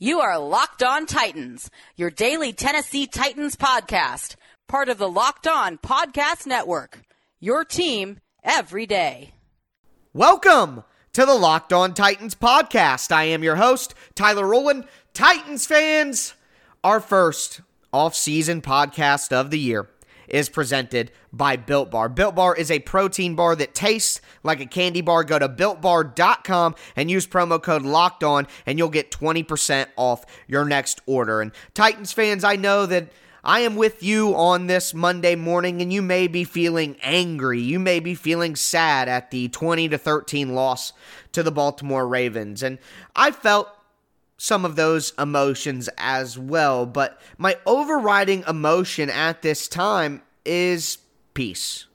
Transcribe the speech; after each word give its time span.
You 0.00 0.18
are 0.18 0.40
Locked 0.40 0.82
On 0.82 1.06
Titans, 1.06 1.70
your 1.94 2.10
daily 2.10 2.52
Tennessee 2.52 3.06
Titans 3.06 3.54
podcast, 3.54 4.34
part 4.66 4.88
of 4.88 4.98
the 4.98 5.08
Locked 5.08 5.46
On 5.46 5.78
Podcast 5.78 6.48
Network. 6.48 7.02
Your 7.38 7.64
team 7.64 8.18
every 8.42 8.86
day. 8.86 9.34
Welcome 10.12 10.82
to 11.12 11.24
the 11.24 11.36
Locked 11.36 11.72
On 11.72 11.94
Titans 11.94 12.34
podcast. 12.34 13.12
I 13.12 13.24
am 13.26 13.44
your 13.44 13.54
host, 13.54 13.94
Tyler 14.16 14.44
Rowland. 14.44 14.84
Titans 15.12 15.64
fans, 15.64 16.34
our 16.82 16.98
first 16.98 17.60
off-season 17.92 18.62
podcast 18.62 19.30
of 19.32 19.52
the 19.52 19.60
year 19.60 19.88
is 20.28 20.48
presented 20.48 21.10
by 21.32 21.56
Built 21.56 21.90
Bar. 21.90 22.08
Built 22.08 22.34
Bar 22.34 22.54
is 22.54 22.70
a 22.70 22.78
protein 22.80 23.34
bar 23.34 23.56
that 23.56 23.74
tastes 23.74 24.20
like 24.42 24.60
a 24.60 24.66
candy 24.66 25.00
bar. 25.00 25.24
Go 25.24 25.38
to 25.38 25.48
builtbar.com 25.48 26.74
and 26.96 27.10
use 27.10 27.26
promo 27.26 27.62
code 27.62 27.82
locked 27.82 28.24
on, 28.24 28.46
and 28.66 28.78
you'll 28.78 28.88
get 28.88 29.10
20% 29.10 29.86
off 29.96 30.24
your 30.46 30.64
next 30.64 31.00
order. 31.06 31.40
And 31.40 31.52
Titans 31.74 32.12
fans, 32.12 32.44
I 32.44 32.56
know 32.56 32.86
that. 32.86 33.08
I 33.46 33.60
am 33.60 33.76
with 33.76 34.02
you 34.02 34.34
on 34.34 34.68
this 34.68 34.94
Monday 34.94 35.34
morning, 35.34 35.82
and 35.82 35.92
you 35.92 36.00
may 36.00 36.28
be 36.28 36.44
feeling 36.44 36.96
angry. 37.02 37.60
You 37.60 37.78
may 37.78 38.00
be 38.00 38.14
feeling 38.14 38.56
sad 38.56 39.06
at 39.06 39.30
the 39.30 39.48
20 39.48 39.90
to 39.90 39.98
13 39.98 40.54
loss 40.54 40.94
to 41.32 41.42
the 41.42 41.52
Baltimore 41.52 42.08
Ravens. 42.08 42.62
And 42.62 42.78
I 43.14 43.32
felt 43.32 43.68
some 44.44 44.66
of 44.66 44.76
those 44.76 45.14
emotions 45.18 45.88
as 45.96 46.38
well. 46.38 46.84
But 46.84 47.18
my 47.38 47.56
overriding 47.64 48.44
emotion 48.46 49.08
at 49.08 49.40
this 49.40 49.68
time 49.68 50.20
is 50.44 50.98
peace. 51.32 51.86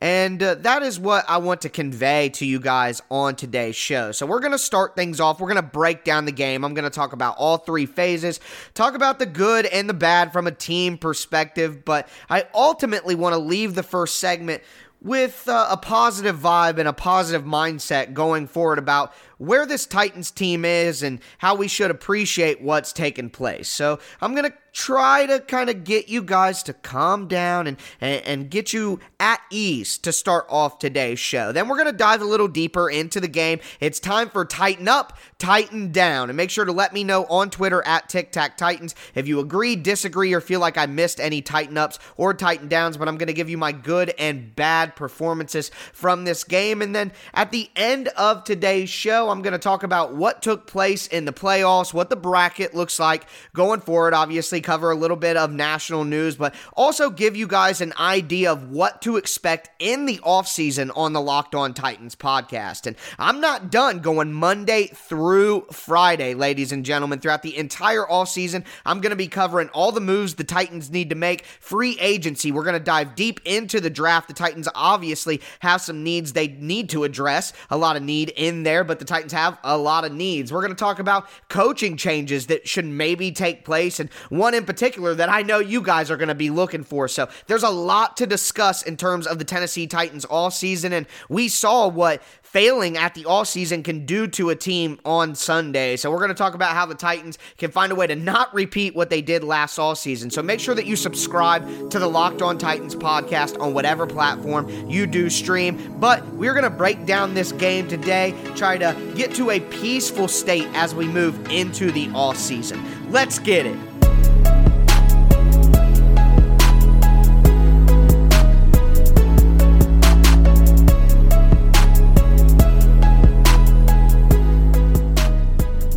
And 0.00 0.42
uh, 0.42 0.56
that 0.56 0.82
is 0.82 0.98
what 0.98 1.24
I 1.28 1.38
want 1.38 1.60
to 1.62 1.68
convey 1.68 2.30
to 2.30 2.46
you 2.46 2.58
guys 2.58 3.00
on 3.10 3.36
today's 3.36 3.76
show. 3.76 4.12
So, 4.12 4.26
we're 4.26 4.38
going 4.38 4.52
to 4.52 4.58
start 4.58 4.94
things 4.94 5.18
off. 5.18 5.40
We're 5.40 5.48
going 5.48 5.56
to 5.56 5.68
break 5.68 6.04
down 6.04 6.24
the 6.24 6.32
game. 6.32 6.64
I'm 6.64 6.74
going 6.74 6.84
to 6.84 6.90
talk 6.90 7.12
about 7.12 7.36
all 7.36 7.58
three 7.58 7.86
phases, 7.86 8.38
talk 8.74 8.94
about 8.94 9.18
the 9.18 9.26
good 9.26 9.66
and 9.66 9.88
the 9.88 9.94
bad 9.94 10.32
from 10.32 10.46
a 10.46 10.52
team 10.52 10.98
perspective. 10.98 11.84
But 11.84 12.08
I 12.30 12.44
ultimately 12.54 13.16
want 13.16 13.34
to 13.34 13.38
leave 13.38 13.74
the 13.74 13.82
first 13.82 14.20
segment 14.20 14.62
with 15.00 15.48
uh, 15.48 15.68
a 15.70 15.76
positive 15.76 16.36
vibe 16.36 16.78
and 16.78 16.88
a 16.88 16.92
positive 16.92 17.44
mindset 17.44 18.14
going 18.14 18.46
forward 18.46 18.78
about 18.78 19.12
where 19.38 19.64
this 19.64 19.86
Titans 19.86 20.30
team 20.30 20.64
is 20.64 21.02
and 21.02 21.20
how 21.38 21.54
we 21.54 21.68
should 21.68 21.90
appreciate 21.90 22.60
what's 22.60 22.92
taken 22.92 23.30
place. 23.30 23.68
So 23.68 24.00
I'm 24.20 24.34
going 24.34 24.50
to 24.50 24.56
try 24.72 25.26
to 25.26 25.40
kind 25.40 25.70
of 25.70 25.84
get 25.84 26.08
you 26.08 26.22
guys 26.22 26.62
to 26.64 26.72
calm 26.72 27.26
down 27.28 27.66
and, 27.66 27.76
and, 28.00 28.24
and, 28.24 28.50
get 28.50 28.72
you 28.72 29.00
at 29.18 29.40
ease 29.50 29.98
to 29.98 30.12
start 30.12 30.46
off 30.48 30.78
today's 30.78 31.18
show. 31.18 31.52
Then 31.52 31.68
we're 31.68 31.76
going 31.76 31.90
to 31.90 31.96
dive 31.96 32.22
a 32.22 32.24
little 32.24 32.48
deeper 32.48 32.88
into 32.88 33.20
the 33.20 33.28
game. 33.28 33.60
It's 33.80 34.00
time 34.00 34.28
for 34.30 34.44
Tighten 34.44 34.88
Up, 34.88 35.18
Tighten 35.38 35.92
Down. 35.92 36.30
And 36.30 36.36
make 36.36 36.50
sure 36.50 36.64
to 36.64 36.72
let 36.72 36.92
me 36.92 37.04
know 37.04 37.24
on 37.26 37.50
Twitter 37.50 37.82
at 37.86 38.08
Tic 38.08 38.32
Tac 38.32 38.56
Titans 38.56 38.94
if 39.14 39.26
you 39.26 39.40
agree, 39.40 39.76
disagree, 39.76 40.32
or 40.32 40.40
feel 40.40 40.60
like 40.60 40.78
I 40.78 40.86
missed 40.86 41.20
any 41.20 41.42
Tighten 41.42 41.76
Ups 41.76 41.98
or 42.16 42.32
Tighten 42.32 42.68
Downs. 42.68 42.96
But 42.96 43.08
I'm 43.08 43.18
going 43.18 43.28
to 43.28 43.32
give 43.32 43.50
you 43.50 43.58
my 43.58 43.72
good 43.72 44.14
and 44.18 44.54
bad 44.54 44.96
performances 44.96 45.70
from 45.92 46.24
this 46.24 46.44
game. 46.44 46.82
And 46.82 46.94
then 46.94 47.12
at 47.34 47.50
the 47.50 47.70
end 47.76 48.08
of 48.08 48.44
today's 48.44 48.90
show, 48.90 49.30
I'm 49.30 49.42
going 49.42 49.52
to 49.52 49.58
talk 49.58 49.82
about 49.82 50.14
what 50.14 50.42
took 50.42 50.66
place 50.66 51.06
in 51.06 51.24
the 51.24 51.32
playoffs, 51.32 51.92
what 51.92 52.10
the 52.10 52.16
bracket 52.16 52.74
looks 52.74 52.98
like 52.98 53.26
going 53.54 53.80
forward. 53.80 54.14
Obviously, 54.14 54.57
cover 54.60 54.90
a 54.90 54.96
little 54.96 55.16
bit 55.16 55.36
of 55.36 55.52
national 55.52 56.04
news, 56.04 56.36
but 56.36 56.54
also 56.74 57.10
give 57.10 57.36
you 57.36 57.46
guys 57.46 57.80
an 57.80 57.92
idea 57.98 58.52
of 58.52 58.70
what 58.70 59.02
to 59.02 59.16
expect 59.16 59.70
in 59.78 60.06
the 60.06 60.18
offseason 60.18 60.90
on 60.96 61.12
the 61.12 61.20
Locked 61.20 61.54
On 61.54 61.74
Titans 61.74 62.14
podcast. 62.14 62.86
And 62.86 62.96
I'm 63.18 63.40
not 63.40 63.70
done 63.70 64.00
going 64.00 64.32
Monday 64.32 64.86
through 64.86 65.66
Friday, 65.72 66.34
ladies 66.34 66.72
and 66.72 66.84
gentlemen. 66.84 67.20
Throughout 67.20 67.42
the 67.42 67.56
entire 67.56 68.04
offseason, 68.04 68.64
I'm 68.84 69.00
going 69.00 69.10
to 69.10 69.16
be 69.16 69.28
covering 69.28 69.68
all 69.70 69.92
the 69.92 70.00
moves 70.00 70.34
the 70.34 70.44
Titans 70.44 70.90
need 70.90 71.10
to 71.10 71.16
make, 71.16 71.44
free 71.44 71.98
agency. 72.00 72.52
We're 72.52 72.64
going 72.64 72.74
to 72.74 72.80
dive 72.80 73.14
deep 73.14 73.40
into 73.44 73.80
the 73.80 73.90
draft. 73.90 74.28
The 74.28 74.34
Titans 74.34 74.68
obviously 74.74 75.40
have 75.60 75.80
some 75.80 76.02
needs 76.02 76.32
they 76.32 76.48
need 76.48 76.88
to 76.90 77.04
address, 77.04 77.52
a 77.70 77.76
lot 77.76 77.96
of 77.96 78.02
need 78.02 78.30
in 78.30 78.62
there, 78.62 78.84
but 78.84 78.98
the 78.98 79.04
Titans 79.04 79.32
have 79.32 79.58
a 79.64 79.76
lot 79.76 80.04
of 80.04 80.12
needs. 80.12 80.52
We're 80.52 80.62
going 80.62 80.74
to 80.74 80.76
talk 80.76 80.98
about 80.98 81.28
coaching 81.48 81.96
changes 81.96 82.46
that 82.46 82.68
should 82.68 82.84
maybe 82.84 83.32
take 83.32 83.64
place, 83.64 84.00
and 84.00 84.10
one 84.28 84.47
in 84.54 84.64
particular 84.64 85.14
that 85.14 85.28
I 85.28 85.42
know 85.42 85.58
you 85.58 85.80
guys 85.80 86.10
are 86.10 86.16
going 86.16 86.28
to 86.28 86.34
be 86.34 86.50
looking 86.50 86.84
for. 86.84 87.08
So 87.08 87.28
there's 87.46 87.62
a 87.62 87.70
lot 87.70 88.16
to 88.18 88.26
discuss 88.26 88.82
in 88.82 88.96
terms 88.96 89.26
of 89.26 89.38
the 89.38 89.44
Tennessee 89.44 89.86
Titans 89.86 90.24
all 90.24 90.50
season, 90.50 90.92
and 90.92 91.06
we 91.28 91.48
saw 91.48 91.88
what 91.88 92.22
failing 92.48 92.96
at 92.96 93.14
the 93.14 93.26
all 93.26 93.44
season 93.44 93.82
can 93.82 94.06
do 94.06 94.26
to 94.26 94.48
a 94.48 94.56
team 94.56 94.98
on 95.04 95.34
Sunday. 95.34 95.96
So 95.96 96.10
we're 96.10 96.18
going 96.18 96.30
to 96.30 96.34
talk 96.34 96.54
about 96.54 96.72
how 96.72 96.86
the 96.86 96.94
Titans 96.94 97.38
can 97.58 97.70
find 97.70 97.92
a 97.92 97.94
way 97.94 98.06
to 98.06 98.16
not 98.16 98.52
repeat 98.54 98.94
what 98.94 99.10
they 99.10 99.20
did 99.20 99.44
last 99.44 99.78
all 99.78 99.94
season. 99.94 100.30
So 100.30 100.42
make 100.42 100.58
sure 100.58 100.74
that 100.74 100.86
you 100.86 100.96
subscribe 100.96 101.90
to 101.90 101.98
the 101.98 102.08
Locked 102.08 102.40
On 102.40 102.56
Titans 102.56 102.94
podcast 102.94 103.60
on 103.60 103.74
whatever 103.74 104.06
platform 104.06 104.68
you 104.88 105.06
do 105.06 105.28
stream. 105.28 105.94
But 106.00 106.26
we're 106.28 106.54
going 106.54 106.64
to 106.64 106.70
break 106.70 107.04
down 107.04 107.34
this 107.34 107.52
game 107.52 107.86
today, 107.86 108.34
try 108.56 108.78
to 108.78 108.96
get 109.14 109.34
to 109.34 109.50
a 109.50 109.60
peaceful 109.60 110.26
state 110.26 110.66
as 110.72 110.94
we 110.94 111.06
move 111.06 111.50
into 111.50 111.92
the 111.92 112.10
all 112.14 112.34
season. 112.34 112.82
Let's 113.10 113.38
get 113.38 113.66
it. 113.66 113.97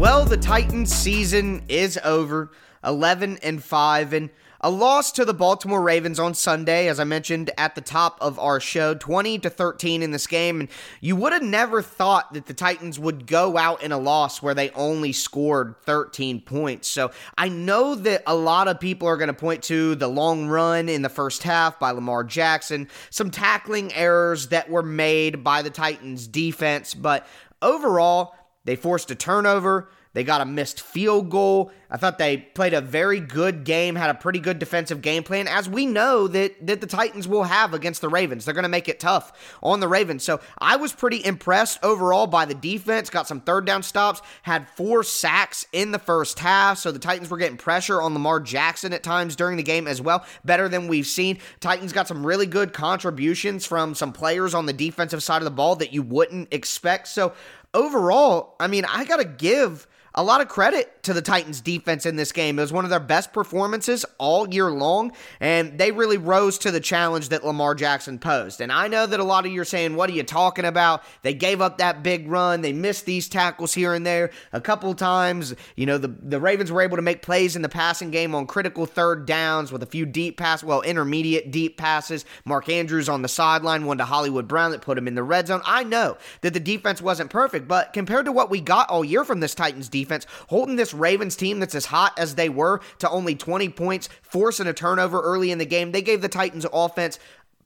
Well, 0.01 0.25
the 0.25 0.35
Titans 0.35 0.91
season 0.91 1.61
is 1.69 1.99
over. 2.03 2.49
11 2.83 3.37
and 3.43 3.63
5 3.63 4.13
and 4.13 4.31
a 4.59 4.71
loss 4.71 5.11
to 5.11 5.25
the 5.25 5.33
Baltimore 5.35 5.79
Ravens 5.79 6.17
on 6.17 6.33
Sunday, 6.33 6.87
as 6.87 6.99
I 6.99 7.03
mentioned 7.03 7.51
at 7.55 7.75
the 7.75 7.81
top 7.81 8.17
of 8.19 8.39
our 8.39 8.59
show, 8.59 8.95
20 8.95 9.37
to 9.37 9.49
13 9.51 10.01
in 10.01 10.09
this 10.09 10.25
game. 10.25 10.59
And 10.59 10.69
you 11.01 11.15
would 11.17 11.33
have 11.33 11.43
never 11.43 11.83
thought 11.83 12.33
that 12.33 12.47
the 12.47 12.55
Titans 12.55 12.97
would 12.97 13.27
go 13.27 13.59
out 13.59 13.83
in 13.83 13.91
a 13.91 13.99
loss 13.99 14.41
where 14.41 14.55
they 14.55 14.71
only 14.71 15.11
scored 15.11 15.75
13 15.83 16.41
points. 16.41 16.87
So 16.87 17.11
I 17.37 17.49
know 17.49 17.93
that 17.93 18.23
a 18.25 18.33
lot 18.33 18.67
of 18.67 18.79
people 18.79 19.07
are 19.07 19.17
going 19.17 19.27
to 19.27 19.35
point 19.35 19.61
to 19.65 19.93
the 19.93 20.07
long 20.07 20.47
run 20.47 20.89
in 20.89 21.03
the 21.03 21.09
first 21.09 21.43
half 21.43 21.77
by 21.77 21.91
Lamar 21.91 22.23
Jackson, 22.23 22.89
some 23.11 23.29
tackling 23.29 23.93
errors 23.93 24.47
that 24.47 24.67
were 24.67 24.81
made 24.81 25.43
by 25.43 25.61
the 25.61 25.69
Titans 25.69 26.25
defense, 26.25 26.95
but 26.95 27.27
overall, 27.61 28.33
they 28.65 28.75
forced 28.75 29.11
a 29.11 29.15
turnover. 29.15 29.89
They 30.13 30.25
got 30.25 30.41
a 30.41 30.45
missed 30.45 30.81
field 30.81 31.29
goal. 31.29 31.71
I 31.89 31.95
thought 31.95 32.17
they 32.17 32.37
played 32.37 32.73
a 32.73 32.81
very 32.81 33.19
good 33.21 33.63
game, 33.63 33.95
had 33.95 34.09
a 34.09 34.13
pretty 34.13 34.39
good 34.39 34.59
defensive 34.59 35.01
game 35.01 35.23
plan, 35.23 35.47
as 35.47 35.69
we 35.69 35.85
know 35.85 36.27
that, 36.27 36.67
that 36.67 36.81
the 36.81 36.87
Titans 36.87 37.27
will 37.29 37.43
have 37.43 37.73
against 37.73 38.01
the 38.01 38.09
Ravens. 38.09 38.43
They're 38.43 38.53
going 38.53 38.63
to 38.63 38.69
make 38.69 38.89
it 38.89 38.99
tough 38.99 39.57
on 39.63 39.79
the 39.79 39.87
Ravens. 39.87 40.23
So 40.23 40.41
I 40.57 40.75
was 40.75 40.91
pretty 40.91 41.23
impressed 41.23 41.79
overall 41.81 42.27
by 42.27 42.43
the 42.45 42.53
defense. 42.53 43.09
Got 43.09 43.27
some 43.27 43.41
third 43.41 43.65
down 43.65 43.83
stops, 43.83 44.21
had 44.41 44.69
four 44.69 45.03
sacks 45.03 45.65
in 45.71 45.91
the 45.91 45.99
first 45.99 46.39
half. 46.39 46.77
So 46.77 46.91
the 46.91 46.99
Titans 46.99 47.29
were 47.29 47.37
getting 47.37 47.57
pressure 47.57 48.01
on 48.01 48.13
Lamar 48.13 48.41
Jackson 48.41 48.91
at 48.91 49.03
times 49.03 49.37
during 49.37 49.55
the 49.55 49.63
game 49.63 49.87
as 49.87 50.01
well. 50.01 50.25
Better 50.43 50.67
than 50.67 50.89
we've 50.89 51.07
seen. 51.07 51.39
Titans 51.61 51.93
got 51.93 52.07
some 52.07 52.25
really 52.25 52.45
good 52.45 52.73
contributions 52.73 53.65
from 53.65 53.95
some 53.95 54.11
players 54.11 54.53
on 54.53 54.65
the 54.65 54.73
defensive 54.73 55.23
side 55.23 55.37
of 55.37 55.45
the 55.45 55.51
ball 55.51 55.77
that 55.77 55.93
you 55.93 56.03
wouldn't 56.03 56.53
expect. 56.53 57.07
So 57.07 57.33
overall, 57.73 58.55
I 58.59 58.67
mean, 58.67 58.85
I 58.85 59.05
got 59.05 59.17
to 59.17 59.25
give 59.25 59.87
a 60.13 60.23
lot 60.23 60.41
of 60.41 60.49
credit 60.49 61.03
to 61.03 61.13
the 61.13 61.21
Titans 61.21 61.61
defense 61.61 62.05
in 62.05 62.17
this 62.17 62.31
game. 62.31 62.59
It 62.59 62.63
was 62.63 62.73
one 62.73 62.83
of 62.83 62.89
their 62.89 62.99
best 62.99 63.31
performances 63.31 64.05
all 64.17 64.53
year 64.53 64.69
long, 64.69 65.13
and 65.39 65.77
they 65.77 65.91
really 65.91 66.17
rose 66.17 66.57
to 66.59 66.71
the 66.71 66.79
challenge 66.79 67.29
that 67.29 67.45
Lamar 67.45 67.75
Jackson 67.75 68.19
posed. 68.19 68.59
And 68.61 68.71
I 68.71 68.87
know 68.87 69.05
that 69.05 69.19
a 69.19 69.23
lot 69.23 69.45
of 69.45 69.51
you 69.51 69.61
are 69.61 69.65
saying, 69.65 69.95
What 69.95 70.09
are 70.09 70.13
you 70.13 70.23
talking 70.23 70.65
about? 70.65 71.03
They 71.21 71.33
gave 71.33 71.61
up 71.61 71.77
that 71.77 72.03
big 72.03 72.27
run. 72.27 72.61
They 72.61 72.73
missed 72.73 73.05
these 73.05 73.29
tackles 73.29 73.73
here 73.73 73.93
and 73.93 74.05
there 74.05 74.31
a 74.51 74.59
couple 74.59 74.93
times. 74.95 75.55
You 75.75 75.85
know, 75.85 75.97
the, 75.97 76.09
the 76.09 76.39
Ravens 76.39 76.71
were 76.71 76.81
able 76.81 76.97
to 76.97 77.01
make 77.01 77.21
plays 77.21 77.55
in 77.55 77.61
the 77.61 77.69
passing 77.69 78.11
game 78.11 78.35
on 78.35 78.47
critical 78.47 78.85
third 78.85 79.25
downs 79.25 79.71
with 79.71 79.81
a 79.81 79.87
few 79.87 80.05
deep 80.05 80.37
passes, 80.37 80.65
well, 80.65 80.81
intermediate 80.81 81.51
deep 81.51 81.77
passes. 81.77 82.25
Mark 82.43 82.67
Andrews 82.67 83.07
on 83.07 83.21
the 83.21 83.29
sideline, 83.29 83.85
one 83.85 83.97
to 83.97 84.05
Hollywood 84.05 84.47
Brown 84.47 84.71
that 84.71 84.81
put 84.81 84.97
him 84.97 85.07
in 85.07 85.15
the 85.15 85.23
red 85.23 85.47
zone. 85.47 85.61
I 85.65 85.83
know 85.83 86.17
that 86.41 86.53
the 86.53 86.59
defense 86.59 87.01
wasn't 87.01 87.29
perfect, 87.29 87.67
but 87.67 87.93
compared 87.93 88.25
to 88.25 88.31
what 88.31 88.49
we 88.49 88.59
got 88.59 88.89
all 88.89 89.05
year 89.05 89.23
from 89.23 89.39
this 89.39 89.55
Titans 89.55 89.87
defense, 89.87 90.00
defense, 90.03 90.25
holding 90.49 90.75
this 90.75 90.93
Ravens 90.93 91.35
team 91.35 91.59
that's 91.59 91.75
as 91.75 91.85
hot 91.85 92.13
as 92.17 92.35
they 92.35 92.49
were 92.49 92.81
to 92.99 93.09
only 93.09 93.35
20 93.35 93.69
points, 93.69 94.09
forcing 94.21 94.67
a 94.67 94.73
turnover 94.73 95.21
early 95.21 95.51
in 95.51 95.57
the 95.57 95.65
game. 95.65 95.91
They 95.91 96.01
gave 96.01 96.21
the 96.21 96.29
Titans 96.29 96.65
offense 96.71 97.19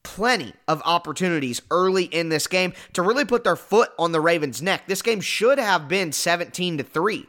plenty 0.04 0.54
of 0.68 0.82
opportunities 0.86 1.62
early 1.72 2.06
in 2.06 2.30
this 2.30 2.48
game 2.48 2.74
to 2.94 3.02
really 3.02 3.26
put 3.26 3.44
their 3.44 3.56
foot 3.56 3.90
on 3.98 4.12
the 4.12 4.22
Ravens' 4.22 4.62
neck. 4.62 4.84
This 4.88 5.02
game 5.02 5.20
should 5.20 5.58
have 5.58 5.88
been 5.88 6.12
17 6.12 6.78
to 6.78 6.84
3. 6.84 7.26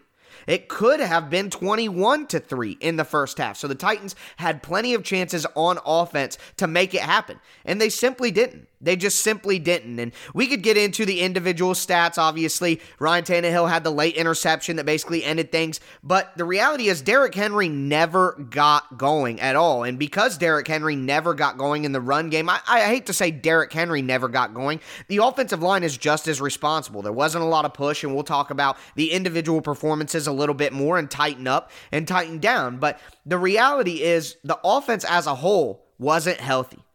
It 0.46 0.68
could 0.68 1.00
have 1.00 1.28
been 1.28 1.50
21 1.50 2.26
to 2.28 2.38
3 2.38 2.78
in 2.80 2.96
the 2.96 3.04
first 3.04 3.38
half. 3.38 3.56
So 3.56 3.66
the 3.66 3.74
Titans 3.74 4.14
had 4.36 4.62
plenty 4.62 4.94
of 4.94 5.02
chances 5.02 5.46
on 5.54 5.78
offense 5.84 6.38
to 6.58 6.66
make 6.66 6.94
it 6.94 7.00
happen, 7.00 7.40
and 7.64 7.80
they 7.80 7.88
simply 7.88 8.30
didn't. 8.30 8.68
They 8.86 8.94
just 8.94 9.18
simply 9.18 9.58
didn't. 9.58 9.98
And 9.98 10.12
we 10.32 10.46
could 10.46 10.62
get 10.62 10.76
into 10.76 11.04
the 11.04 11.20
individual 11.20 11.74
stats, 11.74 12.18
obviously. 12.18 12.80
Ryan 13.00 13.24
Tannehill 13.24 13.68
had 13.68 13.82
the 13.82 13.90
late 13.90 14.14
interception 14.14 14.76
that 14.76 14.86
basically 14.86 15.24
ended 15.24 15.50
things. 15.50 15.80
But 16.04 16.36
the 16.36 16.44
reality 16.44 16.86
is, 16.86 17.02
Derrick 17.02 17.34
Henry 17.34 17.68
never 17.68 18.34
got 18.48 18.96
going 18.96 19.40
at 19.40 19.56
all. 19.56 19.82
And 19.82 19.98
because 19.98 20.38
Derrick 20.38 20.68
Henry 20.68 20.94
never 20.94 21.34
got 21.34 21.58
going 21.58 21.84
in 21.84 21.90
the 21.90 22.00
run 22.00 22.30
game, 22.30 22.48
I, 22.48 22.60
I 22.68 22.82
hate 22.82 23.06
to 23.06 23.12
say 23.12 23.32
Derrick 23.32 23.72
Henry 23.72 24.02
never 24.02 24.28
got 24.28 24.54
going. 24.54 24.80
The 25.08 25.16
offensive 25.16 25.62
line 25.62 25.82
is 25.82 25.98
just 25.98 26.28
as 26.28 26.40
responsible. 26.40 27.02
There 27.02 27.12
wasn't 27.12 27.42
a 27.42 27.48
lot 27.48 27.64
of 27.64 27.74
push, 27.74 28.04
and 28.04 28.14
we'll 28.14 28.22
talk 28.22 28.52
about 28.52 28.78
the 28.94 29.10
individual 29.10 29.62
performances 29.62 30.28
a 30.28 30.32
little 30.32 30.54
bit 30.54 30.72
more 30.72 30.96
and 30.96 31.10
tighten 31.10 31.48
up 31.48 31.72
and 31.90 32.06
tighten 32.06 32.38
down. 32.38 32.78
But 32.78 33.00
the 33.26 33.36
reality 33.36 34.00
is, 34.02 34.36
the 34.44 34.60
offense 34.62 35.04
as 35.04 35.26
a 35.26 35.34
whole 35.34 35.84
wasn't 35.98 36.38
healthy. 36.38 36.85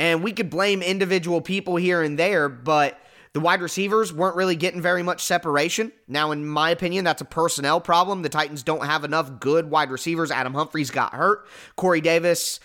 And 0.00 0.22
we 0.24 0.32
could 0.32 0.48
blame 0.48 0.80
individual 0.80 1.42
people 1.42 1.76
here 1.76 2.00
and 2.00 2.18
there, 2.18 2.48
but 2.48 2.98
the 3.34 3.40
wide 3.40 3.60
receivers 3.60 4.14
weren't 4.14 4.34
really 4.34 4.56
getting 4.56 4.80
very 4.80 5.02
much 5.02 5.22
separation. 5.22 5.92
Now, 6.08 6.30
in 6.30 6.46
my 6.46 6.70
opinion, 6.70 7.04
that's 7.04 7.20
a 7.20 7.26
personnel 7.26 7.82
problem. 7.82 8.22
The 8.22 8.30
Titans 8.30 8.62
don't 8.62 8.86
have 8.86 9.04
enough 9.04 9.40
good 9.40 9.70
wide 9.70 9.90
receivers. 9.90 10.30
Adam 10.30 10.54
Humphries 10.54 10.90
got 10.90 11.12
hurt. 11.12 11.46
Corey 11.76 12.00
Davis, 12.00 12.60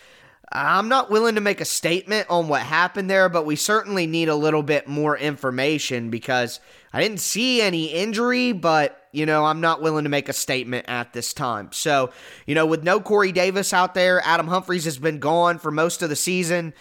I'm 0.49 0.87
not 0.87 1.11
willing 1.11 1.35
to 1.35 1.41
make 1.41 1.59
a 1.59 1.65
statement 1.65 2.27
on 2.29 2.47
what 2.47 2.61
happened 2.61 3.09
there, 3.09 3.27
but 3.27 3.45
we 3.45 3.57
certainly 3.57 4.07
need 4.07 4.29
a 4.29 4.35
little 4.35 4.63
bit 4.63 4.87
more 4.87 5.17
information 5.17 6.09
because 6.09 6.61
I 6.93 7.01
didn't 7.01 7.19
see 7.19 7.61
any 7.61 7.87
injury, 7.87 8.53
but, 8.53 9.09
you 9.11 9.25
know, 9.25 9.43
I'm 9.43 9.59
not 9.59 9.81
willing 9.81 10.05
to 10.05 10.09
make 10.09 10.29
a 10.29 10.33
statement 10.33 10.85
at 10.87 11.11
this 11.11 11.33
time. 11.33 11.73
So, 11.73 12.11
you 12.47 12.55
know, 12.55 12.65
with 12.65 12.85
no 12.85 13.01
Corey 13.01 13.33
Davis 13.33 13.73
out 13.73 13.93
there, 13.93 14.21
Adam 14.23 14.47
Humphries 14.47 14.85
has 14.85 14.97
been 14.97 15.19
gone 15.19 15.59
for 15.59 15.69
most 15.69 16.01
of 16.01 16.07
the 16.07 16.15
season 16.15 16.73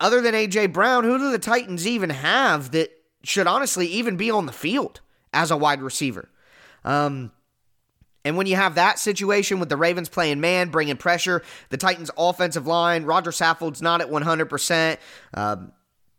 other 0.00 0.20
than 0.20 0.34
A.J. 0.34 0.68
Brown, 0.68 1.04
who 1.04 1.18
do 1.18 1.30
the 1.30 1.38
Titans 1.38 1.86
even 1.86 2.10
have 2.10 2.70
that 2.72 2.90
should 3.24 3.46
honestly 3.46 3.86
even 3.86 4.16
be 4.16 4.30
on 4.30 4.46
the 4.46 4.52
field 4.52 5.00
as 5.32 5.50
a 5.50 5.56
wide 5.56 5.82
receiver? 5.82 6.28
Um, 6.84 7.32
and 8.24 8.36
when 8.36 8.46
you 8.46 8.56
have 8.56 8.74
that 8.74 8.98
situation 8.98 9.58
with 9.60 9.68
the 9.68 9.76
Ravens 9.76 10.08
playing 10.08 10.40
man, 10.40 10.68
bringing 10.68 10.96
pressure, 10.96 11.42
the 11.70 11.76
Titans' 11.76 12.10
offensive 12.18 12.66
line, 12.66 13.04
Roger 13.04 13.30
Saffold's 13.30 13.80
not 13.80 14.00
at 14.00 14.08
100%. 14.08 14.98
Um, 15.34 15.72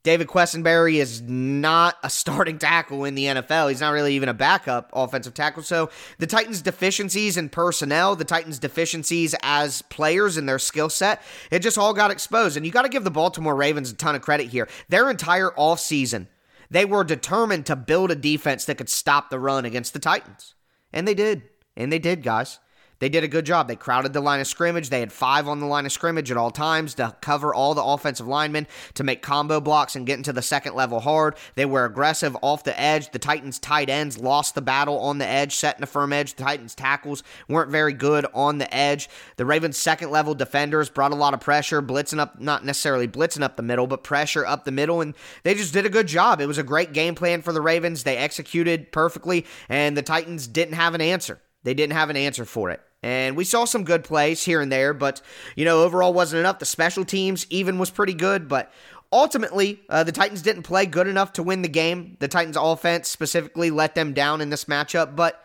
David 0.03 0.27
Quessenberry 0.27 0.95
is 0.95 1.21
not 1.21 1.97
a 2.03 2.09
starting 2.09 2.57
tackle 2.57 3.03
in 3.03 3.15
the 3.15 3.25
NFL. 3.25 3.69
He's 3.69 3.81
not 3.81 3.91
really 3.91 4.15
even 4.15 4.29
a 4.29 4.33
backup 4.33 4.89
offensive 4.93 5.33
tackle. 5.33 5.61
So 5.61 5.89
the 6.19 6.27
Titans' 6.27 6.61
deficiencies 6.61 7.35
in 7.35 7.49
personnel, 7.49 8.15
the 8.15 8.23
Titans' 8.23 8.59
deficiencies 8.59 9.35
as 9.41 9.81
players 9.83 10.37
in 10.37 10.45
their 10.45 10.59
skill 10.59 10.89
set, 10.89 11.21
it 11.51 11.59
just 11.59 11.77
all 11.77 11.93
got 11.93 12.11
exposed. 12.11 12.55
And 12.55 12.65
you 12.65 12.71
got 12.71 12.83
to 12.83 12.89
give 12.89 13.03
the 13.03 13.11
Baltimore 13.11 13.55
Ravens 13.55 13.91
a 13.91 13.95
ton 13.95 14.15
of 14.15 14.21
credit 14.21 14.47
here. 14.47 14.69
Their 14.87 15.09
entire 15.09 15.49
offseason, 15.51 16.27
they 16.69 16.85
were 16.85 17.03
determined 17.03 17.65
to 17.65 17.75
build 17.75 18.09
a 18.09 18.15
defense 18.15 18.63
that 18.65 18.77
could 18.77 18.89
stop 18.89 19.29
the 19.29 19.39
run 19.39 19.65
against 19.65 19.91
the 19.91 19.99
Titans. 19.99 20.55
And 20.93 21.07
they 21.07 21.13
did. 21.13 21.43
And 21.75 21.91
they 21.91 21.99
did, 21.99 22.23
guys. 22.23 22.59
They 22.99 23.09
did 23.09 23.23
a 23.23 23.29
good 23.29 23.45
job. 23.45 23.67
They 23.67 23.75
crowded 23.75 24.13
the 24.13 24.21
line 24.21 24.39
of 24.39 24.47
scrimmage. 24.47 24.89
They 24.89 24.99
had 24.99 25.11
five 25.11 25.47
on 25.47 25.59
the 25.59 25.65
line 25.65 25.85
of 25.85 25.91
scrimmage 25.91 26.31
at 26.31 26.37
all 26.37 26.51
times 26.51 26.95
to 26.95 27.15
cover 27.21 27.53
all 27.53 27.73
the 27.73 27.83
offensive 27.83 28.27
linemen 28.27 28.67
to 28.95 29.03
make 29.03 29.21
combo 29.21 29.61
blocks 29.61 29.95
and 29.95 30.05
get 30.05 30.17
into 30.17 30.33
the 30.33 30.41
second 30.41 30.75
level 30.75 30.99
hard. 30.99 31.35
They 31.55 31.65
were 31.65 31.85
aggressive 31.85 32.35
off 32.41 32.63
the 32.63 32.79
edge. 32.79 33.11
The 33.11 33.19
Titans' 33.19 33.59
tight 33.59 33.89
ends 33.89 34.17
lost 34.17 34.55
the 34.55 34.61
battle 34.61 34.99
on 34.99 35.17
the 35.17 35.27
edge, 35.27 35.55
setting 35.55 35.83
a 35.83 35.87
firm 35.87 36.11
edge. 36.11 36.35
The 36.35 36.43
Titans' 36.43 36.75
tackles 36.75 37.23
weren't 37.47 37.71
very 37.71 37.93
good 37.93 38.25
on 38.33 38.57
the 38.57 38.73
edge. 38.73 39.09
The 39.37 39.45
Ravens' 39.45 39.77
second 39.77 40.11
level 40.11 40.35
defenders 40.35 40.89
brought 40.89 41.13
a 41.13 41.15
lot 41.15 41.33
of 41.33 41.39
pressure, 41.39 41.81
blitzing 41.81 42.19
up, 42.19 42.39
not 42.39 42.65
necessarily 42.65 43.07
blitzing 43.07 43.43
up 43.43 43.55
the 43.55 43.63
middle, 43.63 43.87
but 43.87 44.03
pressure 44.03 44.45
up 44.45 44.65
the 44.65 44.71
middle, 44.71 45.01
and 45.01 45.15
they 45.43 45.53
just 45.53 45.73
did 45.73 45.85
a 45.85 45.89
good 45.89 46.07
job. 46.07 46.41
It 46.41 46.47
was 46.47 46.57
a 46.57 46.63
great 46.63 46.93
game 46.93 47.15
plan 47.15 47.41
for 47.41 47.53
the 47.53 47.61
Ravens. 47.61 48.03
They 48.03 48.17
executed 48.17 48.91
perfectly, 48.91 49.45
and 49.69 49.95
the 49.95 50.01
Titans 50.01 50.47
didn't 50.47 50.73
have 50.73 50.95
an 50.95 51.01
answer. 51.01 51.39
They 51.63 51.73
didn't 51.73 51.93
have 51.93 52.09
an 52.09 52.17
answer 52.17 52.45
for 52.45 52.69
it. 52.69 52.81
And 53.01 53.37
we 53.37 53.45
saw 53.45 53.65
some 53.65 53.85
good 53.85 54.03
plays 54.03 54.43
here 54.43 54.59
and 54.59 54.71
there, 54.71 54.93
but, 54.93 55.21
you 55.55 55.63
know, 55.63 55.83
overall 55.83 56.13
wasn't 56.13 56.41
enough. 56.41 56.59
The 56.59 56.65
special 56.65 57.05
teams 57.05 57.47
even 57.49 57.79
was 57.79 57.89
pretty 57.89 58.13
good, 58.13 58.49
but 58.49 58.71
ultimately, 59.11 59.79
uh, 59.89 60.03
the 60.03 60.11
Titans 60.11 60.41
didn't 60.41 60.63
play 60.63 60.85
good 60.85 61.07
enough 61.07 61.33
to 61.33 61.43
win 61.43 61.61
the 61.61 61.69
game. 61.69 62.17
The 62.19 62.27
Titans' 62.27 62.57
offense 62.59 63.07
specifically 63.07 63.71
let 63.71 63.95
them 63.95 64.13
down 64.13 64.41
in 64.41 64.49
this 64.49 64.65
matchup. 64.65 65.15
But 65.15 65.43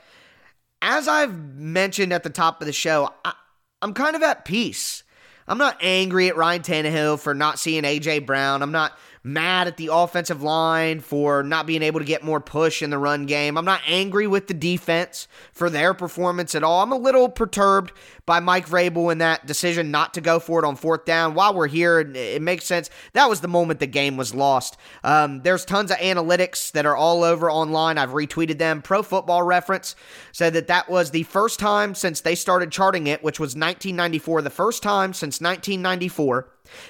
as 0.82 1.06
I've 1.06 1.34
mentioned 1.54 2.12
at 2.12 2.24
the 2.24 2.30
top 2.30 2.60
of 2.60 2.66
the 2.66 2.72
show, 2.72 3.10
I, 3.24 3.34
I'm 3.80 3.94
kind 3.94 4.16
of 4.16 4.22
at 4.22 4.44
peace. 4.44 5.04
I'm 5.46 5.58
not 5.58 5.78
angry 5.80 6.28
at 6.28 6.36
Ryan 6.36 6.62
Tannehill 6.62 7.20
for 7.20 7.34
not 7.34 7.58
seeing 7.58 7.84
A.J. 7.84 8.20
Brown. 8.20 8.62
I'm 8.62 8.72
not 8.72 8.98
mad 9.26 9.66
at 9.66 9.78
the 9.78 9.88
offensive 9.90 10.42
line 10.42 11.00
for 11.00 11.42
not 11.42 11.66
being 11.66 11.82
able 11.82 11.98
to 11.98 12.04
get 12.04 12.22
more 12.22 12.40
push 12.40 12.82
in 12.82 12.90
the 12.90 12.98
run 12.98 13.24
game. 13.24 13.56
I'm 13.56 13.64
not 13.64 13.80
angry 13.86 14.26
with 14.26 14.48
the 14.48 14.54
defense 14.54 15.26
for 15.50 15.70
their 15.70 15.94
performance 15.94 16.54
at 16.54 16.62
all. 16.62 16.82
I'm 16.82 16.92
a 16.92 16.96
little 16.96 17.30
perturbed 17.30 17.92
by 18.26 18.40
Mike 18.40 18.68
Vrabel 18.68 19.10
in 19.10 19.18
that 19.18 19.46
decision 19.46 19.90
not 19.90 20.12
to 20.14 20.20
go 20.20 20.38
for 20.38 20.62
it 20.62 20.66
on 20.66 20.76
fourth 20.76 21.06
down. 21.06 21.32
While 21.32 21.54
we're 21.54 21.68
here, 21.68 22.00
it 22.00 22.42
makes 22.42 22.66
sense. 22.66 22.90
That 23.14 23.30
was 23.30 23.40
the 23.40 23.48
moment 23.48 23.80
the 23.80 23.86
game 23.86 24.18
was 24.18 24.34
lost. 24.34 24.76
Um, 25.02 25.40
there's 25.42 25.64
tons 25.64 25.90
of 25.90 25.96
analytics 25.96 26.70
that 26.72 26.84
are 26.84 26.96
all 26.96 27.24
over 27.24 27.50
online. 27.50 27.96
I've 27.96 28.10
retweeted 28.10 28.58
them. 28.58 28.82
Pro 28.82 29.02
Football 29.02 29.42
Reference 29.42 29.96
said 30.32 30.52
that 30.52 30.66
that 30.66 30.90
was 30.90 31.12
the 31.12 31.22
first 31.22 31.58
time 31.58 31.94
since 31.94 32.20
they 32.20 32.34
started 32.34 32.70
charting 32.70 33.06
it, 33.06 33.24
which 33.24 33.40
was 33.40 33.54
1994, 33.54 34.42
the 34.42 34.50
first 34.50 34.82
time 34.82 35.14
since 35.14 35.40
1994 35.40 36.48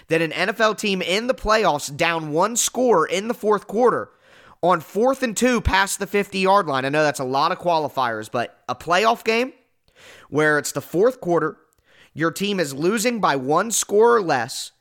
that 0.08 0.22
an 0.22 0.30
NFL 0.30 0.78
team 0.78 1.02
in 1.02 1.26
the 1.26 1.34
playoffs 1.34 1.94
down 1.94 2.32
one 2.32 2.56
score 2.56 3.06
in 3.06 3.28
the 3.28 3.34
fourth 3.34 3.66
quarter 3.66 4.10
on 4.62 4.80
fourth 4.80 5.22
and 5.22 5.36
two 5.36 5.60
past 5.60 5.98
the 5.98 6.06
50 6.06 6.38
yard 6.38 6.66
line. 6.66 6.84
I 6.84 6.88
know 6.88 7.02
that's 7.02 7.20
a 7.20 7.24
lot 7.24 7.52
of 7.52 7.58
qualifiers, 7.58 8.30
but 8.30 8.62
a 8.68 8.74
playoff 8.74 9.22
game 9.24 9.52
where 10.30 10.58
it's 10.58 10.72
the 10.72 10.80
fourth 10.80 11.20
quarter, 11.20 11.58
your 12.14 12.30
team 12.30 12.58
is 12.58 12.72
losing 12.72 13.20
by 13.20 13.36
one 13.36 13.70
score 13.70 14.16
or 14.16 14.22
less, 14.22 14.72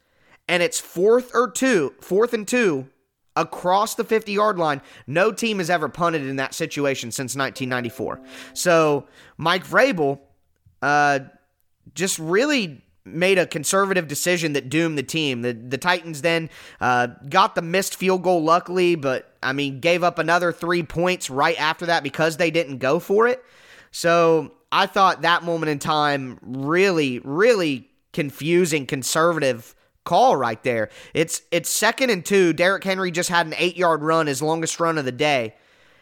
and 0.48 0.64
it's 0.64 0.80
fourth 0.80 1.32
or 1.34 1.52
two, 1.52 1.94
fourth 2.00 2.34
and 2.34 2.48
two 2.48 2.88
across 3.36 3.96
the 3.96 4.04
50 4.04 4.32
yard 4.32 4.58
line. 4.58 4.82
No 5.08 5.32
team 5.32 5.58
has 5.58 5.70
ever 5.70 5.90
punted 5.90 6.26
in 6.26 6.38
that 6.38 6.54
situation 6.54 7.12
since 7.12 7.36
1994. 7.36 8.22
So 8.54 9.08
Mike 9.38 9.68
Vrabel, 9.68 10.20
uh, 10.82 11.20
just 11.94 12.20
really 12.20 12.84
made 13.06 13.38
a 13.38 13.46
conservative 13.46 14.08
decision 14.08 14.54
that 14.54 14.70
doomed 14.70 14.98
the 14.98 15.04
team. 15.04 15.42
The 15.42 15.54
the 15.54 15.78
Titans 15.78 16.22
then 16.22 16.50
uh, 16.80 17.08
got 17.30 17.56
the 17.56 17.62
missed 17.62 17.96
field 17.96 18.24
goal, 18.24 18.44
luckily, 18.44 18.96
but 18.96 19.34
I 19.42 19.54
mean 19.54 19.80
gave 19.80 20.04
up 20.04 20.20
another 20.20 20.52
three 20.52 20.84
points 20.84 21.30
right 21.30 21.60
after 21.60 21.86
that 21.88 22.04
because 22.04 22.38
they 22.38 22.52
didn't 22.52 22.78
go 22.78 23.00
for 23.00 23.28
it. 23.28 23.44
So 23.92 24.54
I 24.72 24.86
thought 24.86 25.22
that 25.22 25.44
moment 25.44 25.70
in 25.70 25.80
time 25.80 26.40
really, 26.42 27.20
really 27.20 27.90
confusing, 28.12 28.86
conservative 28.86 29.76
call 30.06 30.36
right 30.36 30.62
there. 30.64 30.90
It's 31.14 31.42
it's 31.52 31.70
second 31.70 32.10
and 32.10 32.26
two. 32.26 32.54
Derrick 32.54 32.84
Henry 32.84 33.12
just 33.12 33.30
had 33.30 33.46
an 33.46 33.56
eight 33.58 33.76
yard 33.76 34.02
run, 34.02 34.28
his 34.28 34.42
longest 34.42 34.80
run 34.80 34.98
of 34.98 35.06
the 35.06 35.12
day, 35.12 35.56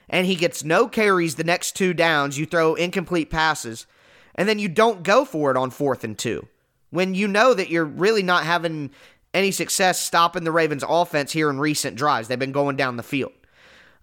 and 0.07 0.27
he 0.27 0.35
gets 0.35 0.63
no 0.63 0.87
carries 0.87 1.35
the 1.35 1.43
next 1.43 1.75
two 1.75 1.93
downs. 1.93 2.37
You 2.37 2.45
throw 2.45 2.75
incomplete 2.75 3.31
passes, 3.31 3.87
and 4.35 4.47
then 4.47 4.59
you 4.59 4.69
don't 4.69 5.01
go 5.01 5.25
for 5.25 5.49
it 5.49 5.57
on 5.57 5.71
fourth 5.71 6.03
and 6.03 6.17
two 6.17 6.47
when 6.91 7.15
you 7.15 7.27
know 7.27 7.53
that 7.53 7.69
you're 7.69 7.85
really 7.85 8.23
not 8.23 8.43
having 8.43 8.91
any 9.33 9.51
success 9.51 9.99
stopping 9.99 10.43
the 10.43 10.51
Ravens' 10.51 10.83
offense 10.87 11.31
here 11.31 11.49
in 11.49 11.59
recent 11.59 11.95
drives. 11.95 12.27
They've 12.27 12.37
been 12.37 12.51
going 12.51 12.75
down 12.75 12.97
the 12.97 13.03
field. 13.03 13.31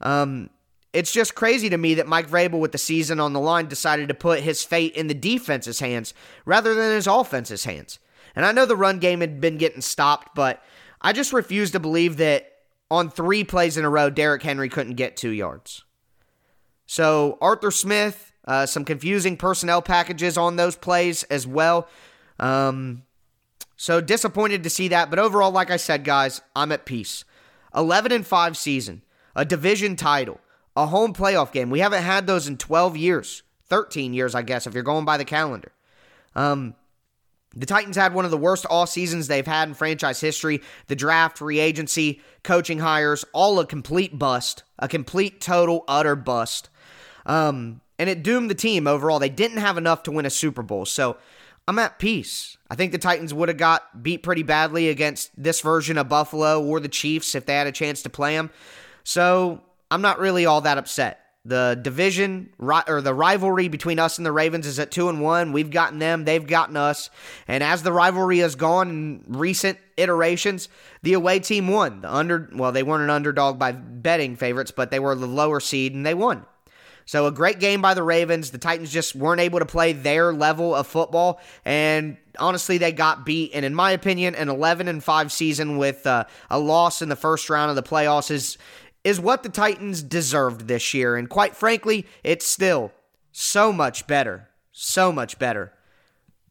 Um, 0.00 0.50
it's 0.92 1.12
just 1.12 1.34
crazy 1.34 1.68
to 1.68 1.76
me 1.76 1.94
that 1.94 2.06
Mike 2.06 2.28
Vrabel, 2.28 2.60
with 2.60 2.72
the 2.72 2.78
season 2.78 3.20
on 3.20 3.34
the 3.34 3.40
line, 3.40 3.66
decided 3.68 4.08
to 4.08 4.14
put 4.14 4.40
his 4.40 4.64
fate 4.64 4.94
in 4.94 5.06
the 5.06 5.14
defense's 5.14 5.80
hands 5.80 6.14
rather 6.46 6.74
than 6.74 6.94
his 6.94 7.06
offense's 7.06 7.64
hands. 7.64 7.98
And 8.34 8.46
I 8.46 8.52
know 8.52 8.64
the 8.66 8.76
run 8.76 8.98
game 8.98 9.20
had 9.20 9.40
been 9.40 9.58
getting 9.58 9.82
stopped, 9.82 10.34
but 10.34 10.62
I 11.00 11.12
just 11.12 11.32
refuse 11.32 11.72
to 11.72 11.80
believe 11.80 12.16
that 12.18 12.52
on 12.90 13.10
three 13.10 13.44
plays 13.44 13.76
in 13.76 13.84
a 13.84 13.90
row, 13.90 14.08
Derrick 14.08 14.42
Henry 14.42 14.68
couldn't 14.68 14.94
get 14.94 15.16
two 15.16 15.30
yards. 15.30 15.84
So 16.86 17.36
Arthur 17.42 17.70
Smith, 17.70 18.32
uh, 18.46 18.64
some 18.64 18.84
confusing 18.84 19.36
personnel 19.36 19.82
packages 19.82 20.38
on 20.38 20.56
those 20.56 20.74
plays 20.74 21.22
as 21.24 21.46
well. 21.46 21.86
Um, 22.38 23.02
so 23.76 24.00
disappointed 24.00 24.64
to 24.64 24.70
see 24.70 24.88
that, 24.88 25.10
but 25.10 25.18
overall, 25.18 25.50
like 25.50 25.70
I 25.70 25.76
said, 25.76 26.04
guys, 26.04 26.40
I'm 26.56 26.72
at 26.72 26.84
peace. 26.84 27.24
11 27.74 28.12
and 28.12 28.26
5 28.26 28.56
season, 28.56 29.02
a 29.36 29.44
division 29.44 29.94
title, 29.94 30.40
a 30.76 30.86
home 30.86 31.12
playoff 31.12 31.52
game. 31.52 31.70
We 31.70 31.80
haven't 31.80 32.02
had 32.02 32.26
those 32.26 32.48
in 32.48 32.56
12 32.56 32.96
years, 32.96 33.42
13 33.66 34.14
years, 34.14 34.34
I 34.34 34.42
guess, 34.42 34.66
if 34.66 34.74
you're 34.74 34.82
going 34.82 35.04
by 35.04 35.16
the 35.16 35.24
calendar. 35.24 35.72
Um, 36.34 36.74
the 37.54 37.66
Titans 37.66 37.96
had 37.96 38.14
one 38.14 38.24
of 38.24 38.30
the 38.30 38.36
worst 38.36 38.66
all 38.66 38.86
seasons 38.86 39.26
they've 39.26 39.46
had 39.46 39.68
in 39.68 39.74
franchise 39.74 40.20
history. 40.20 40.60
The 40.86 40.96
draft, 40.96 41.38
free 41.38 41.58
agency, 41.58 42.20
coaching 42.42 42.78
hires, 42.78 43.24
all 43.32 43.58
a 43.58 43.66
complete 43.66 44.18
bust, 44.18 44.64
a 44.78 44.88
complete, 44.88 45.40
total, 45.40 45.84
utter 45.88 46.14
bust. 46.14 46.68
Um, 47.26 47.80
and 47.98 48.08
it 48.08 48.22
doomed 48.22 48.50
the 48.50 48.54
team 48.54 48.86
overall. 48.86 49.18
They 49.18 49.28
didn't 49.28 49.58
have 49.58 49.78
enough 49.78 50.02
to 50.04 50.12
win 50.12 50.26
a 50.26 50.30
Super 50.30 50.62
Bowl. 50.62 50.84
So 50.84 51.16
I'm 51.68 51.78
at 51.78 51.98
peace. 51.98 52.56
I 52.70 52.76
think 52.76 52.92
the 52.92 52.98
Titans 52.98 53.34
would 53.34 53.50
have 53.50 53.58
got 53.58 54.02
beat 54.02 54.22
pretty 54.22 54.42
badly 54.42 54.88
against 54.88 55.30
this 55.36 55.60
version 55.60 55.98
of 55.98 56.08
Buffalo 56.08 56.64
or 56.64 56.80
the 56.80 56.88
Chiefs 56.88 57.34
if 57.34 57.44
they 57.44 57.54
had 57.54 57.66
a 57.66 57.72
chance 57.72 58.00
to 58.02 58.08
play 58.08 58.34
them. 58.34 58.50
So 59.04 59.60
I'm 59.90 60.00
not 60.00 60.18
really 60.18 60.46
all 60.46 60.62
that 60.62 60.78
upset. 60.78 61.20
The 61.44 61.78
division 61.80 62.54
or 62.58 63.02
the 63.02 63.12
rivalry 63.12 63.68
between 63.68 63.98
us 63.98 64.16
and 64.16 64.24
the 64.24 64.32
Ravens 64.32 64.66
is 64.66 64.78
at 64.78 64.90
two 64.90 65.10
and 65.10 65.20
one. 65.20 65.52
We've 65.52 65.70
gotten 65.70 65.98
them, 65.98 66.24
they've 66.24 66.46
gotten 66.46 66.78
us. 66.78 67.10
And 67.46 67.62
as 67.62 67.82
the 67.82 67.92
rivalry 67.92 68.38
has 68.38 68.54
gone 68.54 68.88
in 68.88 69.24
recent 69.28 69.78
iterations, 69.98 70.70
the 71.02 71.12
away 71.12 71.38
team 71.38 71.68
won. 71.68 72.00
The 72.00 72.14
under 72.14 72.48
well, 72.54 72.72
they 72.72 72.82
weren't 72.82 73.04
an 73.04 73.10
underdog 73.10 73.58
by 73.58 73.72
betting 73.72 74.36
favorites, 74.36 74.70
but 74.70 74.90
they 74.90 75.00
were 75.00 75.14
the 75.14 75.26
lower 75.26 75.60
seed 75.60 75.94
and 75.94 76.06
they 76.06 76.14
won. 76.14 76.46
So 77.08 77.24
a 77.24 77.32
great 77.32 77.58
game 77.58 77.80
by 77.80 77.94
the 77.94 78.02
Ravens. 78.02 78.50
The 78.50 78.58
Titans 78.58 78.92
just 78.92 79.14
weren't 79.14 79.40
able 79.40 79.60
to 79.60 79.64
play 79.64 79.94
their 79.94 80.30
level 80.30 80.74
of 80.74 80.86
football, 80.86 81.40
and 81.64 82.18
honestly, 82.38 82.76
they 82.76 82.92
got 82.92 83.24
beat. 83.24 83.52
And 83.54 83.64
in 83.64 83.74
my 83.74 83.92
opinion, 83.92 84.34
an 84.34 84.50
11 84.50 84.88
and 84.88 85.02
5 85.02 85.32
season 85.32 85.78
with 85.78 86.06
uh, 86.06 86.24
a 86.50 86.58
loss 86.58 87.00
in 87.00 87.08
the 87.08 87.16
first 87.16 87.48
round 87.48 87.70
of 87.70 87.76
the 87.76 87.82
playoffs 87.82 88.30
is 88.30 88.58
is 89.04 89.18
what 89.18 89.42
the 89.42 89.48
Titans 89.48 90.02
deserved 90.02 90.68
this 90.68 90.92
year. 90.92 91.16
And 91.16 91.30
quite 91.30 91.56
frankly, 91.56 92.04
it's 92.22 92.44
still 92.44 92.92
so 93.32 93.72
much 93.72 94.06
better, 94.06 94.50
so 94.70 95.10
much 95.10 95.38
better 95.38 95.72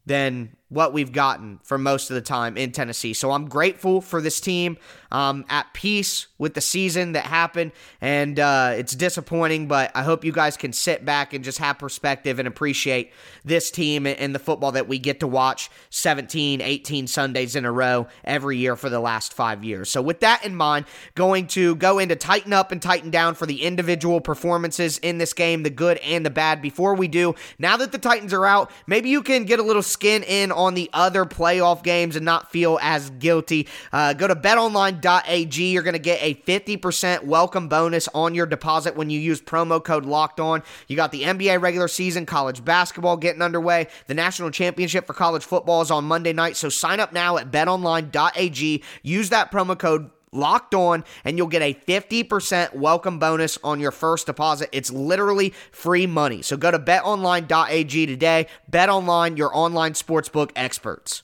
than 0.06 0.56
what 0.68 0.92
we've 0.92 1.12
gotten 1.12 1.58
for 1.62 1.78
most 1.78 2.10
of 2.10 2.14
the 2.14 2.20
time 2.20 2.56
in 2.56 2.72
Tennessee. 2.72 3.14
So 3.14 3.30
I'm 3.30 3.48
grateful 3.48 4.00
for 4.00 4.20
this 4.20 4.40
team. 4.40 4.76
Um, 5.10 5.46
at 5.48 5.72
peace 5.72 6.26
with 6.36 6.52
the 6.52 6.60
season 6.60 7.12
that 7.12 7.24
happened, 7.24 7.72
and 7.98 8.38
uh, 8.38 8.74
it's 8.76 8.94
disappointing, 8.94 9.66
but 9.66 9.90
I 9.94 10.02
hope 10.02 10.22
you 10.22 10.32
guys 10.32 10.58
can 10.58 10.74
sit 10.74 11.02
back 11.02 11.32
and 11.32 11.42
just 11.42 11.56
have 11.56 11.78
perspective 11.78 12.38
and 12.38 12.46
appreciate 12.46 13.10
this 13.42 13.70
team 13.70 14.06
and 14.06 14.34
the 14.34 14.38
football 14.38 14.72
that 14.72 14.86
we 14.86 14.98
get 14.98 15.20
to 15.20 15.26
watch 15.26 15.70
17, 15.88 16.60
18 16.60 17.06
Sundays 17.06 17.56
in 17.56 17.64
a 17.64 17.72
row 17.72 18.06
every 18.22 18.58
year 18.58 18.76
for 18.76 18.90
the 18.90 19.00
last 19.00 19.32
five 19.32 19.64
years. 19.64 19.88
So, 19.88 20.02
with 20.02 20.20
that 20.20 20.44
in 20.44 20.54
mind, 20.54 20.84
going 21.14 21.46
to 21.48 21.74
go 21.76 21.98
into 21.98 22.14
tighten 22.14 22.52
up 22.52 22.70
and 22.70 22.82
tighten 22.82 23.08
down 23.08 23.34
for 23.34 23.46
the 23.46 23.62
individual 23.62 24.20
performances 24.20 24.98
in 24.98 25.16
this 25.16 25.32
game, 25.32 25.62
the 25.62 25.70
good 25.70 25.96
and 25.98 26.26
the 26.26 26.30
bad. 26.30 26.60
Before 26.60 26.94
we 26.94 27.08
do, 27.08 27.34
now 27.58 27.78
that 27.78 27.92
the 27.92 27.98
Titans 27.98 28.34
are 28.34 28.44
out, 28.44 28.70
maybe 28.86 29.08
you 29.08 29.22
can 29.22 29.46
get 29.46 29.58
a 29.58 29.62
little 29.62 29.82
skin 29.82 30.22
in 30.22 30.52
on 30.58 30.74
the 30.74 30.90
other 30.92 31.24
playoff 31.24 31.82
games 31.82 32.16
and 32.16 32.24
not 32.24 32.50
feel 32.50 32.78
as 32.82 33.08
guilty. 33.10 33.68
Uh, 33.92 34.12
go 34.12 34.26
to 34.26 34.34
betonline.ag. 34.34 35.70
You're 35.70 35.82
going 35.82 35.92
to 35.94 35.98
get 35.98 36.20
a 36.20 36.34
50% 36.34 37.24
welcome 37.24 37.68
bonus 37.68 38.08
on 38.08 38.34
your 38.34 38.46
deposit 38.46 38.96
when 38.96 39.08
you 39.08 39.20
use 39.20 39.40
promo 39.40 39.82
code 39.82 40.04
locked 40.04 40.40
on. 40.40 40.62
You 40.88 40.96
got 40.96 41.12
the 41.12 41.22
NBA 41.22 41.62
regular 41.62 41.88
season, 41.88 42.26
college 42.26 42.64
basketball 42.64 43.16
getting 43.16 43.40
underway. 43.40 43.86
The 44.08 44.14
national 44.14 44.50
championship 44.50 45.06
for 45.06 45.14
college 45.14 45.44
football 45.44 45.80
is 45.80 45.90
on 45.90 46.04
Monday 46.04 46.32
night. 46.32 46.56
So 46.56 46.68
sign 46.68 47.00
up 47.00 47.12
now 47.12 47.36
at 47.38 47.50
betonline.ag. 47.50 48.82
Use 49.02 49.30
that 49.30 49.52
promo 49.52 49.78
code 49.78 50.10
locked 50.32 50.74
on 50.74 51.04
and 51.24 51.38
you'll 51.38 51.46
get 51.46 51.62
a 51.62 51.74
50% 51.74 52.74
welcome 52.74 53.18
bonus 53.18 53.58
on 53.62 53.80
your 53.80 53.90
first 53.90 54.26
deposit. 54.26 54.68
It's 54.72 54.90
literally 54.90 55.54
free 55.70 56.06
money. 56.06 56.42
So 56.42 56.56
go 56.56 56.70
to 56.70 56.78
betonline.ag 56.78 58.06
today. 58.06 58.46
Bet 58.68 58.88
online, 58.88 59.36
your 59.36 59.56
online 59.56 59.92
sportsbook 59.92 60.50
experts. 60.56 61.22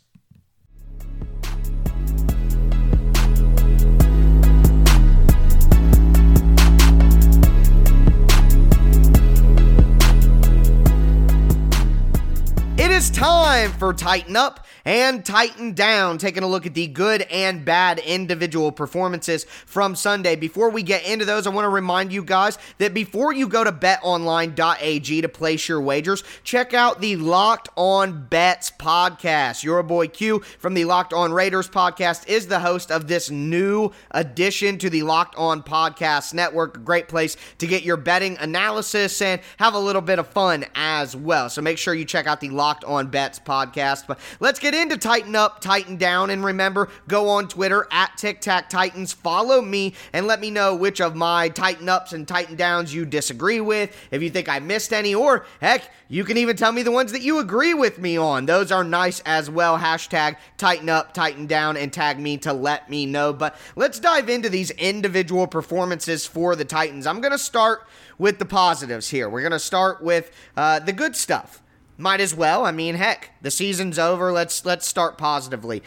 Time 13.15 13.71
for 13.75 13.95
Tighten 13.95 14.35
Up 14.35 14.67
and 14.85 15.25
tighten 15.25 15.73
down, 15.73 16.19
taking 16.19 16.43
a 16.43 16.47
look 16.49 16.67
at 16.67 16.75
the 16.75 16.89
good 16.89 17.23
and 17.23 17.65
bad 17.65 18.01
individual 18.01 18.73
performances 18.73 19.45
from 19.45 19.95
Sunday. 19.95 20.37
Before 20.37 20.69
we 20.69 20.83
get 20.83 21.07
into 21.07 21.25
those, 21.25 21.47
I 21.47 21.51
want 21.51 21.65
to 21.65 21.71
remind 21.71 22.13
you 22.13 22.25
guys 22.25 22.59
that 22.79 22.93
before 22.93 23.33
you 23.33 23.49
go 23.49 23.65
to 23.65 23.73
betonline.ag 23.73 25.21
to 25.21 25.29
place 25.29 25.69
your 25.69 25.81
wagers, 25.81 26.25
check 26.43 26.75
out 26.75 27.01
the 27.01 27.17
Locked 27.17 27.69
On 27.77 28.27
Bets 28.27 28.73
podcast. 28.73 29.63
Your 29.63 29.83
boy 29.83 30.09
Q 30.09 30.41
from 30.59 30.75
the 30.75 30.85
Locked 30.85 31.13
On 31.13 31.33
Raiders 31.33 31.69
podcast 31.69 32.29
is 32.29 32.49
the 32.49 32.61
host 32.61 32.91
of 32.91 33.07
this 33.07 33.31
new 33.31 33.91
addition 34.11 34.77
to 34.79 34.91
the 34.91 35.03
Locked 35.03 35.37
On 35.37 35.63
Podcast 35.63 36.35
Network. 36.35 36.77
A 36.77 36.81
great 36.81 37.09
place 37.09 37.37
to 37.59 37.67
get 37.67 37.85
your 37.85 37.97
betting 37.97 38.37
analysis 38.39 39.23
and 39.23 39.41
have 39.59 39.75
a 39.75 39.79
little 39.79 40.03
bit 40.03 40.19
of 40.19 40.27
fun 40.29 40.67
as 40.75 41.17
well. 41.17 41.49
So 41.49 41.63
make 41.63 41.79
sure 41.79 41.95
you 41.95 42.05
check 42.05 42.27
out 42.27 42.41
the 42.41 42.51
Locked 42.51 42.85
On 42.85 43.04
Bets 43.07 43.39
podcast. 43.39 44.07
But 44.07 44.19
let's 44.41 44.59
get 44.59 44.75
into 44.75 44.97
Tighten 44.97 45.37
Up, 45.37 45.61
Tighten 45.61 45.97
Down. 45.97 46.31
And 46.31 46.45
remember, 46.45 46.89
go 47.09 47.29
on 47.29 47.49
Twitter 47.49 47.87
at 47.91 48.17
Tic 48.17 48.41
Tac 48.41 48.69
Titans. 48.69 49.13
Follow 49.13 49.61
me 49.61 49.95
and 50.13 50.27
let 50.27 50.41
me 50.41 50.51
know 50.51 50.75
which 50.75 51.01
of 51.01 51.15
my 51.15 51.49
Tighten 51.49 51.89
Ups 51.89 52.13
and 52.13 52.27
Tighten 52.27 52.57
Downs 52.57 52.95
you 52.95 53.05
disagree 53.05 53.61
with. 53.61 53.95
If 54.11 54.23
you 54.23 54.31
think 54.31 54.49
I 54.49 54.59
missed 54.59 54.93
any, 54.93 55.15
or 55.15 55.47
heck, 55.61 55.91
you 56.09 56.25
can 56.25 56.37
even 56.37 56.57
tell 56.57 56.73
me 56.73 56.83
the 56.83 56.91
ones 56.91 57.13
that 57.13 57.23
you 57.23 57.39
agree 57.39 57.75
with 57.75 57.99
me 57.99 58.17
on. 58.17 58.47
Those 58.47 58.71
are 58.71 58.85
nice 58.85 59.21
as 59.27 59.51
well. 59.51 59.79
Hashtag 59.79 60.37
Tighten 60.57 60.89
Up, 60.89 61.15
Tighten 61.15 61.47
Down, 61.47 61.77
and 61.77 61.93
tag 61.93 62.19
me 62.19 62.37
to 62.39 62.53
let 62.53 62.91
me 62.91 63.07
know. 63.07 63.33
But 63.33 63.57
let's 63.77 63.99
dive 63.99 64.29
into 64.29 64.49
these 64.49 64.71
individual 64.73 65.47
performances 65.47 66.27
for 66.27 66.55
the 66.57 66.65
Titans. 66.65 67.07
I'm 67.07 67.21
going 67.21 67.33
to 67.33 67.39
start 67.39 67.87
with 68.19 68.39
the 68.39 68.45
positives 68.45 69.09
here. 69.09 69.29
We're 69.29 69.41
going 69.41 69.53
to 69.53 69.59
start 69.59 70.03
with 70.03 70.31
uh, 70.57 70.81
the 70.81 70.93
good 70.93 71.17
stuff. 71.17 71.63
Might 71.97 72.21
as 72.21 72.35
well. 72.35 72.65
I 72.65 72.73
mean, 72.73 72.97
heck, 72.97 73.31
the 73.41 73.51
season's 73.51 73.99
over. 73.99 74.33
Let's 74.33 74.65
let's 74.65 74.87
start 74.87 75.17
positively. 75.17 75.83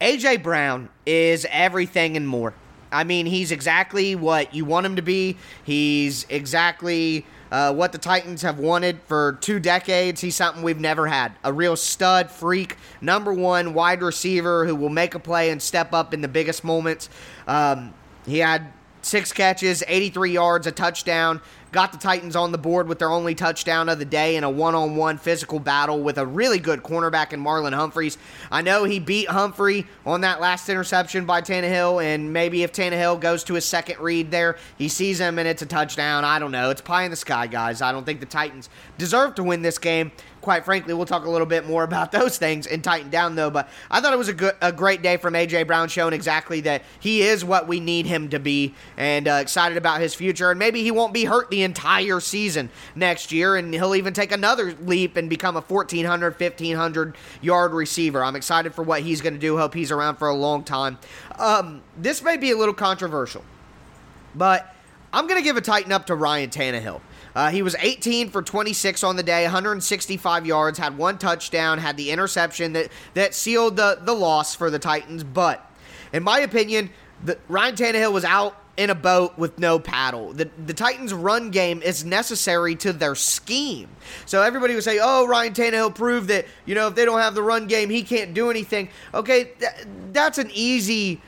AJ 0.00 0.42
Brown 0.42 0.88
is 1.06 1.46
everything 1.50 2.16
and 2.16 2.26
more. 2.26 2.54
I 2.90 3.04
mean, 3.04 3.26
he's 3.26 3.52
exactly 3.52 4.14
what 4.14 4.54
you 4.54 4.64
want 4.64 4.86
him 4.86 4.96
to 4.96 5.02
be. 5.02 5.36
He's 5.64 6.26
exactly 6.28 7.26
uh, 7.52 7.72
what 7.74 7.92
the 7.92 7.98
Titans 7.98 8.42
have 8.42 8.58
wanted 8.58 9.00
for 9.06 9.38
two 9.40 9.60
decades. 9.60 10.20
He's 10.20 10.36
something 10.36 10.62
we've 10.62 10.80
never 10.80 11.06
had. 11.06 11.32
A 11.44 11.52
real 11.52 11.76
stud, 11.76 12.30
freak, 12.30 12.76
number 13.00 13.32
one 13.32 13.74
wide 13.74 14.02
receiver 14.02 14.66
who 14.66 14.74
will 14.74 14.88
make 14.88 15.14
a 15.14 15.18
play 15.18 15.50
and 15.50 15.60
step 15.60 15.92
up 15.92 16.14
in 16.14 16.20
the 16.20 16.28
biggest 16.28 16.64
moments. 16.64 17.08
Um, 17.46 17.94
he 18.26 18.38
had 18.38 18.72
six 19.02 19.32
catches, 19.32 19.82
83 19.86 20.32
yards, 20.32 20.66
a 20.66 20.72
touchdown 20.72 21.40
got 21.72 21.92
the 21.92 21.98
Titans 21.98 22.36
on 22.36 22.52
the 22.52 22.58
board 22.58 22.88
with 22.88 22.98
their 22.98 23.10
only 23.10 23.34
touchdown 23.34 23.88
of 23.88 23.98
the 23.98 24.04
day 24.04 24.36
in 24.36 24.44
a 24.44 24.50
one 24.50 24.74
on 24.74 24.96
one 24.96 25.18
physical 25.18 25.58
battle 25.58 26.02
with 26.02 26.18
a 26.18 26.26
really 26.26 26.58
good 26.58 26.82
cornerback 26.82 27.32
in 27.32 27.40
Marlon 27.40 27.74
Humphreys. 27.74 28.18
I 28.50 28.62
know 28.62 28.84
he 28.84 28.98
beat 28.98 29.28
Humphrey 29.28 29.86
on 30.06 30.22
that 30.22 30.40
last 30.40 30.68
interception 30.68 31.26
by 31.26 31.42
Tannehill, 31.42 32.02
and 32.02 32.32
maybe 32.32 32.62
if 32.62 32.72
Tannehill 32.72 33.20
goes 33.20 33.44
to 33.44 33.54
his 33.54 33.64
second 33.64 33.98
read 34.00 34.30
there, 34.30 34.56
he 34.76 34.88
sees 34.88 35.18
him 35.20 35.38
and 35.38 35.46
it's 35.46 35.62
a 35.62 35.66
touchdown. 35.66 36.24
I 36.24 36.38
don't 36.38 36.52
know. 36.52 36.70
It's 36.70 36.80
pie 36.80 37.04
in 37.04 37.10
the 37.10 37.16
sky, 37.16 37.46
guys. 37.46 37.82
I 37.82 37.92
don't 37.92 38.04
think 38.04 38.20
the 38.20 38.26
Titans 38.26 38.68
deserve 38.96 39.34
to 39.36 39.44
win 39.44 39.62
this 39.62 39.78
game 39.78 40.12
quite 40.40 40.64
frankly, 40.64 40.94
we'll 40.94 41.04
talk 41.04 41.26
a 41.26 41.30
little 41.30 41.46
bit 41.46 41.66
more 41.66 41.84
about 41.88 42.12
those 42.12 42.38
things 42.38 42.66
and 42.66 42.82
tighten 42.82 43.10
down 43.10 43.34
though. 43.34 43.50
But 43.50 43.68
I 43.90 44.00
thought 44.00 44.12
it 44.12 44.18
was 44.18 44.28
a 44.28 44.34
good, 44.34 44.54
a 44.60 44.72
great 44.72 45.02
day 45.02 45.16
from 45.16 45.34
AJ 45.34 45.66
Brown, 45.66 45.88
showing 45.88 46.14
exactly 46.14 46.60
that 46.62 46.82
he 47.00 47.22
is 47.22 47.44
what 47.44 47.68
we 47.68 47.80
need 47.80 48.06
him 48.06 48.28
to 48.30 48.38
be, 48.38 48.74
and 48.96 49.28
uh, 49.28 49.32
excited 49.32 49.76
about 49.76 50.00
his 50.00 50.14
future. 50.14 50.50
And 50.50 50.58
maybe 50.58 50.82
he 50.82 50.90
won't 50.90 51.12
be 51.12 51.24
hurt 51.24 51.50
the 51.50 51.57
entire 51.62 52.20
season 52.20 52.70
next 52.94 53.32
year, 53.32 53.56
and 53.56 53.72
he'll 53.72 53.94
even 53.94 54.12
take 54.12 54.32
another 54.32 54.74
leap 54.82 55.16
and 55.16 55.28
become 55.28 55.56
a 55.56 55.60
1400, 55.60 56.40
1500 56.40 57.16
yard 57.40 57.72
receiver. 57.72 58.24
I'm 58.24 58.36
excited 58.36 58.74
for 58.74 58.82
what 58.82 59.02
he's 59.02 59.20
going 59.20 59.34
to 59.34 59.40
do. 59.40 59.58
Hope 59.58 59.74
he's 59.74 59.90
around 59.90 60.16
for 60.16 60.28
a 60.28 60.34
long 60.34 60.64
time. 60.64 60.98
Um, 61.38 61.82
this 61.96 62.22
may 62.22 62.36
be 62.36 62.50
a 62.50 62.56
little 62.56 62.74
controversial, 62.74 63.44
but 64.34 64.74
I'm 65.12 65.26
going 65.26 65.40
to 65.40 65.44
give 65.44 65.56
a 65.56 65.60
tighten 65.60 65.92
up 65.92 66.06
to 66.06 66.14
Ryan 66.14 66.50
Tannehill. 66.50 67.00
Uh, 67.34 67.50
he 67.50 67.62
was 67.62 67.76
18 67.78 68.30
for 68.30 68.42
26 68.42 69.04
on 69.04 69.16
the 69.16 69.22
day, 69.22 69.44
165 69.44 70.46
yards, 70.46 70.78
had 70.78 70.98
one 70.98 71.18
touchdown, 71.18 71.78
had 71.78 71.96
the 71.96 72.10
interception 72.10 72.72
that, 72.72 72.90
that 73.14 73.34
sealed 73.34 73.76
the, 73.76 73.98
the 74.02 74.12
loss 74.12 74.54
for 74.54 74.70
the 74.70 74.78
Titans. 74.78 75.22
But 75.22 75.64
in 76.12 76.22
my 76.22 76.40
opinion, 76.40 76.90
the, 77.24 77.38
Ryan 77.48 77.76
Tannehill 77.76 78.12
was 78.12 78.24
out 78.24 78.56
in 78.78 78.90
a 78.90 78.94
boat 78.94 79.36
with 79.36 79.58
no 79.58 79.80
paddle. 79.80 80.32
The, 80.32 80.48
the 80.64 80.72
Titans' 80.72 81.12
run 81.12 81.50
game 81.50 81.82
is 81.82 82.04
necessary 82.04 82.76
to 82.76 82.92
their 82.92 83.16
scheme. 83.16 83.88
So 84.24 84.40
everybody 84.40 84.74
would 84.74 84.84
say, 84.84 85.00
oh, 85.02 85.26
Ryan 85.26 85.52
Tannehill 85.52 85.96
proved 85.96 86.28
that, 86.28 86.46
you 86.64 86.76
know, 86.76 86.86
if 86.86 86.94
they 86.94 87.04
don't 87.04 87.18
have 87.18 87.34
the 87.34 87.42
run 87.42 87.66
game, 87.66 87.90
he 87.90 88.04
can't 88.04 88.32
do 88.32 88.50
anything. 88.50 88.88
Okay, 89.12 89.52
th- 89.58 89.86
that's 90.12 90.38
an 90.38 90.48
easy 90.54 91.20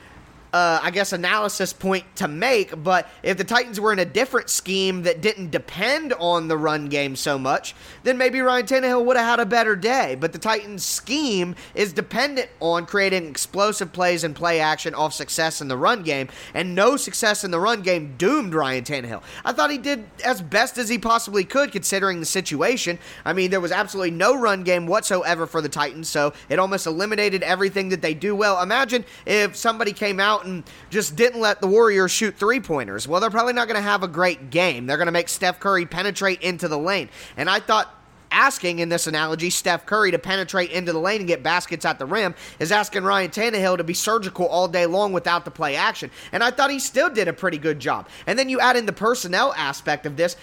uh, 0.53 0.79
I 0.81 0.91
guess, 0.91 1.13
analysis 1.13 1.73
point 1.73 2.05
to 2.17 2.27
make. 2.27 2.83
But 2.83 3.09
if 3.23 3.37
the 3.37 3.43
Titans 3.43 3.79
were 3.79 3.93
in 3.93 3.99
a 3.99 4.05
different 4.05 4.49
scheme 4.49 5.03
that 5.03 5.21
didn't 5.21 5.51
depend 5.51 6.13
on 6.13 6.47
the 6.47 6.57
run 6.57 6.87
game 6.87 7.15
so 7.15 7.37
much, 7.37 7.73
then 8.03 8.17
maybe 8.17 8.41
Ryan 8.41 8.65
Tannehill 8.65 9.05
would 9.05 9.17
have 9.17 9.25
had 9.25 9.39
a 9.39 9.45
better 9.45 9.75
day. 9.75 10.15
But 10.19 10.33
the 10.33 10.39
Titans' 10.39 10.83
scheme 10.83 11.55
is 11.73 11.93
dependent 11.93 12.49
on 12.59 12.85
creating 12.85 13.27
explosive 13.27 13.93
plays 13.93 14.23
and 14.23 14.35
play 14.35 14.59
action 14.59 14.93
off 14.93 15.13
success 15.13 15.61
in 15.61 15.67
the 15.67 15.77
run 15.77 16.03
game, 16.03 16.27
and 16.53 16.75
no 16.75 16.97
success 16.97 17.43
in 17.43 17.51
the 17.51 17.59
run 17.59 17.81
game 17.81 18.15
doomed 18.17 18.53
Ryan 18.53 18.83
Tannehill. 18.83 19.23
I 19.45 19.53
thought 19.53 19.71
he 19.71 19.77
did 19.77 20.05
as 20.25 20.41
best 20.41 20.77
as 20.77 20.89
he 20.89 20.97
possibly 20.97 21.43
could 21.43 21.71
considering 21.71 22.19
the 22.19 22.25
situation. 22.25 22.99
I 23.23 23.33
mean, 23.33 23.51
there 23.51 23.61
was 23.61 23.71
absolutely 23.71 24.11
no 24.11 24.37
run 24.37 24.63
game 24.63 24.85
whatsoever 24.85 25.47
for 25.47 25.61
the 25.61 25.69
Titans, 25.69 26.09
so 26.09 26.33
it 26.49 26.59
almost 26.59 26.87
eliminated 26.87 27.43
everything 27.43 27.89
that 27.89 28.01
they 28.01 28.13
do 28.13 28.35
well. 28.35 28.61
Imagine 28.61 29.05
if 29.25 29.55
somebody 29.55 29.93
came 29.93 30.19
out 30.19 30.40
and 30.45 30.63
just 30.89 31.15
didn't 31.15 31.39
let 31.39 31.61
the 31.61 31.67
Warriors 31.67 32.11
shoot 32.11 32.35
three 32.35 32.59
pointers. 32.59 33.07
Well, 33.07 33.21
they're 33.21 33.29
probably 33.29 33.53
not 33.53 33.67
going 33.67 33.75
to 33.75 33.81
have 33.81 34.03
a 34.03 34.07
great 34.07 34.49
game. 34.49 34.85
They're 34.85 34.97
going 34.97 35.07
to 35.07 35.11
make 35.11 35.29
Steph 35.29 35.59
Curry 35.59 35.85
penetrate 35.85 36.41
into 36.41 36.67
the 36.67 36.77
lane. 36.77 37.09
And 37.37 37.49
I 37.49 37.59
thought 37.59 37.95
asking 38.31 38.79
in 38.79 38.89
this 38.89 39.07
analogy 39.07 39.49
Steph 39.49 39.85
Curry 39.85 40.11
to 40.11 40.19
penetrate 40.19 40.71
into 40.71 40.93
the 40.93 40.99
lane 40.99 41.19
and 41.19 41.27
get 41.27 41.43
baskets 41.43 41.85
at 41.85 41.99
the 41.99 42.05
rim 42.05 42.33
is 42.59 42.71
asking 42.71 43.03
Ryan 43.03 43.29
Tannehill 43.29 43.77
to 43.77 43.83
be 43.83 43.93
surgical 43.93 44.47
all 44.47 44.67
day 44.67 44.85
long 44.85 45.11
without 45.13 45.45
the 45.45 45.51
play 45.51 45.75
action. 45.75 46.09
And 46.31 46.43
I 46.43 46.51
thought 46.51 46.71
he 46.71 46.79
still 46.79 47.09
did 47.09 47.27
a 47.27 47.33
pretty 47.33 47.57
good 47.57 47.79
job. 47.79 48.07
And 48.25 48.39
then 48.39 48.49
you 48.49 48.59
add 48.59 48.77
in 48.77 48.85
the 48.85 48.93
personnel 48.93 49.53
aspect 49.57 50.05
of 50.05 50.15
this. 50.15 50.37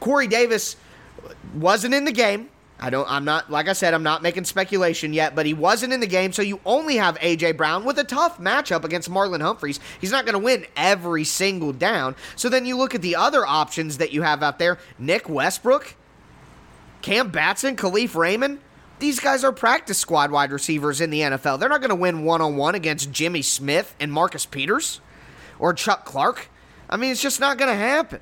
Corey 0.00 0.26
Davis 0.26 0.76
wasn't 1.54 1.94
in 1.94 2.04
the 2.04 2.12
game. 2.12 2.48
I 2.78 2.90
don't 2.90 3.10
I'm 3.10 3.24
not 3.24 3.50
like 3.50 3.68
I 3.68 3.72
said 3.72 3.94
I'm 3.94 4.02
not 4.02 4.22
making 4.22 4.44
speculation 4.44 5.12
yet, 5.12 5.34
but 5.34 5.46
he 5.46 5.54
wasn't 5.54 5.92
in 5.92 6.00
the 6.00 6.06
game, 6.06 6.32
so 6.32 6.42
you 6.42 6.60
only 6.66 6.96
have 6.96 7.18
AJ 7.18 7.56
Brown 7.56 7.84
with 7.84 7.98
a 7.98 8.04
tough 8.04 8.38
matchup 8.38 8.84
against 8.84 9.10
Marlon 9.10 9.40
Humphreys. 9.40 9.80
He's 10.00 10.12
not 10.12 10.26
going 10.26 10.34
to 10.34 10.44
win 10.44 10.66
every 10.76 11.24
single 11.24 11.72
down. 11.72 12.16
So 12.34 12.48
then 12.48 12.66
you 12.66 12.76
look 12.76 12.94
at 12.94 13.02
the 13.02 13.16
other 13.16 13.46
options 13.46 13.98
that 13.98 14.12
you 14.12 14.22
have 14.22 14.42
out 14.42 14.58
there, 14.58 14.78
Nick 14.98 15.28
Westbrook, 15.28 15.94
Cam 17.00 17.30
Batson, 17.30 17.76
Kalif 17.76 18.14
Raymond, 18.14 18.60
these 18.98 19.20
guys 19.20 19.44
are 19.44 19.52
practice 19.52 19.98
squad 19.98 20.30
wide 20.30 20.50
receivers 20.50 21.00
in 21.00 21.10
the 21.10 21.20
NFL. 21.20 21.58
They're 21.58 21.68
not 21.68 21.80
going 21.80 21.90
to 21.90 21.94
win 21.94 22.24
one 22.24 22.40
on 22.40 22.56
one 22.56 22.74
against 22.74 23.12
Jimmy 23.12 23.42
Smith 23.42 23.94
and 24.00 24.12
Marcus 24.12 24.46
Peters 24.46 25.00
or 25.58 25.74
Chuck 25.74 26.04
Clark. 26.04 26.48
I 26.88 26.96
mean, 26.96 27.10
it's 27.10 27.20
just 27.20 27.40
not 27.40 27.58
going 27.58 27.70
to 27.70 27.76
happen. 27.76 28.20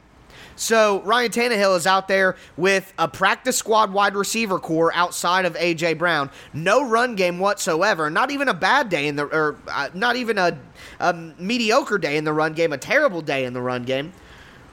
So 0.57 1.03
Ryan 1.03 1.31
Tannehill 1.31 1.77
is 1.77 1.87
out 1.87 2.09
there 2.09 2.37
with 2.57 2.93
a 2.99 3.09
practice 3.09 3.57
squad 3.57 3.93
wide 3.93 4.15
receiver 4.15 4.59
core 4.59 4.93
outside 4.95 5.45
of 5.45 5.55
AJ 5.55 5.99
Brown. 5.99 6.31
No 6.53 6.87
run 6.87 7.17
game 7.17 7.39
whatsoever. 7.39 8.11
Not 8.11 8.31
even 8.31 8.49
a 8.49 8.55
bad 8.55 8.89
day 8.89 9.09
in 9.09 9.17
the, 9.17 9.25
or 9.25 9.57
uh, 9.69 9.89
not 9.95 10.17
even 10.17 10.39
a, 10.39 10.59
a 11.01 11.13
mediocre 11.13 11.99
day 11.99 12.17
in 12.17 12.25
the 12.25 12.33
run 12.33 12.53
game. 12.53 12.73
A 12.73 12.79
terrible 12.79 13.21
day 13.21 13.45
in 13.45 13.53
the 13.53 13.63
run 13.63 13.85
game. 13.85 14.13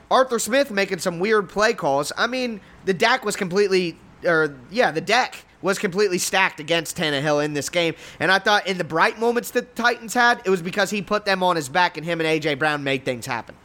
Arthur 0.10 0.40
Smith 0.40 0.72
making 0.72 1.00
some 1.00 1.20
weird 1.20 1.50
play 1.50 1.74
calls. 1.74 2.12
I 2.18 2.28
mean, 2.28 2.60
the 2.86 2.94
deck 2.94 3.24
was 3.24 3.36
completely, 3.36 3.98
or 4.26 4.56
yeah, 4.70 4.92
the 4.92 5.02
deck 5.02 5.46
was 5.62 5.80
completely 5.80 6.18
stacked 6.18 6.60
against 6.60 6.98
Tannehill 6.98 7.44
in 7.44 7.54
this 7.54 7.70
game. 7.70 7.96
And 8.20 8.32
I 8.32 8.40
thought 8.40 8.68
in 8.68 8.78
the 8.78 8.84
bright 8.84 9.20
moments 9.20 9.52
that 9.52 9.76
the 9.76 9.82
Titans 9.82 10.14
had, 10.14 10.42
it 10.44 10.50
was 10.50 10.62
because 10.62 10.90
he 10.90 11.02
put 11.02 11.24
them 11.24 11.44
on 11.44 11.56
his 11.56 11.70
back 11.70 11.98
and 11.98 12.06
him 12.06 12.20
and 12.20 12.28
A.J. 12.28 12.56
Brown 12.56 12.84
made 12.84 13.06
things 13.06 13.26
happen. 13.26 13.56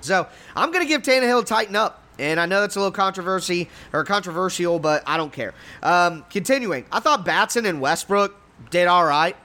So 0.00 0.26
I'm 0.56 0.70
going 0.70 0.84
to 0.84 0.88
give 0.88 1.02
Tannehill 1.02 1.46
tighten 1.46 1.76
up. 1.76 2.02
And 2.18 2.40
I 2.40 2.46
know 2.46 2.60
that's 2.60 2.74
a 2.74 2.80
little 2.80 2.90
controversy 2.90 3.68
or 3.92 4.04
controversial, 4.04 4.80
but 4.80 5.04
I 5.06 5.16
don't 5.16 5.32
care. 5.32 5.54
Um, 5.82 6.24
continuing, 6.30 6.84
I 6.90 6.98
thought 6.98 7.24
Batson 7.24 7.64
and 7.64 7.80
Westbrook 7.80 8.34
did 8.70 8.88
all 8.88 9.04
right. 9.04 9.36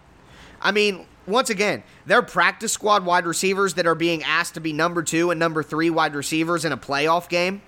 I 0.59 0.71
mean, 0.71 1.05
once 1.27 1.49
again, 1.49 1.83
they're 2.05 2.23
practice 2.23 2.73
squad 2.73 3.05
wide 3.05 3.25
receivers 3.25 3.75
that 3.75 3.85
are 3.85 3.95
being 3.95 4.23
asked 4.23 4.55
to 4.55 4.59
be 4.59 4.73
number 4.73 5.03
two 5.03 5.29
and 5.29 5.39
number 5.39 5.61
three 5.61 5.89
wide 5.89 6.15
receivers 6.15 6.65
in 6.65 6.71
a 6.71 6.77
playoff 6.77 7.29
game 7.29 7.61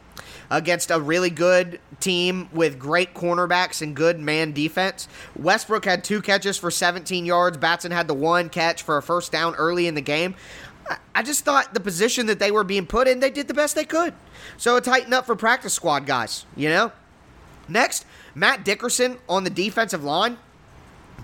against 0.50 0.92
a 0.92 1.00
really 1.00 1.30
good 1.30 1.80
team 2.00 2.50
with 2.52 2.78
great 2.78 3.14
cornerbacks 3.14 3.82
and 3.82 3.96
good 3.96 4.20
man 4.20 4.52
defense. 4.52 5.08
Westbrook 5.36 5.86
had 5.86 6.04
two 6.04 6.22
catches 6.22 6.58
for 6.58 6.70
17 6.70 7.26
yards. 7.26 7.58
Batson 7.58 7.92
had 7.92 8.08
the 8.08 8.14
one 8.14 8.50
catch 8.50 8.84
for 8.84 8.98
a 8.98 9.02
first 9.02 9.32
down 9.32 9.56
early 9.56 9.88
in 9.88 9.96
the 9.96 10.02
game. 10.02 10.36
I 11.14 11.24
just 11.24 11.46
thought 11.46 11.74
the 11.74 11.80
position 11.80 12.26
that 12.28 12.40
they 12.40 12.52
were 12.52 12.64
being 12.64 12.86
put 12.86 13.08
in, 13.08 13.20
they 13.20 13.30
did 13.30 13.48
the 13.48 13.54
best 13.54 13.76
they 13.76 13.86
could. 13.86 14.14
So 14.58 14.80
tighten 14.80 15.14
up 15.14 15.26
for 15.26 15.36
practice 15.36 15.74
squad 15.74 16.06
guys, 16.06 16.46
you 16.56 16.70
know? 16.70 16.92
Next, 17.68 18.06
Matt 18.36 18.64
Dickerson 18.64 19.18
on 19.28 19.44
the 19.44 19.50
defensive 19.50 20.04
line. 20.04 20.38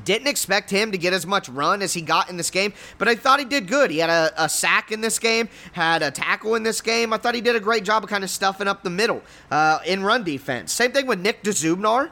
Didn't 0.04 0.28
expect 0.28 0.72
him 0.72 0.92
to 0.94 0.98
get 0.98 1.14
as 1.14 1.28
much 1.28 1.48
run 1.48 1.84
as 1.84 1.94
he 1.94 2.02
got 2.02 2.30
in 2.30 2.38
this 2.38 2.50
game, 2.50 2.74
but 2.98 3.08
I 3.08 3.14
thought 3.14 3.38
he 3.38 3.46
did 3.46 3.68
good. 3.68 3.92
He 3.92 4.00
had 4.00 4.10
a, 4.10 4.46
a, 4.46 4.50
sack 4.50 4.92
in 4.92 5.02
this 5.02 5.20
game, 5.20 5.48
had 5.74 6.02
a 6.02 6.10
tackle 6.10 6.56
in 6.56 6.64
this 6.64 6.82
game. 6.82 7.14
I 7.14 7.18
thought 7.18 7.36
he 7.36 7.42
did 7.42 7.56
a 7.56 7.60
great 7.60 7.84
job 7.84 8.04
of 8.04 8.10
kind 8.10 8.24
of 8.24 8.32
stuffing 8.32 8.68
up 8.68 8.82
the 8.82 8.90
middle 8.90 9.22
uh, 9.52 9.78
in 9.86 10.02
run 10.02 10.24
defense. 10.24 10.72
Same 10.72 10.92
thing 10.92 11.06
with 11.06 11.20
Nick 11.20 11.44
Dzubnar 11.44 12.10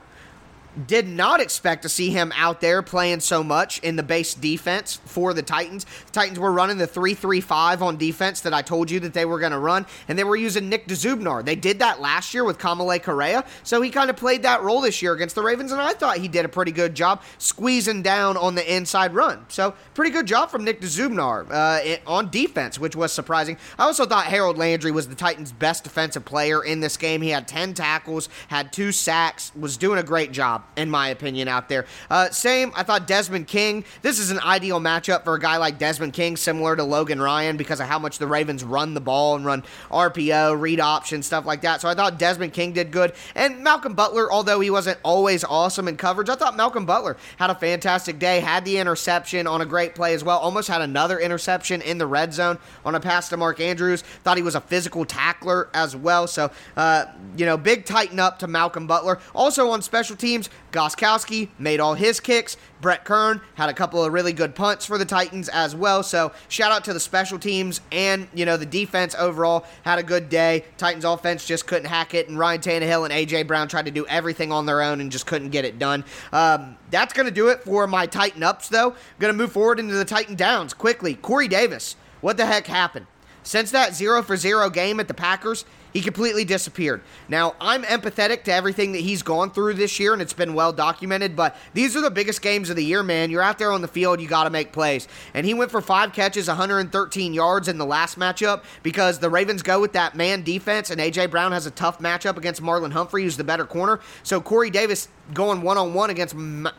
did 0.87 1.07
not 1.07 1.41
expect 1.41 1.83
to 1.83 1.89
see 1.89 2.09
him 2.09 2.31
out 2.35 2.61
there 2.61 2.81
playing 2.81 3.19
so 3.19 3.43
much 3.43 3.79
in 3.79 3.95
the 3.95 4.03
base 4.03 4.33
defense 4.33 4.99
for 5.05 5.33
the 5.33 5.41
Titans. 5.41 5.85
The 6.07 6.11
Titans 6.11 6.39
were 6.39 6.51
running 6.51 6.77
the 6.77 6.87
3 6.87 7.13
3 7.13 7.41
5 7.41 7.81
on 7.81 7.97
defense 7.97 8.41
that 8.41 8.53
I 8.53 8.61
told 8.61 8.91
you 8.91 8.99
that 9.01 9.13
they 9.13 9.25
were 9.25 9.39
going 9.39 9.51
to 9.51 9.59
run, 9.59 9.85
and 10.07 10.17
they 10.17 10.23
were 10.23 10.35
using 10.35 10.69
Nick 10.69 10.87
Dzubnar. 10.87 11.43
They 11.43 11.55
did 11.55 11.79
that 11.79 11.99
last 11.99 12.33
year 12.33 12.43
with 12.43 12.57
Kamalei 12.57 13.01
Correa, 13.01 13.45
so 13.63 13.81
he 13.81 13.89
kind 13.89 14.09
of 14.09 14.15
played 14.15 14.43
that 14.43 14.61
role 14.61 14.81
this 14.81 15.01
year 15.01 15.13
against 15.13 15.35
the 15.35 15.41
Ravens, 15.43 15.71
and 15.71 15.81
I 15.81 15.93
thought 15.93 16.17
he 16.17 16.27
did 16.27 16.45
a 16.45 16.49
pretty 16.49 16.71
good 16.71 16.95
job 16.95 17.21
squeezing 17.37 18.01
down 18.01 18.37
on 18.37 18.55
the 18.55 18.75
inside 18.75 19.13
run. 19.13 19.45
So, 19.49 19.73
pretty 19.93 20.11
good 20.11 20.25
job 20.25 20.49
from 20.49 20.63
Nick 20.63 20.81
Dzubnar 20.81 21.47
uh, 21.49 21.97
on 22.07 22.29
defense, 22.29 22.79
which 22.79 22.95
was 22.95 23.11
surprising. 23.11 23.57
I 23.77 23.83
also 23.83 24.05
thought 24.05 24.25
Harold 24.25 24.57
Landry 24.57 24.91
was 24.91 25.07
the 25.07 25.15
Titans' 25.15 25.51
best 25.51 25.83
defensive 25.83 26.25
player 26.25 26.63
in 26.63 26.79
this 26.79 26.97
game. 26.97 27.21
He 27.21 27.29
had 27.29 27.47
10 27.47 27.73
tackles, 27.73 28.29
had 28.47 28.71
two 28.71 28.91
sacks, 28.91 29.51
was 29.55 29.77
doing 29.77 29.99
a 29.99 30.03
great 30.03 30.31
job 30.59 30.69
in 30.79 30.89
my 30.89 31.09
opinion, 31.09 31.47
out 31.47 31.67
there. 31.67 31.85
Uh, 32.09 32.29
same, 32.29 32.71
I 32.75 32.83
thought 32.83 33.05
Desmond 33.05 33.47
King. 33.47 33.83
This 34.01 34.17
is 34.17 34.31
an 34.31 34.39
ideal 34.39 34.79
matchup 34.79 35.25
for 35.25 35.35
a 35.35 35.39
guy 35.39 35.57
like 35.57 35.77
Desmond 35.77 36.13
King, 36.13 36.37
similar 36.37 36.75
to 36.75 36.83
Logan 36.83 37.21
Ryan, 37.21 37.57
because 37.57 37.81
of 37.81 37.87
how 37.87 37.99
much 37.99 38.17
the 38.17 38.27
Ravens 38.27 38.63
run 38.63 38.93
the 38.93 39.01
ball 39.01 39.35
and 39.35 39.45
run 39.45 39.63
RPO, 39.91 40.59
read 40.59 40.79
option, 40.79 41.21
stuff 41.21 41.45
like 41.45 41.61
that. 41.61 41.81
So 41.81 41.89
I 41.89 41.95
thought 41.95 42.17
Desmond 42.17 42.53
King 42.53 42.71
did 42.71 42.91
good. 42.91 43.13
And 43.35 43.61
Malcolm 43.61 43.93
Butler, 43.93 44.31
although 44.31 44.61
he 44.61 44.69
wasn't 44.69 44.99
always 45.03 45.43
awesome 45.43 45.87
in 45.89 45.97
coverage, 45.97 46.29
I 46.29 46.35
thought 46.35 46.55
Malcolm 46.55 46.85
Butler 46.85 47.17
had 47.37 47.49
a 47.49 47.55
fantastic 47.55 48.17
day, 48.17 48.39
had 48.39 48.63
the 48.63 48.77
interception 48.77 49.45
on 49.45 49.59
a 49.59 49.65
great 49.65 49.95
play 49.95 50.13
as 50.13 50.23
well, 50.23 50.39
almost 50.39 50.69
had 50.69 50.81
another 50.81 51.19
interception 51.19 51.81
in 51.81 51.97
the 51.97 52.07
red 52.07 52.33
zone 52.33 52.57
on 52.85 52.95
a 52.95 52.99
pass 53.01 53.27
to 53.29 53.37
Mark 53.37 53.59
Andrews. 53.59 54.01
Thought 54.01 54.37
he 54.37 54.43
was 54.43 54.55
a 54.55 54.61
physical 54.61 55.03
tackler 55.03 55.69
as 55.73 55.93
well. 55.93 56.25
So, 56.25 56.51
uh, 56.77 57.05
you 57.35 57.45
know, 57.45 57.57
big 57.57 57.83
tighten 57.83 58.19
up 58.19 58.39
to 58.39 58.47
Malcolm 58.47 58.87
Butler. 58.87 59.19
Also 59.35 59.69
on 59.71 59.81
special 59.81 60.15
teams, 60.15 60.48
Gostkowski 60.71 61.49
made 61.57 61.79
all 61.79 61.93
his 61.93 62.19
kicks. 62.19 62.57
Brett 62.81 63.05
Kern 63.05 63.41
had 63.55 63.69
a 63.69 63.73
couple 63.73 64.03
of 64.03 64.13
really 64.13 64.33
good 64.33 64.55
punts 64.55 64.85
for 64.85 64.97
the 64.97 65.05
Titans 65.05 65.49
as 65.49 65.75
well. 65.75 66.03
So 66.03 66.31
shout 66.47 66.71
out 66.71 66.83
to 66.85 66.93
the 66.93 66.99
special 66.99 67.39
teams 67.39 67.81
and 67.91 68.27
you 68.33 68.45
know 68.45 68.57
the 68.57 68.65
defense 68.65 69.15
overall 69.15 69.65
had 69.83 69.99
a 69.99 70.03
good 70.03 70.29
day. 70.29 70.65
Titans 70.77 71.05
offense 71.05 71.45
just 71.45 71.67
couldn't 71.67 71.87
hack 71.87 72.13
it, 72.13 72.29
and 72.29 72.37
Ryan 72.37 72.61
Tannehill 72.61 73.09
and 73.09 73.13
AJ 73.13 73.47
Brown 73.47 73.67
tried 73.67 73.85
to 73.85 73.91
do 73.91 74.05
everything 74.07 74.51
on 74.51 74.65
their 74.65 74.81
own 74.81 75.01
and 75.01 75.11
just 75.11 75.25
couldn't 75.25 75.49
get 75.49 75.65
it 75.65 75.79
done. 75.79 76.03
Um, 76.31 76.77
that's 76.91 77.13
to 77.13 77.31
do 77.31 77.49
it 77.49 77.63
for 77.63 77.87
my 77.87 78.05
Titan 78.05 78.43
ups 78.43 78.69
though. 78.69 78.95
Going 79.19 79.33
to 79.33 79.37
move 79.37 79.51
forward 79.51 79.79
into 79.79 79.93
the 79.93 80.05
Titan 80.05 80.35
downs 80.35 80.73
quickly. 80.73 81.15
Corey 81.15 81.47
Davis, 81.47 81.95
what 82.21 82.37
the 82.37 82.45
heck 82.45 82.67
happened? 82.67 83.07
Since 83.43 83.71
that 83.71 83.95
zero 83.95 84.21
for 84.21 84.37
zero 84.37 84.69
game 84.69 84.99
at 84.99 85.07
the 85.07 85.13
Packers, 85.13 85.65
he 85.93 86.01
completely 86.01 86.45
disappeared. 86.45 87.01
Now, 87.27 87.55
I'm 87.59 87.83
empathetic 87.83 88.43
to 88.43 88.53
everything 88.53 88.91
that 88.93 88.99
he's 88.99 89.23
gone 89.23 89.51
through 89.51 89.75
this 89.75 89.99
year, 89.99 90.13
and 90.13 90.21
it's 90.21 90.33
been 90.33 90.53
well 90.53 90.73
documented, 90.73 91.35
but 91.35 91.55
these 91.73 91.95
are 91.95 92.01
the 92.01 92.11
biggest 92.11 92.41
games 92.41 92.69
of 92.69 92.75
the 92.75 92.83
year, 92.83 93.03
man. 93.03 93.29
You're 93.31 93.41
out 93.41 93.57
there 93.57 93.71
on 93.71 93.81
the 93.81 93.87
field, 93.87 94.21
you 94.21 94.27
got 94.27 94.43
to 94.43 94.49
make 94.49 94.71
plays. 94.71 95.07
And 95.33 95.45
he 95.45 95.53
went 95.53 95.71
for 95.71 95.81
five 95.81 96.13
catches, 96.13 96.47
113 96.47 97.33
yards 97.33 97.67
in 97.67 97.77
the 97.77 97.85
last 97.85 98.19
matchup 98.19 98.63
because 98.83 99.19
the 99.19 99.29
Ravens 99.29 99.61
go 99.61 99.79
with 99.79 99.93
that 99.93 100.15
man 100.15 100.43
defense, 100.43 100.89
and 100.89 100.99
A.J. 101.01 101.27
Brown 101.27 101.51
has 101.51 101.65
a 101.65 101.71
tough 101.71 101.99
matchup 101.99 102.37
against 102.37 102.61
Marlon 102.61 102.91
Humphrey, 102.91 103.23
who's 103.23 103.37
the 103.37 103.43
better 103.43 103.65
corner. 103.65 103.99
So 104.23 104.41
Corey 104.41 104.69
Davis 104.69 105.07
going 105.33 105.61
one 105.61 105.77
on 105.77 105.93
one 105.93 106.09
against 106.09 106.35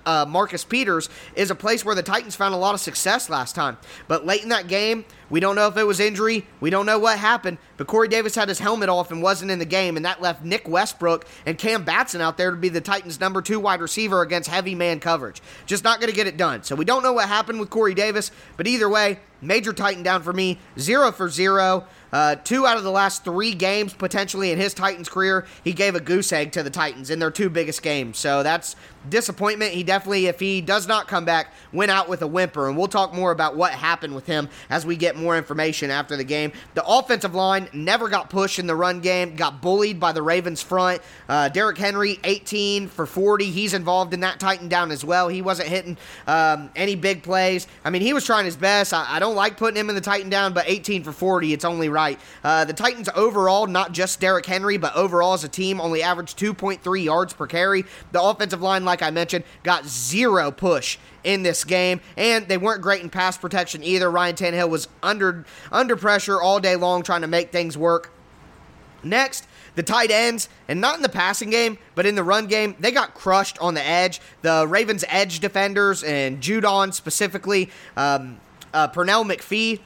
uh, 0.07 0.27
Marcus 0.29 0.65
Peters 0.65 1.09
is 1.35 1.51
a 1.51 1.55
place 1.55 1.85
where 1.85 1.95
the 1.95 2.03
Titans 2.03 2.37
found 2.37 2.55
a 2.55 2.59
lot 2.59 2.75
of 2.75 2.81
success 2.81 3.31
last 3.31 3.55
time. 3.55 3.79
But 4.09 4.27
late 4.27 4.43
in 4.43 4.49
that 4.51 4.67
game, 4.67 5.05
we 5.29 5.41
don't 5.41 5.55
know 5.55 5.69
if 5.69 5.77
it 5.77 5.85
was 5.85 6.01
injury. 6.01 6.47
We 6.61 6.71
don't 6.71 6.87
know 6.87 6.99
what 6.99 7.19
happened. 7.19 7.59
But 7.77 7.87
Corey 7.87 8.09
Davis 8.09 8.35
had 8.35 8.49
his 8.49 8.59
helmet 8.59 8.89
off 8.89 9.13
and 9.13 9.23
wasn't 9.23 9.51
in 9.51 9.59
the 9.59 9.65
game, 9.65 9.97
and 9.97 10.05
that 10.05 10.21
left 10.21 10.45
Nick 10.45 10.69
Westbrook 10.69 11.27
and 11.47 11.57
Cam 11.57 11.85
Batson 11.85 12.21
out 12.21 12.37
there 12.37 12.51
to 12.51 12.57
be 12.57 12.69
the 12.69 12.81
Titans' 12.81 13.21
number 13.21 13.41
two 13.41 13.61
wide 13.61 13.81
receiver 13.81 14.23
against 14.23 14.49
heavy 14.49 14.75
man 14.75 15.01
coverage. 15.01 15.41
Just 15.67 15.85
not 15.85 16.01
going 16.01 16.11
to 16.11 16.17
get 16.17 16.27
it 16.27 16.37
done. 16.37 16.63
So 16.65 16.75
we 16.75 16.85
don't 16.85 17.03
know 17.03 17.13
what 17.13 17.29
happened 17.29 17.61
with 17.61 17.71
Corey 17.71 17.95
Davis, 17.95 18.31
but 18.57 18.67
either 18.67 18.89
way, 18.89 19.21
major 19.41 19.73
Titan 19.73 20.03
down 20.03 20.23
for 20.23 20.33
me. 20.33 20.59
Zero 20.79 21.13
for 21.13 21.29
zero. 21.29 21.87
Uh, 22.13 22.35
two 22.37 22.67
out 22.67 22.77
of 22.77 22.85
the 22.85 22.91
last 22.91 23.25
three 23.25 23.55
games, 23.55 23.93
potentially 23.93 24.51
in 24.51 24.59
his 24.59 24.75
Titans 24.75 25.09
career, 25.09 25.47
he 25.65 25.73
gave 25.73 25.95
a 25.95 26.01
goose 26.01 26.33
egg 26.33 26.53
to 26.53 26.63
the 26.63 26.71
Titans 26.71 27.11
in 27.11 27.19
their 27.19 27.31
two 27.31 27.51
biggest 27.51 27.83
games. 27.83 28.19
So 28.19 28.43
that's 28.43 28.77
disappointment. 29.09 29.73
He 29.73 29.83
definitely, 29.83 30.27
if 30.27 30.41
he 30.41 30.61
does 30.61 30.87
not 30.87 31.09
come 31.09 31.25
back, 31.25 31.53
went 31.73 31.91
out 31.91 32.09
with 32.09 32.23
a 32.23 32.27
whimper. 32.27 32.69
And 32.69 32.77
we'll 32.77 32.89
talk 32.89 33.15
more 33.15 33.31
about 33.31 33.57
what 33.57 33.73
happened 33.73 34.15
with 34.15 34.27
him 34.27 34.49
as 34.69 34.85
we 34.85 34.97
get 34.97 35.17
more 35.17 35.39
information 35.39 35.91
after 35.91 36.17
the 36.17 36.25
game. 36.25 36.53
The 36.75 36.85
offensive 36.85 37.35
line 37.35 37.69
never 37.73 38.09
got 38.09 38.29
pushed 38.29 38.59
in 38.59 38.67
the 38.67 38.75
run 38.75 39.01
game, 39.01 39.37
got 39.37 39.63
bullied 39.63 39.99
by 39.99 40.13
the 40.13 40.23
Ravens 40.23 40.61
front. 40.61 41.01
Uh, 41.29 41.49
Derrick 41.49 41.79
Henry, 41.79 42.19
18 42.25 42.89
for 42.89 43.07
40. 43.07 43.51
He's 43.51 43.73
involved 43.75 44.13
in 44.13 44.21
that 44.21 44.39
Titan 44.41 44.69
down 44.69 44.91
as 44.91 45.05
well. 45.05 45.29
He 45.29 45.43
wasn't 45.43 45.69
hitting 45.69 45.97
um, 46.27 46.71
any 46.77 46.95
big 46.95 47.23
plays. 47.23 47.67
I 47.85 47.91
mean, 47.91 48.03
he 48.03 48.13
was 48.13 48.25
trying 48.25 48.45
his 48.45 48.57
best. 48.57 48.93
I, 48.93 49.17
I, 49.17 49.19
don't 49.19 49.35
like 49.35 49.57
putting 49.57 49.79
him 49.79 49.89
in 49.89 49.95
the 49.95 50.01
Titan 50.01 50.31
down, 50.31 50.53
but 50.53 50.65
18 50.67 51.05
for 51.05 51.13
40, 51.13 51.53
it's 51.53 51.65
only 51.65 51.89
right. 51.89 52.00
Uh, 52.43 52.65
the 52.65 52.73
Titans 52.73 53.09
overall, 53.15 53.67
not 53.67 53.93
just 53.93 54.21
Derrick 54.21 54.47
Henry, 54.47 54.77
but 54.77 54.95
overall 54.97 55.35
as 55.35 55.45
a 55.45 55.49
team, 55.49 55.81
only 55.81 56.03
averaged 56.03 56.39
2.3 56.39 57.05
yards 57.05 57.33
per 57.33 57.47
carry. 57.47 57.85
The 58.13 58.23
offensive 58.23 58.63
line, 58.63 58.85
like 58.85 59.03
I 59.03 59.11
mentioned, 59.11 59.45
got 59.63 59.87
zero 59.87 60.51
push 60.51 60.99
in 61.25 61.43
this 61.43 61.65
game, 61.65 62.01
and 62.17 62.49
they 62.49 62.57
weren't 62.59 62.83
great 62.83 63.03
in 63.03 63.11
pass 63.11 63.37
protection 63.37 63.83
either. 63.85 64.11
Ryan 64.11 64.37
Tannehill 64.37 64.71
was 64.71 64.89
under 65.03 65.45
under 65.71 65.97
pressure 65.97 66.41
all 66.41 66.61
day 66.61 66.77
long 66.77 67.03
trying 67.03 67.21
to 67.23 67.27
make 67.27 67.53
things 67.53 67.77
work. 67.77 68.13
Next, 69.03 69.47
the 69.77 69.83
tight 69.83 70.11
ends, 70.11 70.49
and 70.69 70.81
not 70.81 70.97
in 70.97 71.03
the 71.03 71.09
passing 71.09 71.51
game, 71.51 71.79
but 71.95 72.05
in 72.07 72.15
the 72.15 72.25
run 72.25 72.47
game, 72.47 72.77
they 72.79 72.91
got 72.91 73.15
crushed 73.15 73.59
on 73.59 73.75
the 73.75 73.87
edge. 73.87 74.21
The 74.43 74.67
Ravens' 74.67 75.05
edge 75.09 75.41
defenders 75.41 76.03
and 76.03 76.41
Judon 76.41 76.93
specifically, 76.93 77.71
um, 77.97 78.41
uh, 78.75 78.89
Pernell 78.89 79.25
McPhee 79.25 79.81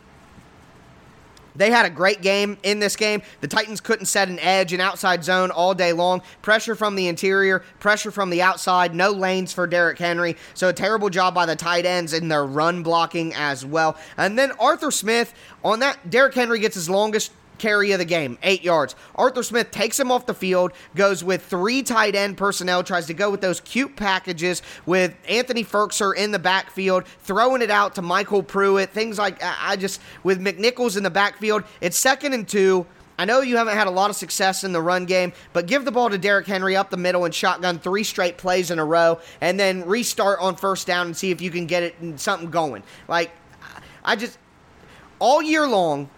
they 1.56 1.70
had 1.70 1.86
a 1.86 1.90
great 1.90 2.22
game 2.22 2.58
in 2.62 2.80
this 2.80 2.96
game. 2.96 3.22
The 3.40 3.48
Titans 3.48 3.80
couldn't 3.80 4.06
set 4.06 4.28
an 4.28 4.38
edge, 4.40 4.72
an 4.72 4.80
outside 4.80 5.24
zone 5.24 5.50
all 5.50 5.74
day 5.74 5.92
long. 5.92 6.22
Pressure 6.42 6.74
from 6.74 6.96
the 6.96 7.08
interior, 7.08 7.60
pressure 7.80 8.10
from 8.10 8.30
the 8.30 8.42
outside, 8.42 8.94
no 8.94 9.10
lanes 9.10 9.52
for 9.52 9.66
Derrick 9.66 9.98
Henry. 9.98 10.36
So 10.54 10.68
a 10.68 10.72
terrible 10.72 11.10
job 11.10 11.34
by 11.34 11.46
the 11.46 11.56
tight 11.56 11.86
ends 11.86 12.12
in 12.12 12.28
their 12.28 12.44
run 12.44 12.82
blocking 12.82 13.34
as 13.34 13.64
well. 13.64 13.96
And 14.16 14.38
then 14.38 14.52
Arthur 14.52 14.90
Smith 14.90 15.34
on 15.64 15.80
that, 15.80 16.10
Derrick 16.10 16.34
Henry 16.34 16.58
gets 16.58 16.74
his 16.74 16.90
longest 16.90 17.32
carry 17.58 17.92
of 17.92 17.98
the 17.98 18.04
game, 18.04 18.38
eight 18.42 18.62
yards. 18.62 18.94
Arthur 19.14 19.42
Smith 19.42 19.70
takes 19.70 19.98
him 19.98 20.10
off 20.10 20.26
the 20.26 20.34
field, 20.34 20.72
goes 20.94 21.22
with 21.22 21.44
three 21.44 21.82
tight 21.82 22.14
end 22.14 22.36
personnel, 22.36 22.82
tries 22.82 23.06
to 23.06 23.14
go 23.14 23.30
with 23.30 23.40
those 23.40 23.60
cute 23.60 23.96
packages 23.96 24.62
with 24.86 25.14
Anthony 25.28 25.64
Firkser 25.64 26.14
in 26.14 26.30
the 26.30 26.38
backfield, 26.38 27.06
throwing 27.22 27.62
it 27.62 27.70
out 27.70 27.94
to 27.94 28.02
MyCole 28.02 28.46
Pruitt, 28.46 28.90
things 28.90 29.18
like 29.18 29.38
I 29.42 29.76
just, 29.76 30.00
with 30.22 30.40
McNichols 30.40 30.96
in 30.96 31.02
the 31.02 31.10
backfield, 31.10 31.64
it's 31.80 31.96
second 31.96 32.32
and 32.32 32.46
two. 32.46 32.86
I 33.16 33.26
know 33.26 33.42
you 33.42 33.56
haven't 33.58 33.76
had 33.76 33.86
a 33.86 33.92
lot 33.92 34.10
of 34.10 34.16
success 34.16 34.64
in 34.64 34.72
the 34.72 34.80
run 34.80 35.04
game, 35.04 35.32
but 35.52 35.66
give 35.66 35.84
the 35.84 35.92
ball 35.92 36.10
to 36.10 36.18
Derrick 36.18 36.48
Henry 36.48 36.74
up 36.74 36.90
the 36.90 36.96
middle 36.96 37.24
and 37.24 37.32
shotgun 37.32 37.78
three 37.78 38.02
straight 38.02 38.38
plays 38.38 38.72
in 38.72 38.80
a 38.80 38.84
row, 38.84 39.20
and 39.40 39.58
then 39.58 39.86
restart 39.86 40.40
on 40.40 40.56
first 40.56 40.86
down 40.86 41.06
and 41.06 41.16
see 41.16 41.30
if 41.30 41.40
you 41.40 41.50
can 41.50 41.66
get 41.66 41.84
it 41.84 41.94
something 42.18 42.50
going. 42.50 42.82
Like, 43.06 43.30
I 44.04 44.16
just 44.16 44.36
all 45.20 45.40
year 45.40 45.66
long, 45.66 46.10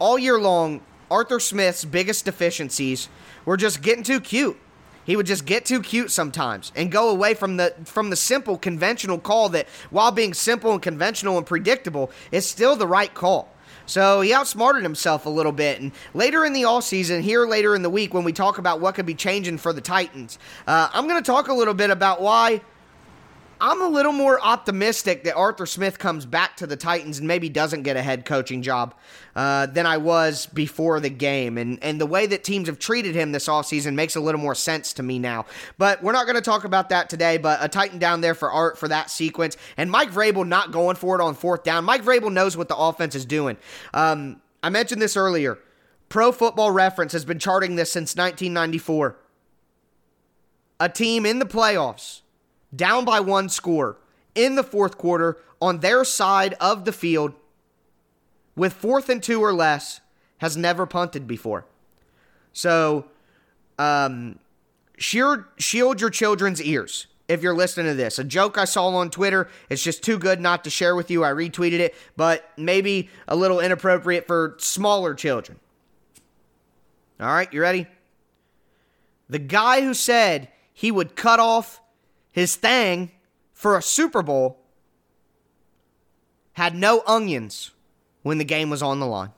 all 0.00 0.18
year 0.18 0.38
long, 0.38 0.80
Arthur 1.10 1.38
Smith's 1.38 1.84
biggest 1.84 2.24
deficiencies 2.24 3.08
were 3.44 3.56
just 3.56 3.82
getting 3.82 4.02
too 4.02 4.20
cute. 4.20 4.58
He 5.04 5.16
would 5.16 5.26
just 5.26 5.44
get 5.44 5.64
too 5.64 5.80
cute 5.80 6.10
sometimes 6.10 6.72
and 6.76 6.90
go 6.90 7.08
away 7.08 7.34
from 7.34 7.56
the 7.56 7.74
from 7.84 8.10
the 8.10 8.16
simple 8.16 8.58
conventional 8.58 9.18
call 9.18 9.48
that 9.50 9.66
while 9.90 10.12
being 10.12 10.34
simple 10.34 10.72
and 10.72 10.82
conventional 10.82 11.36
and 11.36 11.46
predictable 11.46 12.10
is 12.30 12.46
still 12.46 12.76
the 12.76 12.86
right 12.86 13.12
call. 13.12 13.52
So 13.86 14.20
he 14.20 14.32
outsmarted 14.32 14.84
himself 14.84 15.26
a 15.26 15.28
little 15.28 15.50
bit. 15.50 15.80
And 15.80 15.90
later 16.14 16.44
in 16.44 16.52
the 16.52 16.64
all 16.64 16.80
season, 16.80 17.22
here 17.22 17.44
later 17.44 17.74
in 17.74 17.82
the 17.82 17.90
week, 17.90 18.14
when 18.14 18.22
we 18.22 18.32
talk 18.32 18.58
about 18.58 18.80
what 18.80 18.94
could 18.94 19.06
be 19.06 19.16
changing 19.16 19.58
for 19.58 19.72
the 19.72 19.80
Titans, 19.80 20.38
uh, 20.68 20.88
I'm 20.92 21.08
going 21.08 21.20
to 21.20 21.26
talk 21.26 21.48
a 21.48 21.54
little 21.54 21.74
bit 21.74 21.90
about 21.90 22.20
why 22.20 22.60
I'm 23.62 23.82
a 23.82 23.88
little 23.88 24.12
more 24.12 24.40
optimistic 24.40 25.24
that 25.24 25.34
Arthur 25.34 25.66
Smith 25.66 25.98
comes 25.98 26.24
back 26.24 26.56
to 26.56 26.66
the 26.66 26.76
Titans 26.76 27.18
and 27.18 27.28
maybe 27.28 27.50
doesn't 27.50 27.82
get 27.82 27.94
a 27.94 28.02
head 28.02 28.24
coaching 28.24 28.62
job 28.62 28.94
uh, 29.36 29.66
than 29.66 29.84
I 29.84 29.98
was 29.98 30.46
before 30.46 30.98
the 30.98 31.10
game. 31.10 31.58
And, 31.58 31.78
and 31.82 32.00
the 32.00 32.06
way 32.06 32.26
that 32.26 32.42
teams 32.42 32.68
have 32.68 32.78
treated 32.78 33.14
him 33.14 33.32
this 33.32 33.48
offseason 33.48 33.94
makes 33.94 34.16
a 34.16 34.20
little 34.20 34.40
more 34.40 34.54
sense 34.54 34.94
to 34.94 35.02
me 35.02 35.18
now. 35.18 35.44
But 35.76 36.02
we're 36.02 36.12
not 36.12 36.24
going 36.24 36.36
to 36.36 36.42
talk 36.42 36.64
about 36.64 36.88
that 36.88 37.10
today, 37.10 37.36
but 37.36 37.62
a 37.62 37.68
Titan 37.68 37.98
down 37.98 38.22
there 38.22 38.34
for 38.34 38.50
Art 38.50 38.78
for 38.78 38.88
that 38.88 39.10
sequence. 39.10 39.58
And 39.76 39.90
Mike 39.90 40.10
Vrabel 40.10 40.48
not 40.48 40.72
going 40.72 40.96
for 40.96 41.20
it 41.20 41.22
on 41.22 41.34
fourth 41.34 41.62
down. 41.62 41.84
Mike 41.84 42.02
Vrabel 42.02 42.32
knows 42.32 42.56
what 42.56 42.68
the 42.68 42.76
offense 42.76 43.14
is 43.14 43.26
doing. 43.26 43.58
Um, 43.92 44.40
I 44.62 44.70
mentioned 44.70 45.02
this 45.02 45.18
earlier. 45.18 45.58
Pro 46.08 46.32
Football 46.32 46.70
Reference 46.70 47.12
has 47.12 47.26
been 47.26 47.38
charting 47.38 47.76
this 47.76 47.92
since 47.92 48.16
1994. 48.16 49.16
A 50.80 50.88
team 50.88 51.26
in 51.26 51.38
the 51.38 51.46
playoffs 51.46 52.22
down 52.74 53.04
by 53.04 53.20
one 53.20 53.48
score 53.48 53.96
in 54.34 54.54
the 54.54 54.62
fourth 54.62 54.96
quarter 54.96 55.38
on 55.60 55.80
their 55.80 56.04
side 56.04 56.54
of 56.60 56.84
the 56.84 56.92
field 56.92 57.34
with 58.56 58.72
fourth 58.72 59.08
and 59.08 59.22
two 59.22 59.40
or 59.40 59.52
less 59.52 60.00
has 60.38 60.56
never 60.56 60.86
punted 60.86 61.26
before. 61.26 61.66
So, 62.52 63.06
um, 63.78 64.38
shield, 64.96 65.44
shield 65.58 66.00
your 66.00 66.10
children's 66.10 66.62
ears 66.62 67.06
if 67.28 67.42
you're 67.42 67.54
listening 67.54 67.86
to 67.86 67.94
this. 67.94 68.18
A 68.18 68.24
joke 68.24 68.58
I 68.58 68.64
saw 68.64 68.88
on 68.88 69.10
Twitter, 69.10 69.48
it's 69.68 69.82
just 69.82 70.02
too 70.02 70.18
good 70.18 70.40
not 70.40 70.64
to 70.64 70.70
share 70.70 70.96
with 70.96 71.10
you. 71.10 71.24
I 71.24 71.30
retweeted 71.30 71.78
it, 71.78 71.94
but 72.16 72.50
maybe 72.56 73.08
a 73.28 73.36
little 73.36 73.60
inappropriate 73.60 74.26
for 74.26 74.56
smaller 74.58 75.14
children. 75.14 75.58
All 77.20 77.28
right, 77.28 77.52
you 77.52 77.60
ready? 77.60 77.86
The 79.28 79.38
guy 79.38 79.82
who 79.82 79.94
said 79.94 80.48
he 80.72 80.90
would 80.90 81.14
cut 81.14 81.38
off 81.38 81.80
his 82.40 82.56
thing 82.56 83.10
for 83.52 83.76
a 83.76 83.82
Super 83.82 84.22
Bowl 84.22 84.58
had 86.54 86.74
no 86.74 87.02
onions 87.06 87.70
when 88.22 88.38
the 88.38 88.44
game 88.44 88.70
was 88.70 88.82
on 88.82 88.98
the 88.98 89.06
line. 89.06 89.30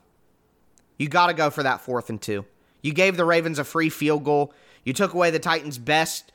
You 0.97 1.09
got 1.09 1.27
to 1.27 1.33
go 1.33 1.49
for 1.49 1.63
that 1.63 1.81
fourth 1.81 2.09
and 2.09 2.21
two. 2.21 2.45
You 2.81 2.93
gave 2.93 3.17
the 3.17 3.25
Ravens 3.25 3.59
a 3.59 3.63
free 3.63 3.89
field 3.89 4.23
goal. 4.23 4.53
You 4.83 4.93
took 4.93 5.13
away 5.13 5.31
the 5.31 5.39
Titans' 5.39 5.77
best 5.77 6.31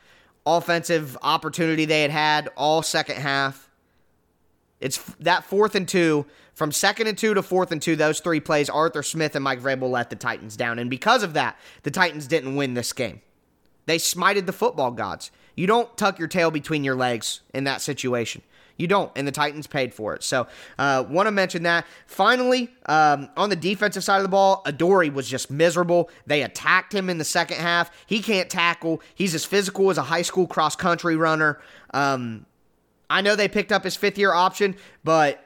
offensive 0.47 1.17
opportunity 1.23 1.85
they 1.85 2.03
had 2.03 2.11
had 2.11 2.49
all 2.57 2.83
second 2.83 3.17
half. 3.17 3.69
It's 4.81 4.99
that 5.21 5.45
fourth 5.45 5.75
and 5.75 5.89
two 5.89 6.27
from 6.55 6.71
second 6.71 7.07
and 7.07 7.19
two 7.19 7.35
to 7.35 7.43
fourth 7.43 7.73
and 7.73 7.83
two. 7.83 7.97
Those 7.97 8.21
three 8.21 8.41
plays, 8.41 8.71
Arthur 8.71 9.03
Smith 9.03 9.35
and 9.35 9.45
Mike 9.45 9.61
Vrabel 9.61 9.91
let 9.91 10.11
the 10.11 10.17
Titans 10.17 10.57
down, 10.57 10.79
and 10.79 10.89
because 10.89 11.23
of 11.23 11.35
that, 11.35 11.59
the 11.83 11.91
Titans 11.91 12.27
didn't 12.27 12.57
win 12.57 12.75
this 12.75 12.93
game. 12.93 13.21
They 13.87 13.97
smited 13.97 14.47
the 14.47 14.53
football 14.53 14.91
gods. 14.91 15.31
You 15.59 15.67
don't 15.67 15.95
tuck 15.97 16.21
your 16.21 16.29
tail 16.29 16.53
between 16.53 16.85
your 16.85 16.95
legs 16.95 17.41
in 17.53 17.65
that 17.65 17.81
situation. 17.81 18.43
You 18.77 18.87
don't, 18.87 19.11
and 19.17 19.27
the 19.27 19.33
Titans 19.33 19.67
paid 19.67 19.93
for 19.93 20.15
it. 20.15 20.23
So, 20.23 20.47
uh, 20.79 21.05
want 21.09 21.27
to 21.27 21.33
mention 21.33 21.65
that. 21.65 21.85
Finally, 22.07 22.71
um, 22.87 23.29
on 23.37 23.51
the 23.51 23.57
defensive 23.57 24.05
side 24.05 24.19
of 24.19 24.23
the 24.23 24.29
ball, 24.29 24.63
Adoree 24.67 25.11
was 25.11 25.29
just 25.29 25.51
miserable. 25.51 26.11
They 26.29 26.43
attacked 26.43 26.95
him 26.95 27.11
in 27.11 27.19
the 27.19 27.25
second 27.25 27.57
half. 27.57 27.91
He 28.07 28.23
can't 28.23 28.49
tackle. 28.49 29.03
He's 29.17 29.35
as 29.35 29.45
physical 29.45 29.91
as 29.91 29.99
a 29.99 30.05
high 30.05 30.23
school 30.23 30.47
cross 30.47 30.77
country 30.77 31.17
runner. 31.17 31.61
Um, 31.93 32.47
I 33.11 33.21
know 33.21 33.35
they 33.35 33.49
picked 33.49 33.73
up 33.73 33.83
his 33.83 33.97
fifth 33.97 34.17
year 34.17 34.33
option, 34.33 34.77
but 35.03 35.45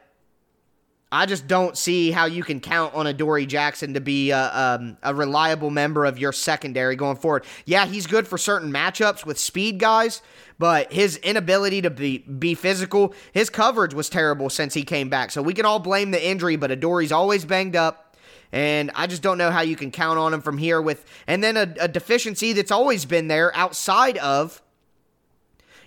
I 1.13 1.27
just 1.27 1.47
don't 1.47 1.77
see 1.77 2.11
how 2.11 2.25
you 2.25 2.43
can 2.43 2.59
count 2.59 2.95
on 2.95 3.07
Adoree 3.07 3.45
Jackson 3.45 3.93
to 3.93 4.01
be 4.01 4.31
a, 4.31 4.79
um, 4.79 4.97
a, 5.03 5.15
reliable 5.15 5.69
member 5.69 6.07
of 6.07 6.19
your 6.19 6.33
secondary 6.33 6.97
going 6.97 7.17
forward. 7.17 7.45
Yeah, 7.67 7.85
he's 7.85 8.07
good 8.07 8.27
for 8.27 8.39
certain 8.39 8.73
matchups 8.73 9.27
with 9.27 9.39
speed 9.39 9.79
guys, 9.79 10.23
but 10.59 10.91
his 10.91 11.19
inability 11.19 11.83
to 11.83 11.91
be, 11.91 12.19
be 12.19 12.55
physical, 12.55 13.15
his 13.33 13.51
coverage 13.51 13.93
was 13.93 14.09
terrible 14.09 14.49
since 14.49 14.73
he 14.73 14.85
came 14.85 15.11
back. 15.11 15.31
So 15.31 15.43
we 15.43 15.53
can 15.53 15.67
all 15.67 15.79
blame 15.79 16.13
the 16.13 16.27
injury, 16.27 16.57
but 16.57 16.71
Adoree's 16.71 17.13
always 17.13 17.45
banged 17.45 17.77
up. 17.77 18.17
And 18.51 18.91
I 18.95 19.07
just 19.07 19.21
don't 19.21 19.37
know 19.37 19.51
how 19.51 19.61
you 19.61 19.77
can 19.77 19.91
count 19.91 20.19
on 20.19 20.33
him 20.33 20.41
from 20.41 20.57
here 20.57 20.81
with, 20.81 21.05
and 21.27 21.45
then 21.45 21.59
a, 21.59 21.75
a 21.79 21.89
deficiency 21.89 22.55
that's 22.55 22.71
always 22.71 23.05
been 23.05 23.29
there 23.29 23.55
outside 23.55 24.17
of 24.17 24.63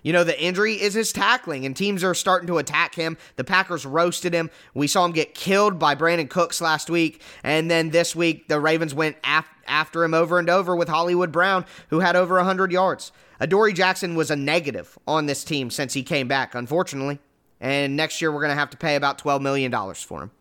you 0.06 0.14
know, 0.14 0.24
the 0.24 0.40
injury 0.40 0.76
is 0.76 0.94
his 0.94 1.12
tackling, 1.12 1.66
and 1.66 1.76
teams 1.76 2.04
are 2.04 2.14
starting 2.14 2.46
to 2.46 2.60
attack 2.60 2.94
him. 2.94 3.18
The 3.38 3.44
Packers 3.44 3.88
roasted 3.88 4.36
him. 4.36 4.52
We 4.76 4.86
saw 4.86 5.04
him 5.04 5.14
get 5.14 5.34
killed 5.34 5.80
by 5.80 5.96
Brandin 5.96 6.30
Cooks 6.30 6.62
last 6.62 6.92
week. 6.92 7.24
And 7.44 7.72
then 7.72 7.90
this 7.90 8.16
week, 8.16 8.48
the 8.48 8.60
Ravens 8.60 8.94
went 8.94 9.18
af- 9.24 9.50
after 9.66 10.04
him 10.04 10.14
over 10.14 10.38
and 10.38 10.48
over 10.48 10.76
with 10.76 10.90
Hollywood 10.90 11.32
Brown, 11.32 11.66
who 11.90 12.02
had 12.02 12.16
over 12.16 12.36
100 12.36 12.72
yards. 12.72 13.12
Adoree 13.40 13.74
Jackson 13.74 14.14
was 14.14 14.30
a 14.30 14.36
negative 14.36 14.96
on 15.08 15.26
this 15.26 15.44
team 15.44 15.72
since 15.72 15.94
he 15.96 16.04
came 16.04 16.28
back, 16.28 16.54
unfortunately. 16.54 17.18
And 17.60 17.98
next 17.98 18.22
year, 18.22 18.32
we're 18.32 18.42
going 18.42 18.52
to 18.52 18.60
have 18.60 18.70
to 18.70 18.78
pay 18.78 18.96
about 18.96 19.18
$12 19.18 19.42
million 19.42 19.72
for 19.96 20.22
him. 20.22 20.32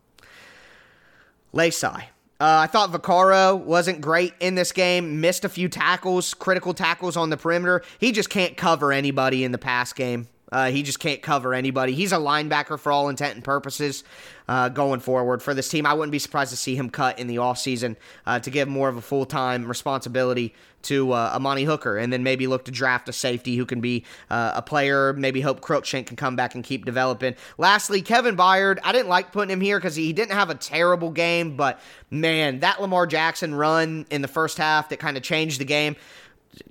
Laysai. 1.54 2.08
Uh, 2.44 2.58
I 2.58 2.66
thought 2.66 2.92
Vaccaro 2.92 3.58
wasn't 3.58 4.02
great 4.02 4.34
in 4.38 4.54
this 4.54 4.70
game, 4.70 5.22
missed 5.22 5.46
a 5.46 5.48
few 5.48 5.66
tackles, 5.66 6.34
critical 6.34 6.74
tackles 6.74 7.16
on 7.16 7.30
the 7.30 7.38
perimeter. 7.38 7.82
He 7.98 8.12
just 8.12 8.28
can't 8.28 8.54
cover 8.54 8.92
anybody 8.92 9.44
in 9.44 9.52
the 9.52 9.56
pass 9.56 9.94
game. 9.94 10.28
Uh, 10.52 10.70
he 10.70 10.82
just 10.82 11.00
can't 11.00 11.22
cover 11.22 11.54
anybody. 11.54 11.94
He's 11.94 12.12
a 12.12 12.18
linebacker 12.18 12.78
for 12.78 12.92
all 12.92 13.08
intent 13.08 13.36
and 13.36 13.42
purposes 13.42 14.04
uh, 14.46 14.68
going 14.68 15.00
forward 15.00 15.42
for 15.42 15.54
this 15.54 15.70
team. 15.70 15.86
I 15.86 15.94
wouldn't 15.94 16.12
be 16.12 16.18
surprised 16.18 16.50
to 16.50 16.58
see 16.58 16.76
him 16.76 16.90
cut 16.90 17.18
in 17.18 17.28
the 17.28 17.36
offseason 17.36 17.96
uh, 18.26 18.40
to 18.40 18.50
give 18.50 18.68
more 18.68 18.90
of 18.90 18.98
a 18.98 19.00
full 19.00 19.24
time 19.24 19.66
responsibility 19.66 20.54
to 20.84 21.12
uh, 21.12 21.32
Amani 21.34 21.64
Hooker 21.64 21.98
and 21.98 22.12
then 22.12 22.22
maybe 22.22 22.46
look 22.46 22.64
to 22.66 22.70
draft 22.70 23.08
a 23.08 23.12
safety 23.12 23.56
who 23.56 23.66
can 23.66 23.80
be 23.80 24.04
uh, 24.30 24.52
a 24.54 24.62
player. 24.62 25.12
Maybe 25.12 25.40
hope 25.40 25.60
Cruikshank 25.60 26.06
can 26.06 26.16
come 26.16 26.36
back 26.36 26.54
and 26.54 26.62
keep 26.62 26.84
developing. 26.84 27.34
Lastly, 27.58 28.02
Kevin 28.02 28.36
Byard. 28.36 28.78
I 28.82 28.92
didn't 28.92 29.08
like 29.08 29.32
putting 29.32 29.52
him 29.52 29.60
here 29.60 29.78
because 29.78 29.96
he 29.96 30.12
didn't 30.12 30.32
have 30.32 30.50
a 30.50 30.54
terrible 30.54 31.10
game, 31.10 31.56
but 31.56 31.80
man, 32.10 32.60
that 32.60 32.80
Lamar 32.80 33.06
Jackson 33.06 33.54
run 33.54 34.06
in 34.10 34.22
the 34.22 34.28
first 34.28 34.58
half 34.58 34.88
that 34.90 34.98
kind 34.98 35.16
of 35.16 35.22
changed 35.22 35.60
the 35.60 35.64
game. 35.64 35.96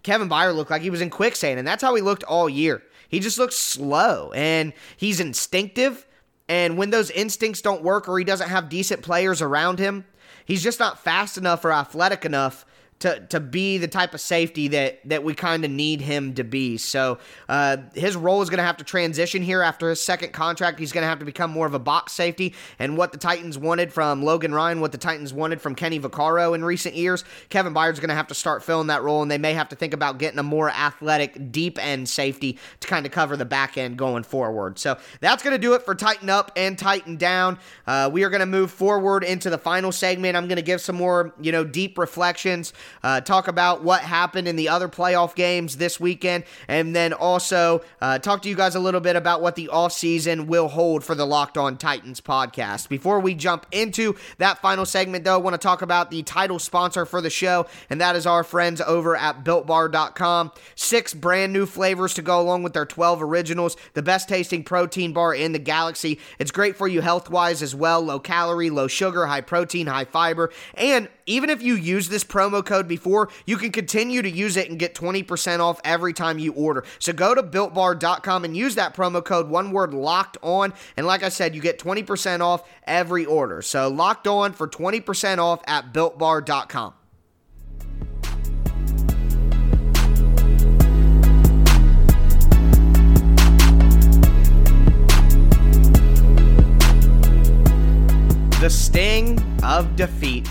Kevin 0.03 0.29
Byard 0.29 0.55
looked 0.55 0.71
like 0.71 0.81
he 0.81 0.89
was 0.89 1.01
in 1.01 1.09
quicksand, 1.09 1.59
and 1.59 1.67
that's 1.67 1.83
how 1.83 1.93
he 1.95 2.01
looked 2.01 2.23
all 2.23 2.49
year. 2.49 2.81
He 3.13 3.19
just 3.19 3.37
looks 3.37 3.57
slow 3.57 4.31
and 4.31 4.73
he's 4.97 5.19
instinctive. 5.19 6.07
And 6.49 6.77
when 6.79 6.89
those 6.89 7.11
instincts 7.11 7.61
don't 7.61 7.83
work 7.83 8.09
or 8.09 8.17
he 8.17 8.25
doesn't 8.25 8.49
have 8.49 8.69
decent 8.69 9.03
players 9.03 9.39
around 9.39 9.77
him, 9.77 10.05
he's 10.45 10.63
just 10.63 10.79
not 10.79 10.97
fast 11.03 11.37
enough 11.37 11.63
or 11.63 11.71
athletic 11.71 12.25
enough 12.25 12.65
to 13.03 13.19
to 13.27 13.41
be 13.41 13.77
the 13.77 13.87
type 13.87 14.13
of 14.13 14.21
safety 14.21 14.69
that 14.69 15.01
that 15.03 15.25
we 15.25 15.33
kind 15.33 15.65
of 15.65 15.71
need 15.71 15.99
him 15.99 16.33
to 16.35 16.43
be. 16.45 16.77
So 16.77 17.19
uh, 17.49 17.77
his 17.93 18.15
role 18.15 18.41
is 18.41 18.49
going 18.49 18.59
to 18.59 18.63
have 18.63 18.77
to 18.77 18.85
transition 18.85 19.41
here 19.41 19.61
after 19.61 19.89
his 19.89 19.99
second 19.99 20.31
contract. 20.31 20.79
He's 20.79 20.93
going 20.93 21.01
to 21.01 21.09
have 21.09 21.19
to 21.19 21.25
become 21.25 21.51
more 21.51 21.67
of 21.67 21.73
a 21.73 21.79
box 21.79 22.13
safety. 22.13 22.53
And 22.79 22.97
what 22.97 23.11
the 23.11 23.17
Titans 23.17 23.57
wanted 23.57 23.91
from 23.91 24.23
Logan 24.23 24.53
Ryan, 24.53 24.79
what 24.79 24.93
the 24.93 24.97
Titans 24.97 25.33
wanted 25.33 25.61
from 25.61 25.75
Kenny 25.75 25.99
Vaccaro 25.99 26.55
in 26.55 26.63
recent 26.63 26.95
years, 26.95 27.25
Kevin 27.49 27.73
Byard's 27.73 27.99
going 27.99 28.07
to 28.07 28.15
have 28.15 28.27
to 28.27 28.33
start 28.33 28.63
filling 28.63 28.87
that 28.87 29.03
role, 29.03 29.21
and 29.21 29.29
they 29.29 29.37
may 29.37 29.53
have 29.53 29.67
to 29.69 29.75
think 29.75 29.93
about 29.93 30.17
getting 30.17 30.39
a 30.39 30.43
more 30.43 30.69
athletic 30.69 31.51
deep 31.51 31.77
end 31.83 32.07
safety 32.07 32.57
to 32.79 32.87
kind 32.87 33.05
of 33.05 33.11
cover 33.11 33.35
the 33.35 33.43
back 33.43 33.77
end 33.77 33.97
going 33.97 34.23
forward. 34.23 34.79
So 34.79 34.97
that's 35.19 35.43
going 35.43 35.55
to 35.55 35.61
do 35.61 35.73
it 35.73 35.83
for 35.83 35.93
Tighten 35.93 36.29
Up 36.29 36.53
and 36.55 36.79
Tighten 36.79 37.17
Down. 37.17 37.59
Uh, 37.85 38.09
we 38.13 38.23
are 38.23 38.29
going 38.29 38.39
to 38.39 38.45
move 38.45 38.71
forward 38.71 39.25
into 39.25 39.49
the 39.49 39.57
final 39.57 39.91
segment. 39.91 40.37
I'm 40.37 40.47
going 40.47 40.55
to 40.55 40.61
give 40.61 40.79
some 40.79 40.95
more 40.95 41.33
you 41.41 41.51
know 41.51 41.65
deep 41.65 41.97
reflections 41.97 42.71
uh, 43.01 43.21
talk 43.21 43.47
about 43.47 43.83
what 43.83 44.01
happened 44.01 44.47
in 44.47 44.55
the 44.55 44.69
other 44.69 44.87
playoff 44.87 45.35
games 45.35 45.77
this 45.77 45.99
weekend, 45.99 46.43
and 46.67 46.95
then 46.95 47.13
also 47.13 47.81
uh, 48.01 48.19
talk 48.19 48.41
to 48.43 48.49
you 48.49 48.55
guys 48.55 48.75
a 48.75 48.79
little 48.79 49.01
bit 49.01 49.15
about 49.15 49.41
what 49.41 49.55
the 49.55 49.69
offseason 49.71 50.47
will 50.47 50.67
hold 50.67 51.03
for 51.03 51.15
the 51.15 51.25
Locked 51.25 51.57
On 51.57 51.77
Titans 51.77 52.21
podcast. 52.21 52.89
Before 52.89 53.19
we 53.19 53.33
jump 53.33 53.65
into 53.71 54.15
that 54.37 54.59
final 54.59 54.85
segment, 54.85 55.23
though, 55.23 55.35
I 55.35 55.37
want 55.37 55.53
to 55.53 55.57
talk 55.57 55.81
about 55.81 56.11
the 56.11 56.23
title 56.23 56.59
sponsor 56.59 57.05
for 57.05 57.21
the 57.21 57.29
show, 57.29 57.65
and 57.89 57.99
that 58.01 58.15
is 58.15 58.25
our 58.25 58.43
friends 58.43 58.81
over 58.81 59.15
at 59.15 59.43
BuiltBar.com. 59.43 60.51
Six 60.75 61.13
brand 61.13 61.53
new 61.53 61.65
flavors 61.65 62.13
to 62.15 62.21
go 62.21 62.39
along 62.39 62.63
with 62.63 62.73
their 62.73 62.85
12 62.85 63.21
originals, 63.23 63.77
the 63.93 64.01
best 64.01 64.29
tasting 64.29 64.63
protein 64.63 65.13
bar 65.13 65.33
in 65.33 65.51
the 65.51 65.59
galaxy. 65.59 66.19
It's 66.39 66.51
great 66.51 66.75
for 66.75 66.87
you 66.87 67.01
health 67.01 67.29
wise 67.29 67.61
as 67.61 67.73
well 67.73 68.01
low 68.01 68.19
calorie, 68.19 68.69
low 68.69 68.87
sugar, 68.87 69.25
high 69.25 69.41
protein, 69.41 69.87
high 69.87 70.05
fiber, 70.05 70.51
and 70.75 71.09
even 71.25 71.49
if 71.49 71.61
you 71.61 71.75
use 71.75 72.09
this 72.09 72.23
promo 72.23 72.65
code 72.65 72.72
before, 72.81 73.29
you 73.45 73.57
can 73.57 73.71
continue 73.71 74.21
to 74.21 74.29
use 74.29 74.57
it 74.57 74.69
and 74.69 74.79
get 74.79 74.95
20% 74.95 75.59
off 75.59 75.79
every 75.83 76.13
time 76.13 76.39
you 76.39 76.53
order. 76.53 76.83
So 76.97 77.13
go 77.13 77.35
to 77.35 77.43
builtbar.com 77.43 78.45
and 78.45 78.57
use 78.57 78.75
that 78.75 78.95
promo 78.95 79.23
code, 79.23 79.49
one 79.49 79.71
word 79.71 79.93
locked 79.93 80.37
on. 80.41 80.73
And 80.97 81.05
like 81.05 81.21
I 81.21 81.29
said, 81.29 81.53
you 81.53 81.61
get 81.61 81.77
20% 81.77 82.41
off 82.41 82.67
every 82.85 83.25
order. 83.25 83.61
So 83.61 83.87
locked 83.89 84.27
on 84.27 84.53
for 84.53 84.67
20% 84.67 85.37
off 85.37 85.61
at 85.67 85.93
builtbar.com. 85.93 86.93
The 98.63 98.69
sting 98.69 99.37
of 99.61 99.97
defeat 99.97 100.47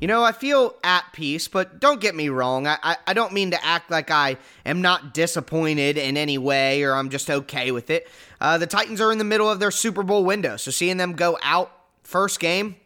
you 0.00 0.08
know, 0.08 0.24
I 0.24 0.32
feel 0.32 0.74
at 0.82 1.04
peace, 1.12 1.46
but 1.46 1.78
don't 1.78 2.00
get 2.00 2.14
me 2.14 2.30
wrong. 2.30 2.66
I, 2.66 2.78
I, 2.82 2.96
I, 3.08 3.12
don't 3.12 3.32
mean 3.32 3.50
to 3.50 3.64
act 3.64 3.90
like 3.90 4.10
I 4.10 4.38
am 4.64 4.80
not 4.80 5.12
disappointed 5.12 5.98
in 5.98 6.16
any 6.16 6.38
way 6.38 6.82
or 6.82 6.94
I'm 6.94 7.10
just 7.10 7.30
okay 7.30 7.70
with 7.70 7.90
it. 7.90 8.08
Uh, 8.40 8.56
the 8.56 8.66
Titans 8.66 9.00
are 9.00 9.12
in 9.12 9.18
the 9.18 9.24
middle 9.24 9.50
of 9.50 9.60
their 9.60 9.70
Super 9.70 10.02
Bowl 10.02 10.24
window, 10.24 10.56
so 10.56 10.70
seeing 10.70 10.96
them 10.96 11.12
go 11.12 11.38
out 11.42 11.70
first 12.02 12.40
game, 12.40 12.76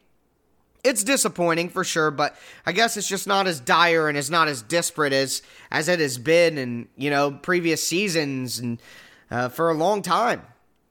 it's 0.84 1.02
disappointing 1.02 1.70
for 1.70 1.82
sure, 1.82 2.10
but 2.10 2.36
I 2.66 2.72
guess 2.72 2.96
it's 2.96 3.08
just 3.08 3.26
not 3.26 3.46
as 3.46 3.58
dire 3.58 4.08
and 4.08 4.18
it's 4.18 4.28
not 4.28 4.48
as 4.48 4.60
disparate 4.60 5.14
as 5.14 5.40
as 5.70 5.88
it 5.88 5.98
has 5.98 6.18
been 6.18 6.58
in 6.58 6.88
you 6.96 7.08
know 7.08 7.30
previous 7.30 7.84
seasons 7.84 8.58
and 8.58 8.80
uh, 9.30 9.48
for 9.48 9.70
a 9.70 9.74
long 9.74 10.02
time 10.02 10.42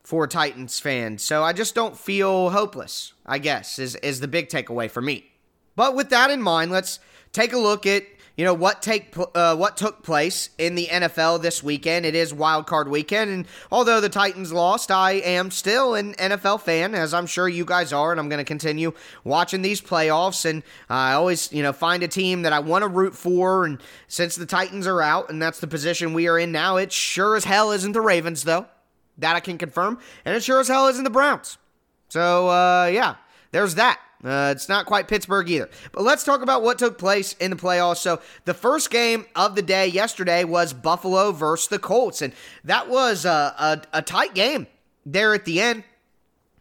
for 0.03 0.27
Titans 0.27 0.79
fans. 0.79 1.23
So 1.23 1.43
I 1.43 1.53
just 1.53 1.75
don't 1.75 1.97
feel 1.97 2.49
hopeless. 2.49 3.13
I 3.25 3.37
guess 3.37 3.77
is 3.77 3.95
is 3.97 4.19
the 4.19 4.27
big 4.27 4.49
takeaway 4.49 4.89
for 4.89 5.01
me. 5.01 5.29
But 5.75 5.95
with 5.95 6.09
that 6.09 6.29
in 6.29 6.41
mind, 6.41 6.71
let's 6.71 6.99
take 7.31 7.53
a 7.53 7.57
look 7.57 7.85
at 7.85 8.03
you 8.37 8.43
know 8.43 8.53
what 8.55 8.81
take 8.81 9.15
uh, 9.35 9.55
what 9.55 9.77
took 9.77 10.01
place 10.01 10.49
in 10.57 10.73
the 10.73 10.87
NFL 10.87 11.43
this 11.43 11.61
weekend. 11.61 12.03
It 12.03 12.15
is 12.15 12.33
Wild 12.33 12.65
Card 12.65 12.87
Weekend, 12.87 13.29
and 13.29 13.45
although 13.71 14.01
the 14.01 14.09
Titans 14.09 14.51
lost, 14.51 14.89
I 14.89 15.13
am 15.13 15.51
still 15.51 15.93
an 15.93 16.15
NFL 16.15 16.61
fan, 16.61 16.95
as 16.95 17.13
I'm 17.13 17.27
sure 17.27 17.47
you 17.47 17.63
guys 17.63 17.93
are, 17.93 18.09
and 18.09 18.19
I'm 18.19 18.29
going 18.29 18.39
to 18.39 18.43
continue 18.43 18.93
watching 19.23 19.61
these 19.61 19.81
playoffs. 19.81 20.49
And 20.49 20.63
I 20.89 21.13
always 21.13 21.51
you 21.53 21.61
know 21.61 21.73
find 21.73 22.01
a 22.01 22.07
team 22.07 22.41
that 22.41 22.53
I 22.53 22.59
want 22.59 22.81
to 22.81 22.87
root 22.87 23.15
for. 23.15 23.65
And 23.65 23.79
since 24.07 24.35
the 24.35 24.47
Titans 24.47 24.87
are 24.87 25.01
out, 25.01 25.29
and 25.29 25.39
that's 25.39 25.59
the 25.59 25.67
position 25.67 26.13
we 26.13 26.27
are 26.27 26.39
in 26.39 26.51
now, 26.51 26.77
it 26.77 26.91
sure 26.91 27.35
as 27.35 27.43
hell 27.43 27.71
isn't 27.71 27.91
the 27.91 28.01
Ravens, 28.01 28.43
though. 28.43 28.65
That 29.19 29.35
I 29.35 29.41
can 29.41 29.59
confirm, 29.59 29.99
and 30.25 30.35
it 30.35 30.41
sure 30.41 30.59
as 30.59 30.67
hell 30.67 30.87
isn't 30.87 31.03
the 31.03 31.11
Browns. 31.11 31.59
So 32.09 32.49
uh, 32.49 32.89
yeah, 32.91 33.15
there's 33.51 33.75
that. 33.75 33.99
Uh, 34.23 34.53
it's 34.55 34.69
not 34.69 34.85
quite 34.85 35.07
Pittsburgh 35.07 35.49
either. 35.49 35.69
But 35.91 36.03
let's 36.03 36.23
talk 36.23 36.41
about 36.41 36.63
what 36.63 36.79
took 36.79 36.97
place 36.97 37.33
in 37.33 37.51
the 37.51 37.57
playoffs. 37.57 37.97
So, 37.97 38.21
the 38.45 38.53
first 38.53 38.89
game 38.89 39.25
of 39.35 39.55
the 39.55 39.61
day 39.61 39.87
yesterday 39.87 40.43
was 40.43 40.73
Buffalo 40.73 41.31
versus 41.31 41.67
the 41.67 41.79
Colts, 41.79 42.21
and 42.21 42.33
that 42.63 42.89
was 42.89 43.25
a, 43.25 43.29
a, 43.59 43.81
a 43.93 44.01
tight 44.01 44.33
game 44.33 44.67
there 45.05 45.33
at 45.33 45.45
the 45.45 45.59
end. 45.61 45.83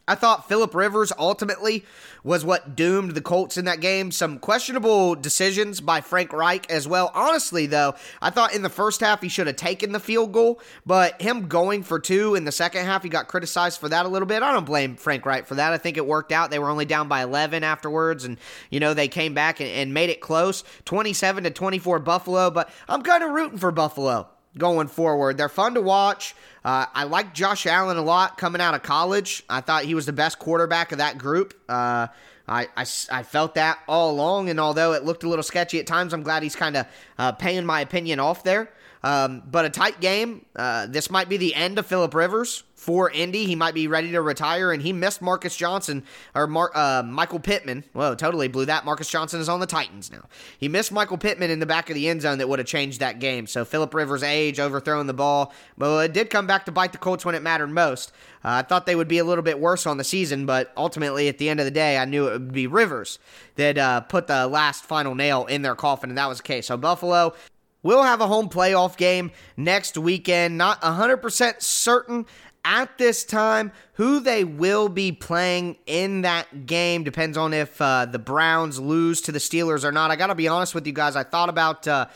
I 0.08 0.16
thought 0.16 0.48
Philip 0.48 0.74
Rivers 0.74 1.12
ultimately 1.16 1.84
was 2.24 2.44
what 2.44 2.74
doomed 2.74 3.14
the 3.14 3.20
Colts 3.20 3.56
in 3.56 3.66
that 3.66 3.80
game. 3.80 4.10
Some 4.10 4.40
questionable 4.40 5.14
decisions 5.14 5.80
by 5.80 6.00
Frank 6.00 6.32
Reich 6.32 6.68
as 6.70 6.88
well. 6.88 7.12
Honestly, 7.14 7.66
though, 7.66 7.94
I 8.20 8.30
thought 8.30 8.52
in 8.52 8.62
the 8.62 8.68
first 8.68 9.00
half 9.00 9.22
he 9.22 9.28
should 9.28 9.46
have 9.46 9.56
taken 9.56 9.92
the 9.92 10.00
field 10.00 10.32
goal, 10.32 10.60
but 10.84 11.22
him 11.22 11.46
going 11.46 11.84
for 11.84 12.00
two 12.00 12.34
in 12.34 12.44
the 12.44 12.52
second 12.52 12.84
half, 12.84 13.04
he 13.04 13.08
got 13.08 13.28
criticized 13.28 13.78
for 13.78 13.88
that 13.90 14.04
a 14.04 14.08
little 14.08 14.26
bit. 14.26 14.42
I 14.42 14.52
don't 14.52 14.66
blame 14.66 14.96
Frank 14.96 15.24
Reich 15.24 15.46
for 15.46 15.54
that. 15.54 15.72
I 15.72 15.78
think 15.78 15.96
it 15.96 16.06
worked 16.06 16.32
out. 16.32 16.50
They 16.50 16.58
were 16.58 16.70
only 16.70 16.84
down 16.84 17.06
by 17.06 17.22
11 17.22 17.62
afterwards, 17.62 18.24
and, 18.24 18.38
you 18.70 18.80
know, 18.80 18.94
they 18.94 19.08
came 19.08 19.34
back 19.34 19.60
and, 19.60 19.70
and 19.70 19.94
made 19.94 20.10
it 20.10 20.20
close 20.20 20.64
27 20.84 21.44
to 21.44 21.50
24 21.50 22.00
Buffalo, 22.00 22.50
but 22.50 22.70
I'm 22.88 23.02
kind 23.02 23.22
of 23.22 23.30
rooting 23.30 23.58
for 23.58 23.70
Buffalo 23.70 24.28
going 24.56 24.88
forward. 24.88 25.36
They're 25.36 25.48
fun 25.48 25.74
to 25.74 25.80
watch. 25.80 26.34
Uh, 26.64 26.86
I 26.94 27.04
like 27.04 27.34
Josh 27.34 27.66
Allen 27.66 27.96
a 27.96 28.02
lot 28.02 28.38
coming 28.38 28.60
out 28.60 28.74
of 28.74 28.82
college. 28.82 29.42
I 29.48 29.60
thought 29.60 29.84
he 29.84 29.94
was 29.94 30.06
the 30.06 30.12
best 30.12 30.38
quarterback 30.38 30.92
of 30.92 30.98
that 30.98 31.18
group. 31.18 31.54
Uh, 31.68 32.08
I, 32.46 32.68
I, 32.76 32.86
I, 33.10 33.22
felt 33.22 33.54
that 33.54 33.78
all 33.88 34.10
along, 34.10 34.50
and 34.50 34.58
although 34.58 34.92
it 34.92 35.04
looked 35.04 35.22
a 35.22 35.28
little 35.28 35.44
sketchy 35.44 35.78
at 35.78 35.86
times, 35.86 36.12
I'm 36.12 36.22
glad 36.22 36.42
he's 36.42 36.56
kind 36.56 36.76
of 36.76 36.86
uh, 37.18 37.32
paying 37.32 37.64
my 37.64 37.80
opinion 37.80 38.20
off 38.20 38.42
there. 38.42 38.70
Um, 39.04 39.42
but 39.50 39.64
a 39.64 39.70
tight 39.70 40.00
game. 40.00 40.46
Uh, 40.54 40.86
this 40.86 41.10
might 41.10 41.28
be 41.28 41.36
the 41.36 41.54
end 41.54 41.78
of 41.78 41.86
Philip 41.86 42.14
Rivers 42.14 42.62
for 42.82 43.10
Indy. 43.10 43.46
He 43.46 43.54
might 43.54 43.74
be 43.74 43.86
ready 43.86 44.10
to 44.12 44.20
retire, 44.20 44.72
and 44.72 44.82
he 44.82 44.92
missed 44.92 45.22
Marcus 45.22 45.56
Johnson 45.56 46.04
or 46.34 46.46
Mar- 46.46 46.70
uh, 46.74 47.02
Michael 47.04 47.38
Pittman. 47.40 47.84
Whoa, 47.92 48.14
totally 48.14 48.48
blew 48.48 48.64
that. 48.66 48.84
Marcus 48.84 49.08
Johnson 49.08 49.40
is 49.40 49.48
on 49.48 49.60
the 49.60 49.66
Titans 49.66 50.10
now. 50.10 50.24
He 50.58 50.68
missed 50.68 50.92
Michael 50.92 51.18
Pittman 51.18 51.50
in 51.50 51.60
the 51.60 51.66
back 51.66 51.90
of 51.90 51.94
the 51.94 52.08
end 52.08 52.22
zone 52.22 52.38
that 52.38 52.48
would 52.48 52.58
have 52.58 52.68
changed 52.68 53.00
that 53.00 53.18
game. 53.18 53.46
So 53.46 53.64
Philip 53.64 53.94
Rivers' 53.94 54.22
age, 54.22 54.60
overthrowing 54.60 55.06
the 55.06 55.14
ball, 55.14 55.52
but 55.78 56.04
it 56.04 56.12
did 56.12 56.30
come 56.30 56.46
back 56.46 56.64
to 56.66 56.72
bite 56.72 56.92
the 56.92 56.98
Colts 56.98 57.24
when 57.24 57.34
it 57.34 57.42
mattered 57.42 57.68
most. 57.68 58.12
Uh, 58.44 58.48
I 58.58 58.62
thought 58.62 58.86
they 58.86 58.96
would 58.96 59.08
be 59.08 59.18
a 59.18 59.24
little 59.24 59.44
bit 59.44 59.60
worse 59.60 59.86
on 59.86 59.96
the 59.96 60.04
season, 60.04 60.46
but 60.46 60.72
ultimately, 60.76 61.28
at 61.28 61.38
the 61.38 61.48
end 61.48 61.60
of 61.60 61.64
the 61.64 61.70
day, 61.70 61.98
I 61.98 62.04
knew 62.04 62.26
it 62.26 62.32
would 62.32 62.52
be 62.52 62.66
Rivers 62.66 63.20
that 63.54 63.78
uh, 63.78 64.00
put 64.00 64.26
the 64.26 64.48
last 64.48 64.84
final 64.84 65.14
nail 65.14 65.46
in 65.46 65.62
their 65.62 65.76
coffin, 65.76 66.10
and 66.10 66.18
that 66.18 66.28
was 66.28 66.38
the 66.38 66.44
case. 66.44 66.66
So 66.66 66.76
Buffalo 66.76 67.34
will 67.82 68.02
have 68.02 68.20
a 68.20 68.26
home 68.26 68.48
playoff 68.48 68.96
game 68.96 69.30
next 69.56 69.96
weekend. 69.98 70.58
Not 70.58 70.80
100% 70.82 71.62
certain 71.62 72.26
at 72.64 72.96
this 72.98 73.24
time 73.24 73.72
who 73.94 74.20
they 74.20 74.44
will 74.44 74.88
be 74.88 75.12
playing 75.12 75.76
in 75.86 76.22
that 76.22 76.66
game 76.66 77.02
depends 77.02 77.36
on 77.36 77.52
if 77.52 77.80
uh, 77.80 78.06
the 78.06 78.18
Browns 78.18 78.78
lose 78.78 79.20
to 79.22 79.32
the 79.32 79.38
Steelers 79.38 79.84
or 79.84 79.92
not. 79.92 80.10
I 80.10 80.16
got 80.16 80.28
to 80.28 80.34
be 80.34 80.48
honest 80.48 80.74
with 80.74 80.86
you 80.86 80.92
guys. 80.92 81.16
I 81.16 81.24
thought 81.24 81.48
about. 81.48 81.86
Uh, 81.86 82.06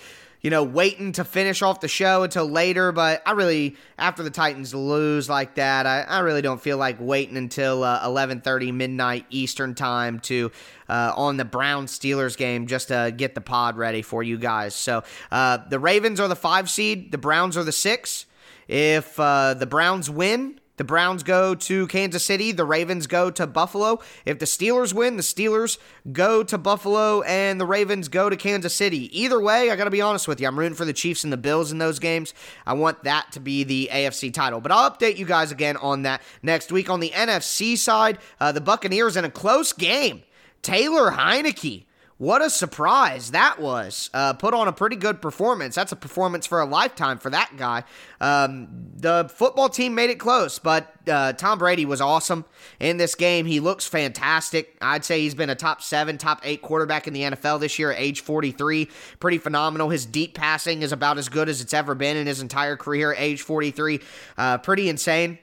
you 0.40 0.50
know, 0.50 0.62
waiting 0.62 1.12
to 1.12 1.24
finish 1.24 1.62
off 1.62 1.80
the 1.80 1.88
show 1.88 2.22
until 2.22 2.46
later. 2.46 2.92
But 2.92 3.22
I 3.26 3.32
really, 3.32 3.76
after 3.98 4.22
the 4.22 4.30
Titans 4.30 4.74
lose 4.74 5.28
like 5.28 5.56
that, 5.56 5.86
I, 5.86 6.02
I 6.02 6.20
really 6.20 6.42
don't 6.42 6.60
feel 6.60 6.78
like 6.78 6.96
waiting 7.00 7.36
until 7.36 7.84
uh, 7.84 8.06
11:30 8.06 8.72
midnight 8.72 9.26
Eastern 9.30 9.74
time 9.74 10.20
to 10.20 10.50
uh, 10.88 11.12
on 11.16 11.36
the 11.36 11.44
Brown 11.44 11.86
Steelers 11.86 12.36
game 12.36 12.66
just 12.66 12.88
to 12.88 13.12
get 13.16 13.34
the 13.34 13.40
pod 13.40 13.76
ready 13.76 14.02
for 14.02 14.22
you 14.22 14.38
guys. 14.38 14.74
So 14.74 15.02
uh, 15.30 15.58
the 15.68 15.78
Ravens 15.78 16.20
are 16.20 16.28
the 16.28 16.36
five 16.36 16.70
seed, 16.70 17.12
the 17.12 17.18
Browns 17.18 17.56
are 17.56 17.64
the 17.64 17.72
six. 17.72 18.26
If 18.68 19.18
uh, 19.20 19.54
the 19.54 19.66
Browns 19.66 20.10
win, 20.10 20.60
the 20.76 20.84
Browns 20.84 21.22
go 21.22 21.54
to 21.54 21.86
Kansas 21.86 22.24
City, 22.24 22.52
the 22.52 22.64
Ravens 22.64 23.06
go 23.06 23.30
to 23.30 23.46
Buffalo. 23.46 24.00
If 24.24 24.38
the 24.38 24.44
Steelers 24.44 24.92
win, 24.92 25.16
the 25.16 25.22
Steelers 25.22 25.78
go 26.12 26.42
to 26.42 26.58
Buffalo, 26.58 27.22
and 27.22 27.60
the 27.60 27.66
Ravens 27.66 28.08
go 28.08 28.28
to 28.28 28.36
Kansas 28.36 28.74
City. 28.74 29.18
Either 29.18 29.40
way, 29.40 29.70
I 29.70 29.76
got 29.76 29.84
to 29.84 29.90
be 29.90 30.00
honest 30.00 30.28
with 30.28 30.40
you, 30.40 30.46
I'm 30.46 30.58
rooting 30.58 30.76
for 30.76 30.84
the 30.84 30.92
Chiefs 30.92 31.24
and 31.24 31.32
the 31.32 31.38
Bills 31.38 31.72
in 31.72 31.78
those 31.78 31.98
games. 31.98 32.34
I 32.66 32.74
want 32.74 33.04
that 33.04 33.32
to 33.32 33.40
be 33.40 33.64
the 33.64 33.88
AFC 33.90 34.32
title. 34.32 34.60
But 34.60 34.72
I'll 34.72 34.90
update 34.90 35.16
you 35.16 35.24
guys 35.24 35.50
again 35.50 35.76
on 35.78 36.02
that 36.02 36.22
next 36.42 36.70
week. 36.70 36.90
On 36.90 37.00
the 37.00 37.10
NFC 37.10 37.76
side, 37.78 38.18
uh, 38.40 38.52
the 38.52 38.60
Buccaneers 38.60 39.16
in 39.16 39.24
a 39.24 39.30
close 39.30 39.72
game. 39.72 40.22
Taylor 40.62 41.12
Heinicke 41.12 41.85
what 42.18 42.40
a 42.40 42.48
surprise 42.48 43.32
that 43.32 43.60
was. 43.60 44.08
Uh, 44.14 44.32
put 44.32 44.54
on 44.54 44.68
a 44.68 44.72
pretty 44.72 44.96
good 44.96 45.20
performance. 45.20 45.74
That's 45.74 45.92
a 45.92 45.96
performance 45.96 46.46
for 46.46 46.60
a 46.60 46.64
lifetime 46.64 47.18
for 47.18 47.28
that 47.28 47.52
guy. 47.58 47.84
Um, 48.22 48.68
the 48.96 49.30
football 49.34 49.68
team 49.68 49.94
made 49.94 50.08
it 50.08 50.18
close, 50.18 50.58
but 50.58 50.94
uh, 51.06 51.34
Tom 51.34 51.58
Brady 51.58 51.84
was 51.84 52.00
awesome 52.00 52.46
in 52.80 52.96
this 52.96 53.14
game. 53.14 53.44
He 53.44 53.60
looks 53.60 53.86
fantastic. 53.86 54.78
I'd 54.80 55.04
say 55.04 55.20
he's 55.20 55.34
been 55.34 55.50
a 55.50 55.54
top 55.54 55.82
seven, 55.82 56.16
top 56.16 56.40
eight 56.42 56.62
quarterback 56.62 57.06
in 57.06 57.12
the 57.12 57.20
NFL 57.20 57.60
this 57.60 57.78
year 57.78 57.92
at 57.92 58.00
age 58.00 58.22
43. 58.22 58.88
Pretty 59.20 59.38
phenomenal. 59.38 59.90
His 59.90 60.06
deep 60.06 60.32
passing 60.32 60.80
is 60.80 60.92
about 60.92 61.18
as 61.18 61.28
good 61.28 61.50
as 61.50 61.60
it's 61.60 61.74
ever 61.74 61.94
been 61.94 62.16
in 62.16 62.26
his 62.26 62.40
entire 62.40 62.76
career 62.76 63.12
at 63.12 63.20
age 63.20 63.42
43. 63.42 64.00
Uh, 64.38 64.56
pretty 64.56 64.88
insane. 64.88 65.38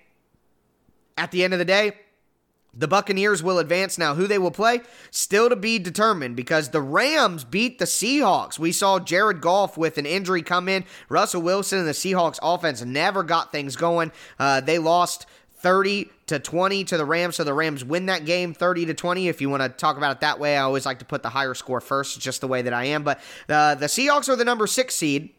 At 1.15 1.29
the 1.29 1.43
end 1.43 1.53
of 1.53 1.59
the 1.59 1.65
day, 1.65 1.91
the 2.75 2.87
Buccaneers 2.87 3.43
will 3.43 3.59
advance 3.59 3.97
now. 3.97 4.15
Who 4.15 4.27
they 4.27 4.39
will 4.39 4.51
play, 4.51 4.81
still 5.11 5.49
to 5.49 5.55
be 5.55 5.79
determined 5.79 6.35
because 6.35 6.69
the 6.69 6.81
Rams 6.81 7.43
beat 7.43 7.79
the 7.79 7.85
Seahawks. 7.85 8.57
We 8.57 8.71
saw 8.71 8.99
Jared 8.99 9.41
Goff 9.41 9.77
with 9.77 9.97
an 9.97 10.05
injury 10.05 10.41
come 10.41 10.67
in. 10.67 10.85
Russell 11.09 11.41
Wilson 11.41 11.79
and 11.79 11.87
the 11.87 11.93
Seahawks 11.93 12.39
offense 12.41 12.83
never 12.83 13.23
got 13.23 13.51
things 13.51 13.75
going. 13.75 14.11
Uh, 14.39 14.61
they 14.61 14.79
lost 14.79 15.25
30 15.57 16.09
to 16.27 16.39
20 16.39 16.83
to 16.85 16.97
the 16.97 17.05
Rams. 17.05 17.37
So 17.37 17.43
the 17.43 17.53
Rams 17.53 17.85
win 17.85 18.07
that 18.07 18.25
game 18.25 18.53
30 18.53 18.87
to 18.87 18.93
20. 18.93 19.27
If 19.27 19.39
you 19.39 19.49
want 19.49 19.63
to 19.63 19.69
talk 19.69 19.97
about 19.97 20.17
it 20.17 20.21
that 20.21 20.39
way, 20.39 20.57
I 20.57 20.61
always 20.61 20.85
like 20.85 20.99
to 20.99 21.05
put 21.05 21.23
the 21.23 21.29
higher 21.29 21.53
score 21.53 21.79
first, 21.79 22.19
just 22.19 22.41
the 22.41 22.47
way 22.47 22.61
that 22.63 22.73
I 22.73 22.85
am. 22.85 23.03
But 23.03 23.21
uh, 23.47 23.75
the 23.75 23.85
Seahawks 23.85 24.29
are 24.29 24.35
the 24.35 24.45
number 24.45 24.67
six 24.67 24.95
seed. 24.95 25.29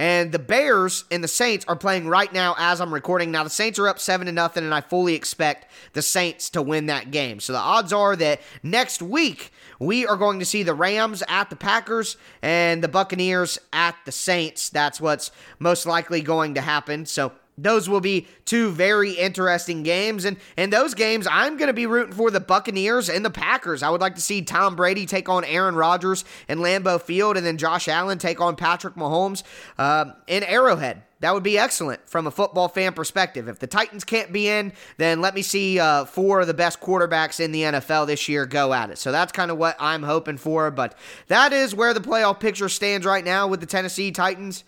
And 0.00 0.32
the 0.32 0.38
Bears 0.38 1.04
and 1.10 1.22
the 1.22 1.28
Saints 1.28 1.66
are 1.68 1.76
playing 1.76 2.08
right 2.08 2.32
now 2.32 2.54
as 2.56 2.80
I'm 2.80 2.94
recording. 2.94 3.30
Now 3.30 3.44
the 3.44 3.50
Saints 3.50 3.78
are 3.78 3.86
up 3.86 3.98
seven 3.98 4.28
to 4.28 4.32
nothing, 4.32 4.64
and 4.64 4.72
I 4.72 4.80
fully 4.80 5.14
expect 5.14 5.70
the 5.92 6.00
Saints 6.00 6.48
to 6.50 6.62
win 6.62 6.86
that 6.86 7.10
game. 7.10 7.38
So 7.38 7.52
the 7.52 7.58
odds 7.58 7.92
are 7.92 8.16
that 8.16 8.40
next 8.62 9.02
week 9.02 9.52
we 9.78 10.06
are 10.06 10.16
going 10.16 10.38
to 10.38 10.46
see 10.46 10.62
the 10.62 10.72
Rams 10.72 11.22
at 11.28 11.50
the 11.50 11.56
Packers 11.56 12.16
and 12.40 12.82
the 12.82 12.88
Buccaneers 12.88 13.58
at 13.74 13.94
the 14.06 14.10
Saints. 14.10 14.70
That's 14.70 15.02
what's 15.02 15.32
most 15.58 15.84
likely 15.84 16.22
going 16.22 16.54
to 16.54 16.62
happen. 16.62 17.04
So 17.04 17.32
those 17.62 17.88
will 17.88 18.00
be 18.00 18.26
two 18.44 18.70
very 18.70 19.12
interesting 19.12 19.82
games. 19.82 20.24
And 20.24 20.36
in 20.56 20.70
those 20.70 20.94
games, 20.94 21.26
I'm 21.30 21.56
going 21.56 21.68
to 21.68 21.74
be 21.74 21.86
rooting 21.86 22.14
for 22.14 22.30
the 22.30 22.40
Buccaneers 22.40 23.08
and 23.08 23.24
the 23.24 23.30
Packers. 23.30 23.82
I 23.82 23.90
would 23.90 24.00
like 24.00 24.14
to 24.14 24.20
see 24.20 24.42
Tom 24.42 24.76
Brady 24.76 25.06
take 25.06 25.28
on 25.28 25.44
Aaron 25.44 25.74
Rodgers 25.74 26.24
in 26.48 26.58
Lambeau 26.58 27.00
Field 27.00 27.36
and 27.36 27.44
then 27.44 27.58
Josh 27.58 27.88
Allen 27.88 28.18
take 28.18 28.40
on 28.40 28.56
Patrick 28.56 28.94
Mahomes 28.94 29.42
uh, 29.78 30.06
in 30.26 30.42
Arrowhead. 30.42 31.02
That 31.20 31.34
would 31.34 31.42
be 31.42 31.58
excellent 31.58 32.08
from 32.08 32.26
a 32.26 32.30
football 32.30 32.68
fan 32.68 32.94
perspective. 32.94 33.46
If 33.46 33.58
the 33.58 33.66
Titans 33.66 34.04
can't 34.04 34.32
be 34.32 34.48
in, 34.48 34.72
then 34.96 35.20
let 35.20 35.34
me 35.34 35.42
see 35.42 35.78
uh, 35.78 36.06
four 36.06 36.40
of 36.40 36.46
the 36.46 36.54
best 36.54 36.80
quarterbacks 36.80 37.40
in 37.40 37.52
the 37.52 37.62
NFL 37.62 38.06
this 38.06 38.26
year 38.26 38.46
go 38.46 38.72
at 38.72 38.88
it. 38.88 38.96
So 38.96 39.12
that's 39.12 39.30
kind 39.30 39.50
of 39.50 39.58
what 39.58 39.76
I'm 39.78 40.02
hoping 40.02 40.38
for. 40.38 40.70
But 40.70 40.96
that 41.28 41.52
is 41.52 41.74
where 41.74 41.92
the 41.92 42.00
playoff 42.00 42.40
picture 42.40 42.70
stands 42.70 43.04
right 43.04 43.24
now 43.24 43.46
with 43.48 43.60
the 43.60 43.66
Tennessee 43.66 44.12
Titans 44.12 44.64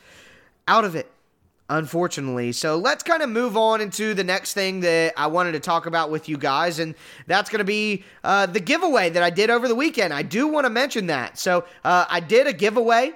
out 0.69 0.85
of 0.85 0.95
it 0.95 1.11
unfortunately. 1.73 2.53
So 2.53 2.77
let's 2.77 3.03
kind 3.03 3.23
of 3.23 3.31
move 3.31 3.57
on 3.57 3.81
into 3.81 4.13
the 4.15 4.25
next 4.25 4.53
thing 4.53 4.81
that 4.81 5.15
I 5.17 5.27
wanted 5.27 5.53
to 5.53 5.61
talk 5.61 5.87
about 5.87 6.11
with 6.11 6.29
you 6.29 6.37
guys, 6.37 6.79
and 6.79 6.95
that's 7.27 7.49
going 7.49 7.59
to 7.61 7.65
be 7.65 8.05
uh, 8.23 8.47
the 8.47 8.61
giveaway 8.61 9.09
that 9.11 9.23
I 9.23 9.31
did 9.31 9.49
over 9.49 9.69
the 9.69 9.75
weekend. 9.75 10.13
I 10.13 10.23
do 10.23 10.47
want 10.47 10.67
to 10.67 10.71
mention 10.71 11.07
that. 11.07 11.39
So 11.39 11.65
uh, 11.85 12.05
I 12.09 12.21
did 12.21 12.47
a 12.47 12.53
giveaway 12.53 13.13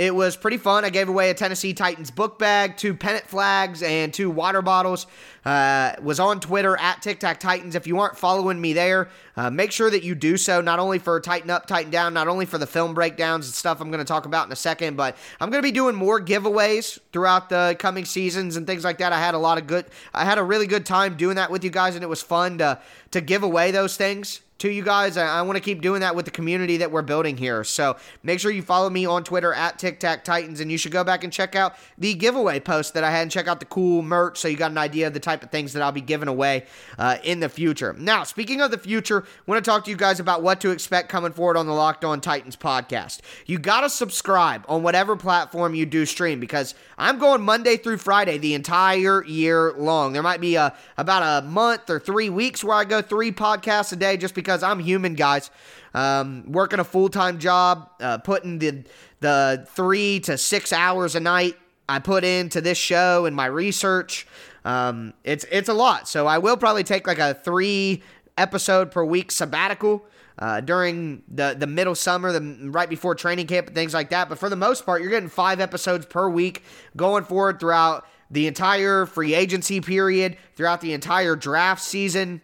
it 0.00 0.14
was 0.14 0.34
pretty 0.34 0.56
fun. 0.56 0.82
I 0.86 0.88
gave 0.88 1.10
away 1.10 1.28
a 1.28 1.34
Tennessee 1.34 1.74
Titans 1.74 2.10
book 2.10 2.38
bag, 2.38 2.78
two 2.78 2.94
pennant 2.94 3.26
flags, 3.26 3.82
and 3.82 4.14
two 4.14 4.30
water 4.30 4.62
bottles. 4.62 5.06
Uh, 5.44 5.92
was 6.00 6.18
on 6.18 6.40
Twitter 6.40 6.74
at 6.78 7.02
Tic 7.02 7.20
Tac 7.20 7.38
Titans. 7.38 7.74
If 7.74 7.86
you 7.86 7.98
aren't 7.98 8.16
following 8.16 8.58
me 8.58 8.72
there, 8.72 9.10
uh, 9.36 9.50
make 9.50 9.72
sure 9.72 9.90
that 9.90 10.02
you 10.02 10.14
do 10.14 10.38
so. 10.38 10.62
Not 10.62 10.78
only 10.78 10.98
for 10.98 11.20
Tighten 11.20 11.50
Up, 11.50 11.66
Tighten 11.66 11.90
Down, 11.90 12.14
not 12.14 12.28
only 12.28 12.46
for 12.46 12.56
the 12.56 12.66
film 12.66 12.94
breakdowns 12.94 13.44
and 13.44 13.54
stuff 13.54 13.82
I'm 13.82 13.90
going 13.90 13.98
to 13.98 14.06
talk 14.06 14.24
about 14.24 14.46
in 14.46 14.52
a 14.52 14.56
second, 14.56 14.96
but 14.96 15.18
I'm 15.38 15.50
going 15.50 15.62
to 15.62 15.66
be 15.66 15.70
doing 15.70 15.94
more 15.94 16.18
giveaways 16.18 16.98
throughout 17.12 17.50
the 17.50 17.76
coming 17.78 18.06
seasons 18.06 18.56
and 18.56 18.66
things 18.66 18.84
like 18.84 18.96
that. 18.98 19.12
I 19.12 19.18
had 19.18 19.34
a 19.34 19.38
lot 19.38 19.58
of 19.58 19.66
good. 19.66 19.84
I 20.14 20.24
had 20.24 20.38
a 20.38 20.42
really 20.42 20.66
good 20.66 20.86
time 20.86 21.18
doing 21.18 21.36
that 21.36 21.50
with 21.50 21.62
you 21.62 21.68
guys, 21.68 21.94
and 21.94 22.02
it 22.02 22.08
was 22.08 22.22
fun 22.22 22.56
to 22.58 22.80
to 23.10 23.20
give 23.20 23.42
away 23.42 23.70
those 23.70 23.98
things 23.98 24.40
to 24.60 24.70
you 24.70 24.82
guys. 24.82 25.16
I, 25.16 25.38
I 25.38 25.42
want 25.42 25.56
to 25.56 25.62
keep 25.62 25.80
doing 25.80 26.00
that 26.00 26.14
with 26.14 26.24
the 26.24 26.30
community 26.30 26.76
that 26.78 26.90
we're 26.90 27.02
building 27.02 27.36
here. 27.36 27.64
So 27.64 27.96
make 28.22 28.40
sure 28.40 28.50
you 28.50 28.62
follow 28.62 28.88
me 28.88 29.06
on 29.06 29.24
Twitter 29.24 29.52
at 29.52 29.78
Tic 29.78 30.00
Tac 30.00 30.24
Titans, 30.24 30.60
and 30.60 30.70
you 30.70 30.78
should 30.78 30.92
go 30.92 31.02
back 31.02 31.24
and 31.24 31.32
check 31.32 31.56
out 31.56 31.74
the 31.98 32.14
giveaway 32.14 32.60
post 32.60 32.94
that 32.94 33.02
I 33.02 33.10
had 33.10 33.22
and 33.22 33.30
check 33.30 33.48
out 33.48 33.60
the 33.60 33.66
cool 33.66 34.02
merch 34.02 34.38
so 34.38 34.48
you 34.48 34.56
got 34.56 34.70
an 34.70 34.78
idea 34.78 35.06
of 35.06 35.14
the 35.14 35.20
type 35.20 35.42
of 35.42 35.50
things 35.50 35.72
that 35.72 35.82
I'll 35.82 35.92
be 35.92 36.00
giving 36.00 36.28
away 36.28 36.66
uh, 36.98 37.18
in 37.24 37.40
the 37.40 37.48
future. 37.48 37.94
Now, 37.98 38.24
speaking 38.24 38.60
of 38.60 38.70
the 38.70 38.78
future, 38.78 39.22
I 39.22 39.50
want 39.50 39.64
to 39.64 39.70
talk 39.70 39.84
to 39.84 39.90
you 39.90 39.96
guys 39.96 40.20
about 40.20 40.42
what 40.42 40.60
to 40.60 40.70
expect 40.70 41.08
coming 41.08 41.32
forward 41.32 41.56
on 41.56 41.66
the 41.66 41.72
Locked 41.72 42.04
On 42.04 42.20
Titans 42.20 42.56
podcast. 42.56 43.20
You 43.46 43.58
got 43.58 43.80
to 43.80 43.90
subscribe 43.90 44.64
on 44.68 44.82
whatever 44.82 45.16
platform 45.16 45.74
you 45.74 45.86
do 45.86 46.04
stream 46.04 46.38
because 46.38 46.74
I'm 46.98 47.18
going 47.18 47.42
Monday 47.42 47.76
through 47.76 47.98
Friday 47.98 48.38
the 48.38 48.54
entire 48.54 49.24
year 49.24 49.72
long. 49.72 50.12
There 50.12 50.22
might 50.22 50.40
be 50.40 50.56
a 50.56 50.74
about 50.98 51.44
a 51.44 51.46
month 51.46 51.88
or 51.88 51.98
three 51.98 52.28
weeks 52.28 52.62
where 52.62 52.76
I 52.76 52.84
go 52.84 53.00
three 53.00 53.32
podcasts 53.32 53.92
a 53.92 53.96
day 53.96 54.16
just 54.16 54.34
because 54.34 54.49
because 54.50 54.64
I'm 54.64 54.80
human, 54.80 55.14
guys. 55.14 55.48
Um, 55.94 56.50
working 56.50 56.80
a 56.80 56.84
full 56.84 57.08
time 57.08 57.38
job, 57.38 57.88
uh, 58.00 58.18
putting 58.18 58.58
the 58.58 58.84
the 59.20 59.66
three 59.70 60.18
to 60.20 60.36
six 60.36 60.72
hours 60.72 61.14
a 61.14 61.20
night 61.20 61.56
I 61.88 62.00
put 62.00 62.24
into 62.24 62.60
this 62.60 62.76
show 62.76 63.26
and 63.26 63.36
my 63.36 63.46
research. 63.46 64.26
Um, 64.64 65.14
it's 65.22 65.44
it's 65.52 65.68
a 65.68 65.72
lot. 65.72 66.08
So 66.08 66.26
I 66.26 66.38
will 66.38 66.56
probably 66.56 66.82
take 66.82 67.06
like 67.06 67.20
a 67.20 67.34
three 67.34 68.02
episode 68.36 68.90
per 68.90 69.04
week 69.04 69.30
sabbatical. 69.30 70.04
Uh, 70.38 70.58
during 70.58 71.22
the 71.28 71.54
the 71.56 71.66
middle 71.66 71.94
summer, 71.94 72.32
the 72.32 72.70
right 72.70 72.88
before 72.88 73.14
training 73.14 73.46
camp 73.46 73.66
and 73.66 73.76
things 73.76 73.92
like 73.94 74.10
that. 74.10 74.28
But 74.28 74.38
for 74.38 74.48
the 74.48 74.56
most 74.56 74.86
part, 74.86 75.02
you're 75.02 75.10
getting 75.10 75.28
five 75.28 75.60
episodes 75.60 76.06
per 76.06 76.28
week 76.28 76.64
going 76.96 77.24
forward 77.24 77.60
throughout 77.60 78.06
the 78.30 78.46
entire 78.46 79.06
free 79.06 79.34
agency 79.34 79.80
period, 79.80 80.38
throughout 80.56 80.80
the 80.80 80.94
entire 80.94 81.36
draft 81.36 81.82
season. 81.82 82.40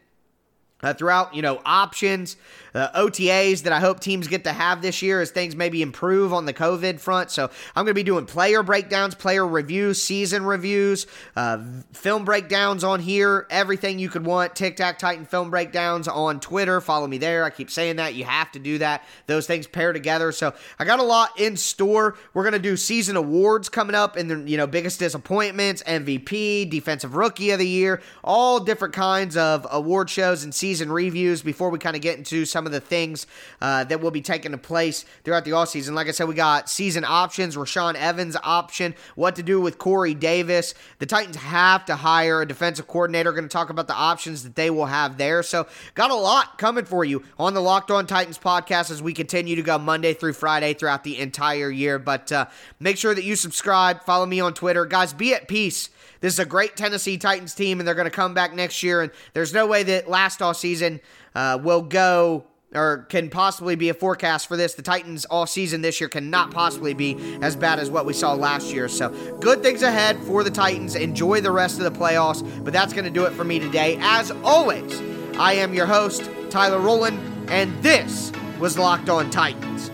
Uh, 0.86 0.94
throughout, 0.94 1.34
you 1.34 1.42
know, 1.42 1.60
options, 1.64 2.36
uh, 2.76 2.90
OTAs 2.92 3.62
that 3.62 3.72
I 3.72 3.80
hope 3.80 4.00
teams 4.00 4.28
get 4.28 4.44
to 4.44 4.52
have 4.52 4.82
this 4.82 5.00
year 5.00 5.20
as 5.20 5.30
things 5.30 5.56
maybe 5.56 5.80
improve 5.80 6.32
on 6.32 6.44
the 6.44 6.52
COVID 6.52 7.00
front. 7.00 7.30
So 7.30 7.50
I'm 7.74 7.84
going 7.84 7.94
to 7.94 7.94
be 7.94 8.02
doing 8.02 8.26
player 8.26 8.62
breakdowns, 8.62 9.14
player 9.14 9.46
reviews, 9.46 10.00
season 10.02 10.44
reviews, 10.44 11.06
uh, 11.36 11.64
film 11.92 12.24
breakdowns 12.24 12.84
on 12.84 13.00
here, 13.00 13.46
everything 13.48 13.98
you 13.98 14.10
could 14.10 14.26
want. 14.26 14.54
Tic 14.54 14.76
Tac 14.76 14.98
Titan 14.98 15.24
film 15.24 15.50
breakdowns 15.50 16.06
on 16.06 16.38
Twitter. 16.38 16.80
Follow 16.80 17.06
me 17.06 17.16
there. 17.16 17.44
I 17.44 17.50
keep 17.50 17.70
saying 17.70 17.96
that. 17.96 18.14
You 18.14 18.24
have 18.24 18.52
to 18.52 18.58
do 18.58 18.78
that. 18.78 19.04
Those 19.26 19.46
things 19.46 19.66
pair 19.66 19.92
together. 19.94 20.30
So 20.30 20.52
I 20.78 20.84
got 20.84 21.00
a 21.00 21.04
lot 21.04 21.40
in 21.40 21.56
store. 21.56 22.16
We're 22.34 22.42
going 22.42 22.52
to 22.52 22.58
do 22.58 22.76
season 22.76 23.16
awards 23.16 23.70
coming 23.70 23.94
up 23.94 24.16
and 24.16 24.30
the, 24.30 24.50
you 24.50 24.58
know, 24.58 24.66
biggest 24.66 24.98
disappointments, 24.98 25.82
MVP, 25.84 26.68
defensive 26.68 27.16
rookie 27.16 27.50
of 27.50 27.58
the 27.58 27.66
year, 27.66 28.02
all 28.22 28.60
different 28.60 28.92
kinds 28.92 29.36
of 29.36 29.66
award 29.70 30.10
shows 30.10 30.44
and 30.44 30.54
season 30.54 30.92
reviews 30.92 31.40
before 31.40 31.70
we 31.70 31.78
kind 31.78 31.96
of 31.96 32.02
get 32.02 32.18
into 32.18 32.44
some 32.44 32.65
of 32.66 32.72
the 32.72 32.80
things 32.80 33.26
uh, 33.60 33.84
that 33.84 34.00
will 34.00 34.10
be 34.10 34.20
taking 34.20 34.56
place 34.58 35.04
throughout 35.24 35.44
the 35.44 35.52
offseason. 35.52 35.94
Like 35.94 36.08
I 36.08 36.10
said, 36.10 36.28
we 36.28 36.34
got 36.34 36.68
season 36.68 37.04
options, 37.04 37.56
Rashaan 37.56 37.94
Evans 37.94 38.36
option, 38.42 38.94
what 39.14 39.36
to 39.36 39.42
do 39.42 39.60
with 39.60 39.78
Corey 39.78 40.14
Davis. 40.14 40.74
The 40.98 41.06
Titans 41.06 41.36
have 41.36 41.84
to 41.86 41.96
hire 41.96 42.42
a 42.42 42.46
defensive 42.46 42.86
coordinator. 42.86 43.32
Going 43.32 43.44
to 43.44 43.48
talk 43.48 43.70
about 43.70 43.86
the 43.86 43.94
options 43.94 44.42
that 44.42 44.56
they 44.56 44.70
will 44.70 44.86
have 44.86 45.18
there. 45.18 45.42
So, 45.42 45.66
got 45.94 46.10
a 46.10 46.14
lot 46.14 46.58
coming 46.58 46.84
for 46.84 47.04
you 47.04 47.22
on 47.38 47.54
the 47.54 47.60
Locked 47.60 47.90
On 47.90 48.06
Titans 48.06 48.38
podcast 48.38 48.90
as 48.90 49.02
we 49.02 49.12
continue 49.12 49.56
to 49.56 49.62
go 49.62 49.78
Monday 49.78 50.14
through 50.14 50.32
Friday 50.32 50.74
throughout 50.74 51.04
the 51.04 51.18
entire 51.18 51.70
year. 51.70 51.98
But 51.98 52.32
uh, 52.32 52.46
make 52.80 52.96
sure 52.96 53.14
that 53.14 53.24
you 53.24 53.36
subscribe, 53.36 54.02
follow 54.04 54.26
me 54.26 54.40
on 54.40 54.54
Twitter. 54.54 54.86
Guys, 54.86 55.12
be 55.12 55.34
at 55.34 55.48
peace. 55.48 55.90
This 56.20 56.32
is 56.32 56.38
a 56.38 56.44
great 56.46 56.76
Tennessee 56.76 57.18
Titans 57.18 57.54
team, 57.54 57.78
and 57.78 57.86
they're 57.86 57.94
going 57.94 58.06
to 58.06 58.10
come 58.10 58.34
back 58.34 58.54
next 58.54 58.82
year. 58.82 59.02
And 59.02 59.12
there's 59.34 59.52
no 59.52 59.66
way 59.66 59.82
that 59.84 60.08
last 60.08 60.42
off 60.42 60.56
season 60.56 61.00
uh, 61.34 61.58
will 61.62 61.82
go 61.82 62.44
or 62.74 63.06
can 63.08 63.30
possibly 63.30 63.76
be 63.76 63.88
a 63.88 63.94
forecast 63.94 64.48
for 64.48 64.56
this. 64.56 64.74
The 64.74 64.82
Titans 64.82 65.24
all 65.26 65.46
season 65.46 65.82
this 65.82 66.00
year 66.00 66.08
cannot 66.08 66.50
possibly 66.50 66.94
be 66.94 67.16
as 67.40 67.56
bad 67.56 67.78
as 67.78 67.90
what 67.90 68.06
we 68.06 68.12
saw 68.12 68.34
last 68.34 68.72
year. 68.72 68.88
So, 68.88 69.10
good 69.40 69.62
things 69.62 69.82
ahead 69.82 70.18
for 70.24 70.44
the 70.44 70.50
Titans. 70.50 70.94
Enjoy 70.94 71.40
the 71.40 71.52
rest 71.52 71.80
of 71.80 71.84
the 71.84 71.98
playoffs. 71.98 72.42
But 72.64 72.72
that's 72.72 72.92
going 72.92 73.04
to 73.04 73.10
do 73.10 73.24
it 73.24 73.32
for 73.32 73.44
me 73.44 73.58
today. 73.58 73.96
As 74.00 74.30
always, 74.44 75.00
I 75.38 75.54
am 75.54 75.74
your 75.74 75.86
host, 75.86 76.28
Tyler 76.50 76.80
Rowland, 76.80 77.18
and 77.50 77.82
this 77.82 78.32
was 78.58 78.78
Locked 78.78 79.08
On 79.08 79.30
Titans. 79.30 79.90